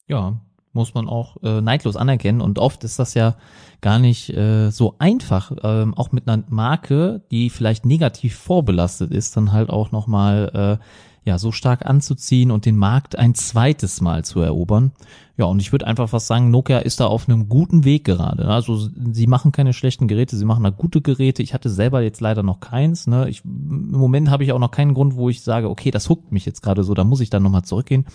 [0.07, 0.39] Ja,
[0.71, 2.39] muss man auch äh, neidlos anerkennen.
[2.39, 3.35] Und oft ist das ja
[3.81, 9.35] gar nicht äh, so einfach, ähm, auch mit einer Marke, die vielleicht negativ vorbelastet ist,
[9.35, 10.85] dann halt auch nochmal äh,
[11.25, 14.91] ja, so stark anzuziehen und den Markt ein zweites Mal zu erobern.
[15.37, 18.45] Ja, und ich würde einfach was sagen, Nokia ist da auf einem guten Weg gerade.
[18.45, 21.41] Also sie machen keine schlechten Geräte, sie machen da gute Geräte.
[21.41, 23.07] Ich hatte selber jetzt leider noch keins.
[23.07, 23.27] Ne?
[23.27, 26.31] Ich, Im Moment habe ich auch noch keinen Grund, wo ich sage, okay, das huckt
[26.31, 28.05] mich jetzt gerade so, da muss ich dann nochmal zurückgehen.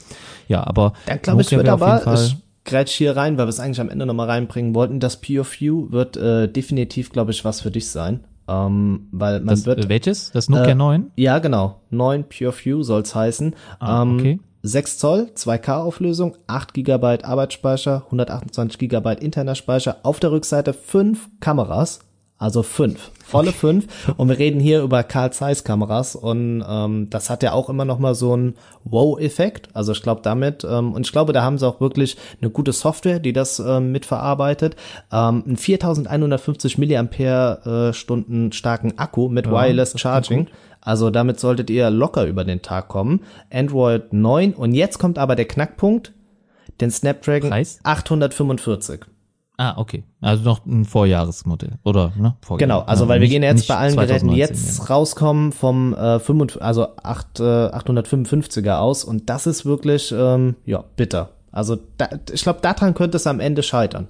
[0.46, 3.80] Ja, aber da glaube ich, wird aber, ich grätsch hier rein, weil wir es eigentlich
[3.80, 5.00] am Ende nochmal reinbringen wollten.
[5.00, 8.20] Das POView wird äh, definitiv, glaube ich, was für dich sein.
[8.48, 9.88] Ähm, weil man das, wird.
[9.88, 10.32] Welches?
[10.32, 11.12] Das Nokia äh, 9?
[11.16, 11.80] Ja, genau.
[11.90, 13.54] 9 Pure View soll's heißen.
[13.78, 14.40] Ah, ähm, okay.
[14.62, 19.98] 6 Zoll, 2K Auflösung, 8 GB Arbeitsspeicher, 128 GB interner Speicher.
[20.02, 22.00] Auf der Rückseite 5 Kameras.
[22.40, 23.10] Also 5.
[23.22, 24.08] Volle 5.
[24.16, 27.84] Und wir reden hier über Carl Zeiss Kameras und ähm, das hat ja auch immer
[27.84, 29.68] noch mal so einen Wow-Effekt.
[29.74, 32.72] Also ich glaube damit, ähm, und ich glaube, da haben sie auch wirklich eine gute
[32.72, 34.74] Software, die das ähm, mitverarbeitet.
[35.12, 40.48] Ähm, ein 4150 Milliampere äh, Stunden starken Akku mit Ja, Wireless Charging.
[40.80, 43.20] Also damit solltet ihr locker über den Tag kommen.
[43.52, 46.14] Android 9 und jetzt kommt aber der Knackpunkt,
[46.80, 47.80] den Snapdragon Preis?
[47.82, 49.00] 845.
[49.62, 50.04] Ah, okay.
[50.22, 51.72] Also noch ein Vorjahresmodell.
[51.84, 52.34] Oder, ne?
[52.40, 52.58] Vorjahr.
[52.66, 54.84] Genau, also Ja, weil wir nicht- gehen jetzt bei allen Geräten 2019, jetzt ja.
[54.86, 60.82] rauskommen vom äh, 55, also 8, äh, 855er aus und das ist wirklich ähm, ja
[60.96, 61.28] bitter.
[61.52, 64.08] Also da, ich glaube, daran könnte es am Ende scheitern.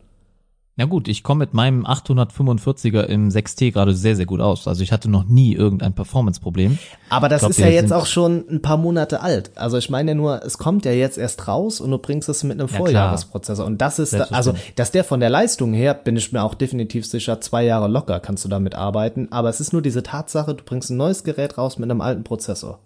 [0.81, 4.67] Na gut, ich komme mit meinem 845er im 6T gerade sehr, sehr gut aus.
[4.67, 6.79] Also ich hatte noch nie irgendein Performance-Problem.
[7.11, 9.51] Aber das glaub, ist ja jetzt auch schon ein paar Monate alt.
[9.57, 12.45] Also ich meine ja nur, es kommt ja jetzt erst raus und du bringst es
[12.45, 13.67] mit einem Ja, Vorjahresprozessor.
[13.67, 16.55] Und das ist, da, also, dass der von der Leistung her, bin ich mir auch
[16.55, 19.29] definitiv sicher, zwei Jahre locker kannst du damit arbeiten.
[19.31, 22.25] Aber es ist nur diese Tatsache, du bringst ein neues Gerät raus mit einem alten
[22.25, 22.79] Prozessor.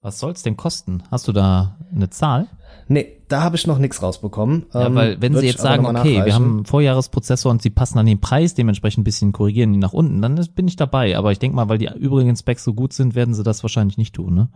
[0.00, 1.02] Was soll's denn kosten?
[1.10, 2.46] Hast du da eine Zahl?
[2.88, 4.66] Nee, da habe ich noch nichts rausbekommen.
[4.74, 7.70] Ja, Ähm, weil wenn würd sie jetzt sagen, okay, wir haben einen Vorjahresprozessor und sie
[7.70, 11.16] passen an den Preis, dementsprechend ein bisschen korrigieren die nach unten, dann bin ich dabei.
[11.16, 13.98] Aber ich denke mal, weil die übrigen Specs so gut sind, werden sie das wahrscheinlich
[13.98, 14.48] nicht tun, ne?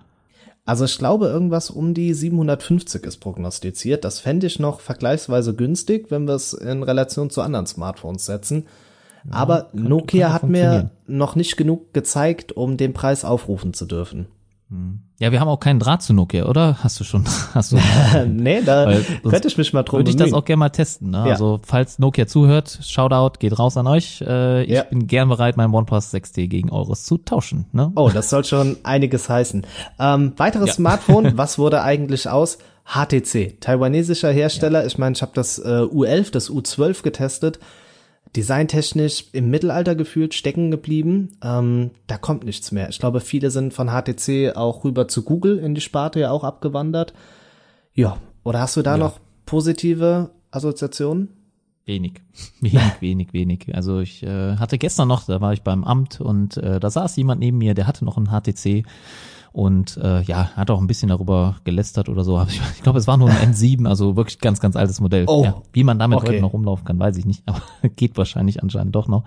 [0.67, 4.05] Also ich glaube, irgendwas um die 750 ist prognostiziert.
[4.05, 8.67] Das fände ich noch vergleichsweise günstig, wenn wir es in Relation zu anderen Smartphones setzen.
[9.31, 14.27] Aber Nokia kann hat mir noch nicht genug gezeigt, um den Preis aufrufen zu dürfen.
[15.19, 16.79] Ja, wir haben auch keinen Draht zu Nokia, oder?
[16.83, 17.25] Hast du schon?
[17.55, 17.79] Hast du?
[18.27, 21.11] nee, da Weil könnte ich mich mal drum Würde ich das auch gerne mal testen.
[21.11, 21.19] Ne?
[21.19, 21.33] Ja.
[21.33, 24.21] Also falls Nokia zuhört, Shoutout, geht raus an euch.
[24.27, 24.83] Äh, ich Ja.
[24.83, 27.67] bin gern bereit, mein OnePlus 6T gegen eures zu tauschen.
[27.73, 27.93] Ne?
[27.95, 29.65] Oh, das soll schon einiges heißen.
[30.01, 30.75] Ähm, weiteres Ja.
[30.75, 32.59] Smartphone, was wurde eigentlich aus?
[32.89, 34.85] HTC, taiwanesischer Hersteller.
[34.87, 37.59] Ich meine, ich habe das äh, U11, das U12 getestet.
[38.37, 41.39] Designtechnisch im Mittelalter gefühlt stecken geblieben.
[41.43, 42.89] Ähm, da kommt nichts mehr.
[42.91, 46.45] Ich glaube, viele sind von HTC auch rüber zu Google in die Sparte ja auch
[46.45, 47.15] abgewandert.
[47.95, 51.31] Ja, oder hast du da noch positive Assoziationen?
[51.87, 52.21] Wenig,
[52.61, 53.75] wenig, wenig, wenig.
[53.75, 57.17] Also ich äh, hatte gestern noch, da war ich beim Amt und äh, da saß
[57.17, 58.85] jemand neben mir, der hatte noch einen HTC
[59.57, 62.45] und äh, ja, hat auch ein bisschen darüber gelästert oder so.
[62.47, 65.25] Ich, ich glaube, es war nur ein N7, also wirklich ganz, ganz altes Modell.
[65.29, 65.45] Oh.
[65.45, 66.29] Ja, wie man damit Okay.
[66.29, 67.63] heute noch rumlaufen kann, weiß ich nicht, aber
[67.97, 69.25] geht wahrscheinlich anscheinend doch noch.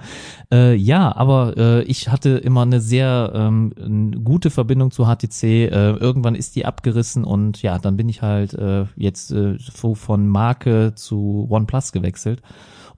[0.54, 5.44] Äh, ja, aber äh, ich hatte immer eine sehr ähm, gute Verbindung zu HTC.
[5.44, 10.28] Äh, irgendwann ist die abgerissen und ja, dann bin ich halt äh, jetzt äh, von
[10.28, 12.44] Marke zu OnePlus gewechselt.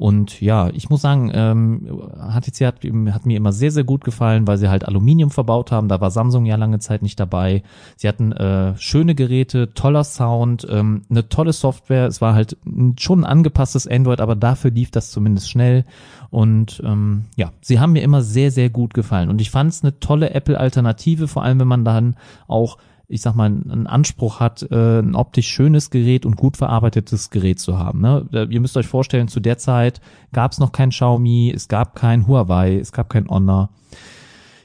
[0.01, 2.77] Und ja, ich muss sagen, ähm, HTC hat,
[3.11, 5.89] hat mir immer sehr, sehr gut gefallen, weil sie halt Aluminium verbaut haben.
[5.89, 7.61] Da war Samsung ja lange Zeit nicht dabei.
[7.97, 12.07] Sie hatten äh, schöne Geräte, toller Sound, ähm, eine tolle Software.
[12.07, 12.57] Es war halt
[12.97, 15.85] schon ein angepasstes Android, aber dafür lief das zumindest schnell.
[16.31, 19.29] Und ähm, ja, sie haben mir immer sehr, sehr gut gefallen.
[19.29, 22.15] Und ich fand es eine tolle Apple-Alternative, vor allem wenn man dann
[22.47, 22.79] auch
[23.11, 27.59] ich sag mal, einen Anspruch hat, äh, ein optisch schönes Gerät und gut verarbeitetes Gerät
[27.59, 28.01] zu haben.
[28.01, 28.47] Ne?
[28.49, 30.01] Ihr müsst euch vorstellen, zu der Zeit
[30.31, 33.69] gab es noch kein Xiaomi, es gab kein Huawei, es gab kein Honor,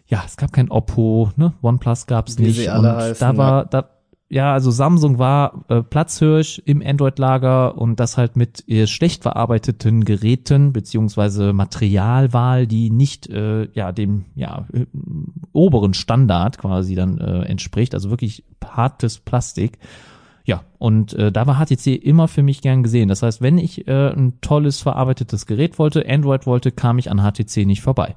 [0.06, 1.54] ja, es gab kein Oppo, ne?
[1.62, 2.68] OnePlus gab es nicht.
[2.68, 3.88] und da war, da,
[4.28, 10.04] ja, also Samsung war äh, Platzhirsch im Android-Lager und das halt mit äh, schlecht verarbeiteten
[10.04, 14.86] Geräten beziehungsweise Materialwahl, die nicht äh, ja dem ja äh,
[15.52, 19.78] oberen Standard quasi dann äh, entspricht, also wirklich hartes Plastik.
[20.44, 23.08] Ja, und äh, da war HTC immer für mich gern gesehen.
[23.08, 27.20] Das heißt, wenn ich äh, ein tolles verarbeitetes Gerät wollte, Android wollte, kam ich an
[27.20, 28.14] HTC nicht vorbei.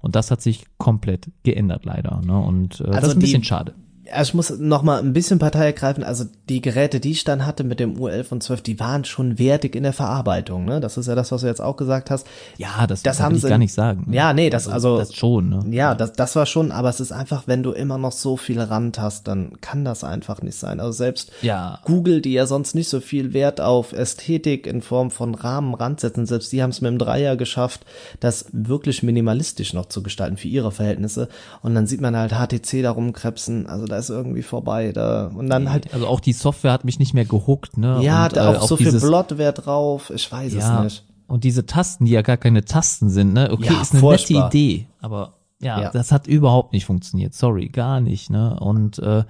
[0.00, 2.20] Und das hat sich komplett geändert leider.
[2.24, 2.36] Ne?
[2.36, 3.74] Und äh, das Also ist ein bisschen schade.
[4.12, 6.04] Also ich muss noch mal ein bisschen Partei ergreifen.
[6.04, 9.38] Also die Geräte, die ich dann hatte mit dem U11 und 12, die waren schon
[9.38, 10.64] wertig in der Verarbeitung.
[10.64, 10.80] Ne?
[10.80, 12.26] Das ist ja das, was du jetzt auch gesagt hast.
[12.58, 14.04] Ja, das, Das haben sie- gar nicht sagen.
[14.08, 14.16] ne?
[14.16, 15.48] Ja, nee, das also das schon.
[15.48, 15.64] Ne?
[15.70, 18.60] ja, das, das war schon, aber es ist einfach, wenn du immer noch so viel
[18.60, 20.78] Rand hast, dann kann das einfach nicht sein.
[20.80, 21.80] Also selbst Ja.
[21.84, 26.00] Google, die ja sonst nicht so viel Wert auf Ästhetik in Form von Rahmen, Rand
[26.00, 27.86] setzen, selbst die haben es mit dem Dreier geschafft,
[28.20, 31.28] das wirklich minimalistisch noch zu gestalten für ihre Verhältnisse.
[31.62, 34.92] Und dann sieht man halt HTC da rumkrebsen, also da ist irgendwie vorbei.
[34.92, 37.76] Da, und dann halt, Also auch die Software hat mich nicht mehr gehuckt.
[37.78, 38.00] Ne?
[38.02, 41.04] ja, und, da äh, auch so viel dieses, Blottware drauf, ich weiß ja, es nicht.
[41.28, 43.32] Und diese Tasten, die ja gar keine Tasten sind.
[43.32, 43.50] Ne?
[43.52, 44.44] Okay, Ja, ist eine furchtbar.
[44.44, 45.90] nette Idee, aber ja, Ja.
[45.90, 47.34] das hat überhaupt nicht funktioniert.
[47.34, 48.30] Sorry, gar nicht.
[48.30, 48.58] Ne?
[48.60, 49.24] Und äh,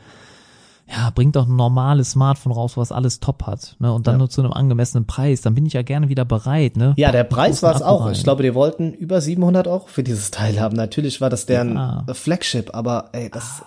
[0.88, 3.92] ja, bringt doch ein normales Smartphone raus, was alles top hat, ne?
[3.92, 4.18] Und dann ja.
[4.18, 6.92] nur zu einem angemessenen Preis, dann bin ich ja gerne wieder bereit, ne?
[6.96, 8.04] Ja, der Preis war es auch.
[8.04, 8.12] Rein.
[8.12, 10.76] Ich glaube, die wollten über 700 Euro für dieses Teil haben.
[10.76, 12.04] Natürlich war das deren ja.
[12.12, 13.62] Flagship, aber ey, das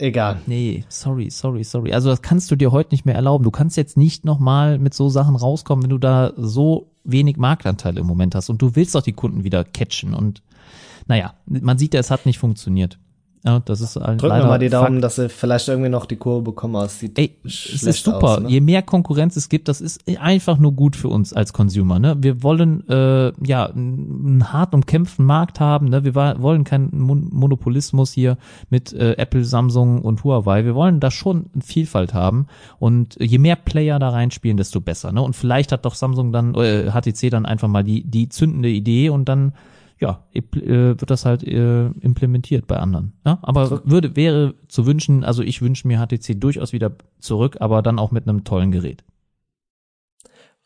[0.00, 0.40] egal.
[0.46, 1.92] Nee, sorry, sorry, sorry.
[1.92, 3.44] Also das kannst du dir heute nicht mehr erlauben.
[3.44, 7.98] Du kannst jetzt nicht nochmal mit so Sachen rauskommen, wenn du da so wenig Marktanteil
[7.98, 10.42] im Moment hast und du willst doch die Kunden wieder catchen und
[11.06, 12.98] naja, man sieht ja, es hat nicht funktioniert.
[13.42, 15.04] Ja, das ist ein Drücken wir mal die Daumen, Fakt.
[15.04, 16.74] dass sie vielleicht irgendwie noch die Kurve bekommen.
[16.84, 18.36] Es sieht Ey, es ist super.
[18.36, 18.50] Aus, ne?
[18.50, 21.98] Je mehr Konkurrenz es gibt, das ist einfach nur gut für uns als Consumer.
[21.98, 22.16] Ne?
[22.20, 25.88] Wir wollen äh, ja einen hart umkämpften Markt haben.
[25.88, 26.04] Ne?
[26.04, 28.36] Wir wollen keinen Mon Monopolismus hier
[28.68, 30.66] mit äh, Apple, Samsung und Huawei.
[30.66, 32.46] Wir wollen da schon Vielfalt haben.
[32.78, 35.12] Und je mehr Player da reinspielen, desto besser.
[35.12, 35.22] Ne?
[35.22, 39.08] Und vielleicht hat doch Samsung dann, äh, HTC dann einfach mal die, die zündende Idee
[39.08, 39.54] und dann
[40.00, 43.12] ja, äh, wird das halt äh, implementiert bei anderen.
[43.24, 43.38] Ja?
[43.42, 47.98] Aber würde, wäre zu wünschen, also ich wünsche mir HTC durchaus wieder zurück, aber dann
[47.98, 49.04] auch mit einem tollen Gerät.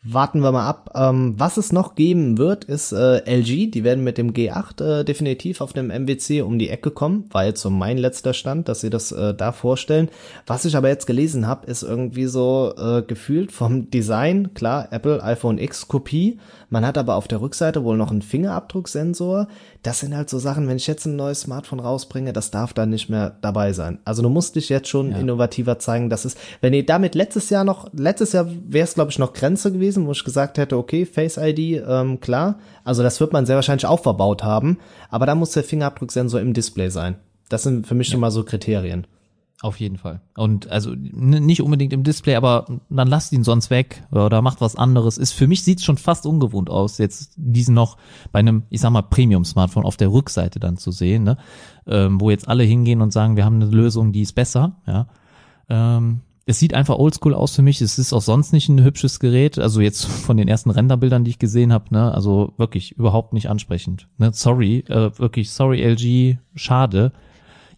[0.06, 0.90] Warten wir mal ab.
[0.94, 3.70] Ähm, was es noch geben wird, ist äh, LG.
[3.70, 7.24] Die werden mit dem G8 äh, definitiv auf dem MWC um die Ecke kommen.
[7.30, 10.10] War jetzt so mein letzter Stand, dass sie das äh, da vorstellen.
[10.46, 15.22] Was ich aber jetzt gelesen habe, ist irgendwie so äh, gefühlt vom Design, klar, Apple
[15.22, 16.38] iPhone X Kopie,
[16.74, 19.46] man hat aber auf der Rückseite wohl noch einen Fingerabdrucksensor.
[19.84, 22.88] Das sind halt so Sachen, wenn ich jetzt ein neues Smartphone rausbringe, das darf dann
[22.88, 23.98] nicht mehr dabei sein.
[24.06, 25.18] Also du musst dich jetzt schon ja.
[25.18, 26.08] innovativer zeigen.
[26.08, 29.34] Das ist, wenn ihr damit letztes Jahr noch, letztes Jahr wäre es glaube ich noch
[29.34, 32.58] Grenze gewesen, wo ich gesagt hätte, okay, Face ID, ähm, klar.
[32.82, 34.78] Also das wird man sehr wahrscheinlich auch verbaut haben.
[35.10, 37.16] Aber da muss der Fingerabdrucksensor im Display sein.
[37.50, 38.12] Das sind für mich ja.
[38.12, 39.06] schon mal so Kriterien.
[39.62, 40.20] Auf jeden Fall.
[40.36, 44.76] Und also nicht unbedingt im Display, aber dann lasst ihn sonst weg oder macht was
[44.76, 45.16] anderes.
[45.16, 47.96] Ist für mich sieht's schon fast ungewohnt aus, jetzt diesen noch
[48.32, 51.38] bei einem, ich sag mal, Premium-Smartphone auf der Rückseite dann zu sehen, ne?
[51.86, 55.06] Ähm, wo jetzt alle hingehen und sagen, wir haben eine Lösung, die ist besser, ja.
[55.68, 57.80] Ähm, es sieht einfach oldschool aus für mich.
[57.80, 59.58] Es ist auch sonst nicht ein hübsches Gerät.
[59.58, 63.48] Also jetzt von den ersten Renderbildern, die ich gesehen habe, ne, also wirklich überhaupt nicht
[63.48, 64.08] ansprechend.
[64.18, 64.30] Ne?
[64.32, 67.12] Sorry, äh, wirklich sorry LG, schade.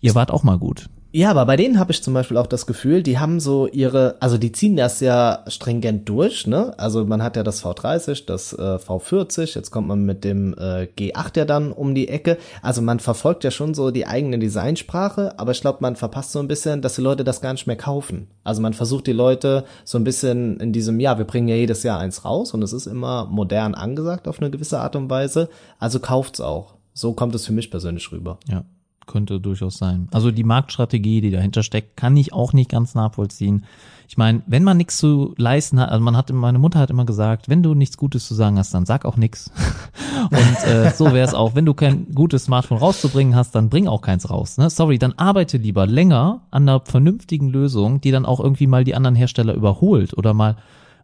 [0.01, 0.89] Ihr wart auch mal gut.
[1.17, 4.17] Ja, aber bei denen habe ich zum Beispiel auch das Gefühl, die haben so ihre,
[4.21, 6.79] also die ziehen das ja stringent durch, ne?
[6.79, 10.89] Also man hat ja das V30, das äh, V40, jetzt kommt man mit dem äh,
[10.95, 12.37] G8 ja dann um die Ecke.
[12.61, 16.39] Also man verfolgt ja schon so die eigene Designsprache, aber ich glaube, man verpasst so
[16.39, 18.29] ein bisschen, dass die Leute das gar nicht mehr kaufen.
[18.45, 21.83] Also man versucht die Leute so ein bisschen in diesem, ja, wir bringen ja jedes
[21.83, 25.49] Jahr eins raus und es ist immer modern angesagt auf eine gewisse Art und Weise,
[25.79, 26.75] also kauft's auch.
[26.93, 28.39] So kommt es für mich persönlich rüber.
[28.51, 28.67] Ja
[29.07, 30.09] könnte durchaus sein.
[30.13, 33.65] Also die Marktstrategie, die dahinter steckt, kann ich auch nicht ganz nachvollziehen.
[34.09, 37.05] Ich meine, wenn man nichts zu leisten hat, also man hat, meine Mutter hat immer
[37.05, 39.51] gesagt, wenn du nichts Gutes zu sagen hast, dann sag auch nichts.
[40.31, 43.89] Und äh, so wäre es auch, wenn du kein gutes Smartphone rauszubringen hast, dann bring
[43.89, 44.59] auch keins raus.
[44.59, 44.71] Ne?
[44.71, 48.95] Sorry, dann arbeite lieber länger an einer vernünftigen Lösung, die dann auch irgendwie mal die
[48.95, 50.57] anderen Hersteller überholt oder mal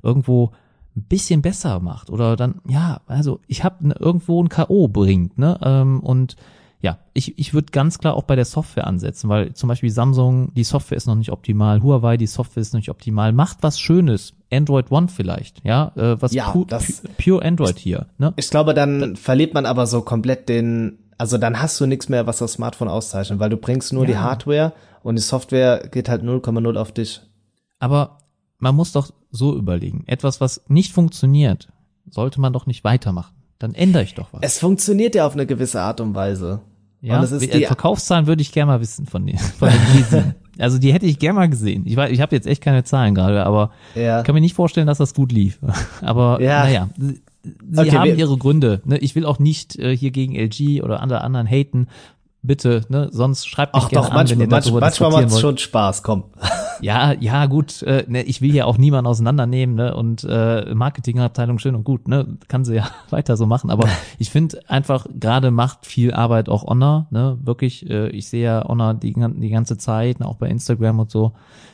[0.02, 0.52] irgendwo
[0.96, 5.38] ein bisschen besser macht oder dann ja, also ich habe ne, irgendwo ein KO bringt,
[5.38, 5.58] ne?
[5.62, 6.36] Ähm, und
[6.82, 10.52] ja, ich, ich würde ganz klar auch bei der Software ansetzen, weil zum Beispiel Samsung,
[10.54, 13.78] die Software ist noch nicht optimal, Huawei, die Software ist noch nicht optimal, macht was
[13.78, 18.06] Schönes, Android One vielleicht, ja, äh, was ja, pu das, pure Android hier.
[18.18, 18.34] Ne?
[18.36, 22.08] Ich glaube, dann da, verliert man aber so komplett den, also dann hast du nichts
[22.08, 24.08] mehr, was das Smartphone auszeichnet, weil du bringst nur ja.
[24.08, 24.72] die Hardware
[25.04, 27.20] und die Software geht halt 0,0 auf dich.
[27.78, 28.18] Aber
[28.58, 31.68] man muss doch so überlegen, etwas, was nicht funktioniert,
[32.10, 33.36] sollte man doch nicht weitermachen.
[33.60, 34.40] Dann ändere ich doch was.
[34.42, 36.62] Es funktioniert ja auf eine gewisse Art und Weise.
[37.02, 40.34] Ja, und das ist die Verkaufszahlen würde ich gerne mal wissen von den, von den
[40.58, 41.82] Also die hätte ich gerne mal gesehen.
[41.86, 44.22] Ich, weiß, ich habe jetzt echt keine Zahlen gerade, aber ja.
[44.22, 45.58] kann mir nicht vorstellen, dass das gut lief.
[46.02, 46.64] Aber ja.
[46.64, 47.20] naja, sie
[47.74, 48.82] okay, haben ihre Gründe.
[48.84, 48.98] Ne?
[48.98, 51.88] Ich will auch nicht äh, hier gegen LG oder andere anderen haten,
[52.42, 55.26] bitte, ne, sonst schreibt mich Ach gerne doch, an, manchmal, wenn ihr darüber manchmal macht
[55.26, 56.24] es schon Spaß, komm.
[56.80, 61.58] Ja, ja, gut, äh, ne, ich will ja auch niemanden auseinandernehmen, ne, und äh, Marketingabteilung
[61.58, 63.88] schön und gut, ne, kann sie ja weiter so machen, aber
[64.18, 68.64] ich finde einfach gerade macht viel Arbeit auch Honor, ne, wirklich, äh, ich sehe ja
[68.66, 71.32] Honor die, die ganze Zeit, ne, auch bei Instagram und so,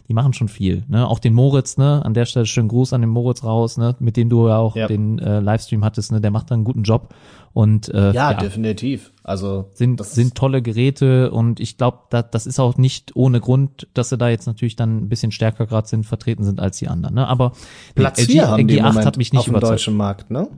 [0.08, 3.02] die machen schon viel, ne, auch den Moritz, ne, an der Stelle schönen Gruß an
[3.02, 4.86] den Moritz raus, ne, mit dem du ja auch ja.
[4.86, 7.14] den äh, Livestream hattest, ne, der macht da einen guten Job
[7.52, 9.12] und äh, ja, ja, definitiv.
[9.24, 13.88] Also sind sind tolle Geräte und ich glaube, da, das ist auch nicht ohne Grund,
[13.94, 16.88] dass sie da jetzt natürlich dann ein bisschen stärker gerade sind, vertreten sind als die
[16.88, 17.14] anderen.
[17.14, 17.26] Ne?
[17.26, 17.52] Aber
[17.94, 20.48] Platz 4 haben die G8 hat mich nicht auf dem deutschen Markt, ne?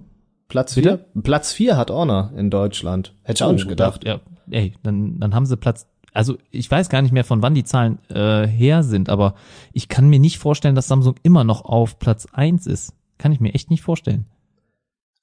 [0.48, 3.14] Platz 4 Platz 4 hat Honor in Deutschland.
[3.22, 4.04] Hätte ich auch oh, nicht gedacht.
[4.04, 7.54] Ja, ey, dann dann haben sie Platz also ich weiß gar nicht mehr, von wann
[7.54, 9.34] die Zahlen äh, her sind, aber
[9.72, 12.94] ich kann mir nicht vorstellen, dass Samsung immer noch auf Platz 1 ist.
[13.18, 14.26] Kann ich mir echt nicht vorstellen.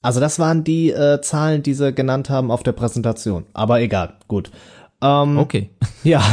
[0.01, 3.45] Also das waren die äh, Zahlen, die sie genannt haben auf der Präsentation.
[3.53, 4.51] Aber egal, gut.
[5.01, 5.69] Ähm, Okay.
[6.03, 6.23] Ja,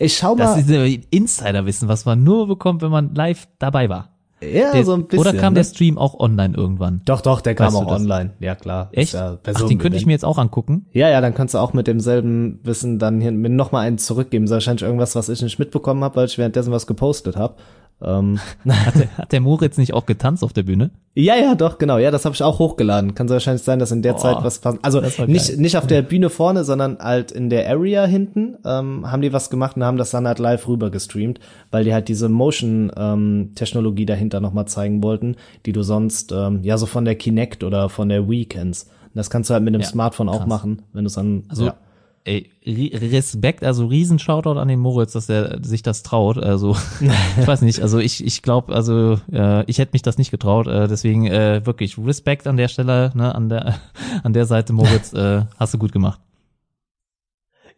[0.00, 0.60] ich schau Das mal.
[0.60, 4.08] ist äh, Insiderwissen, was man nur bekommt, wenn man live dabei war.
[4.42, 5.20] ja, Der, so ein bisschen.
[5.20, 5.60] oder kam ne?
[5.60, 7.02] der Stream auch online irgendwann?
[7.04, 8.00] Doch, doch, der kam Weißt auch das?
[8.02, 8.30] online.
[8.40, 8.88] Ja, klar.
[8.92, 9.12] Echt?
[9.14, 10.86] Ja Ach, den könnte ich mir jetzt auch angucken.
[10.92, 13.98] Ja, ja, dann kannst du auch mit demselben Wissen dann hier mir noch mal einen
[13.98, 14.46] zurückgeben.
[14.46, 17.54] Das ist wahrscheinlich irgendwas, was ich nicht mitbekommen habe, weil ich währenddessen was gepostet habe.
[18.00, 18.38] Ähm,
[18.68, 20.90] Hat der, hat der Moritz nicht auch getanzt auf der Bühne?
[21.14, 21.98] ja, ja, doch, genau.
[21.98, 23.16] Ja, das habe ich auch hochgeladen.
[23.16, 24.84] Kann so wahrscheinlich sein, dass in der Oh, Zeit was passiert.
[24.84, 25.56] Also nicht, geil.
[25.56, 29.50] nicht auf der Bühne vorne, sondern halt in der Area hinten ähm, haben die was
[29.50, 31.40] gemacht und haben das dann halt live rüber gestreamt,
[31.72, 36.78] weil die halt diese Motion-Technologie dahinter noch mal zeigen wollten, die du sonst ähm, ja
[36.78, 38.88] so von der Kinect oder von der Wii kennst.
[39.06, 40.48] Und das kannst du halt mit dem Ja, Smartphone auch krass.
[40.48, 41.74] machen, wenn du es dann Also, ja.
[42.24, 46.38] Ey, Respekt, also riesen Shoutout an den Moritz, dass er sich das traut.
[46.38, 46.76] Also,
[47.40, 50.66] ich weiß nicht, also ich, ich glaube, also äh, ich hätte mich das nicht getraut.
[50.66, 53.76] Äh, deswegen äh, wirklich Respekt an der Stelle, ne, an der
[54.22, 56.20] an der Seite, Moritz, äh, hast du gut gemacht.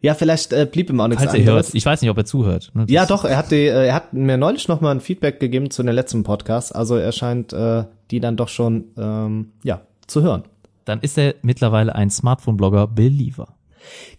[0.03, 1.67] Ja, vielleicht äh, blieb ihm auch nichts Falls er anderes.
[1.67, 1.75] hört.
[1.75, 2.71] Ich weiß nicht, ob er zuhört.
[2.73, 2.85] Ne?
[2.89, 5.69] Ja, doch, er hat, die, äh, er hat mir neulich noch mal ein Feedback gegeben
[5.69, 6.71] zu den letzten Podcasts.
[6.71, 10.43] Also er scheint äh, die dann doch schon ähm, ja zu hören.
[10.85, 13.55] Dann ist er mittlerweile ein Smartphone-Blogger Believer.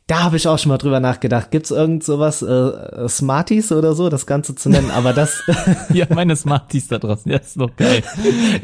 [0.09, 1.51] Da habe ich auch schon mal drüber nachgedacht.
[1.51, 4.91] Gibt's irgend sowas, äh, äh, Smarties oder so, das Ganze zu nennen?
[4.91, 5.43] Aber das,
[5.93, 8.03] ja, meine Smarties da draußen, ja, ist doch geil.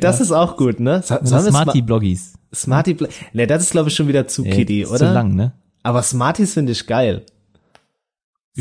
[0.00, 1.00] das ist auch gut, ne?
[1.04, 2.34] So- Meine sollen wir Sma- Smarty-Bloggies.
[2.54, 4.98] Smarty, Bla- ne, das ist glaube ich schon wieder zu Ey, kiddie, ist oder?
[4.98, 5.52] Zu lang, ne?
[5.82, 7.24] Aber Smarties finde ich geil.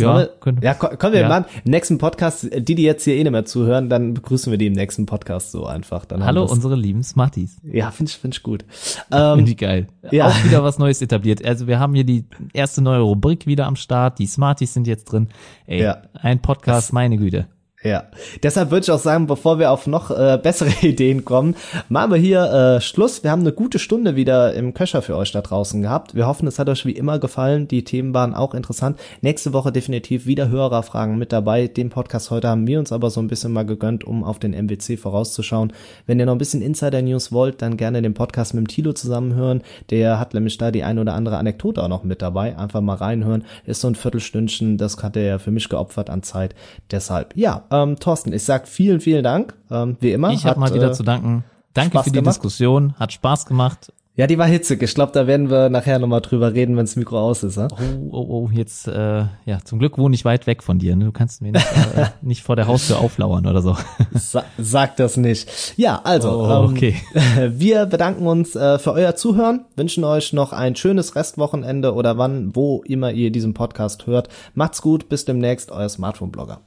[0.01, 1.27] Ja, könnte- ja, komm, wir Ja.
[1.29, 4.57] machen im nächsten Podcast, die, die jetzt hier eh nicht mehr zuhören, dann begrüßen wir
[4.57, 6.05] die im nächsten Podcast so einfach.
[6.05, 7.57] Dann Hallo, unsere lieben Smarties.
[7.63, 8.65] Ja, finde ich, finde ich gut.
[9.11, 9.87] Ähm, Finde ich geil.
[10.11, 10.27] ja.
[10.27, 11.43] Auch wieder was Neues etabliert.
[11.45, 14.19] Also wir haben hier die erste neue Rubrik wieder am Start.
[14.19, 15.29] Die Smarties sind jetzt drin.
[15.65, 16.01] Ey, Ja.
[16.13, 17.47] ein Podcast, meine Güte.
[17.83, 18.05] Ja,
[18.41, 21.55] deshalb würde ich auch sagen, bevor wir auf noch äh, bessere Ideen kommen,
[21.89, 23.23] machen wir hier äh, Schluss.
[23.23, 26.15] Wir haben eine gute Stunde wieder im Köcher für euch da draußen gehabt.
[26.15, 27.67] Wir hoffen, es hat euch wie immer gefallen.
[27.67, 28.99] Die Themen waren auch interessant.
[29.21, 31.67] Nächste Woche definitiv wieder Hörerfragen mit dabei.
[31.67, 34.53] Den Podcast heute haben wir uns aber so ein bisschen mal gegönnt, um auf den
[34.55, 35.71] MWC vorauszuschauen.
[36.07, 39.61] Wenn ihr noch ein bisschen Insider-News wollt, dann gerne den Podcast mit dem Tilo zusammenhören.
[39.91, 42.57] Der hat nämlich da die ein oder andere Anekdote auch noch mit dabei.
[42.57, 43.45] Einfach mal reinhören.
[43.67, 46.55] Ist so ein Viertelstündchen, das hat er ja für mich geopfert an Zeit.
[46.89, 49.55] Deshalb, ja, ähm, Thorsten, ich sag vielen, vielen Dank.
[49.71, 50.31] Ähm, wie immer.
[50.31, 51.43] Ich habe mal wieder äh, zu danken.
[51.73, 52.35] Danke Spaß für die gemacht?
[52.35, 52.95] Diskussion.
[52.99, 53.91] Hat Spaß gemacht.
[54.17, 54.81] Ja, die war hitzig.
[54.81, 57.55] Ich glaube, da werden wir nachher nochmal drüber reden, wenn das Mikro aus ist.
[57.55, 57.67] Ja?
[57.69, 60.95] Oh, oh, oh, jetzt, äh, ja, zum Glück wohne ich weit weg von dir.
[60.95, 61.05] Ne?
[61.05, 63.77] Du kannst mir nicht, äh, nicht vor der Haustür auflauern oder so.
[64.15, 65.77] Sa sag das nicht.
[65.77, 66.95] Ja, also, Oh, ähm, okay.
[67.51, 72.55] wir bedanken uns äh, für euer Zuhören, wünschen euch noch ein schönes Restwochenende oder wann,
[72.55, 74.29] wo immer ihr diesen Podcast hört.
[74.55, 76.61] Macht's gut, bis demnächst, euer Smartphone-Blogger.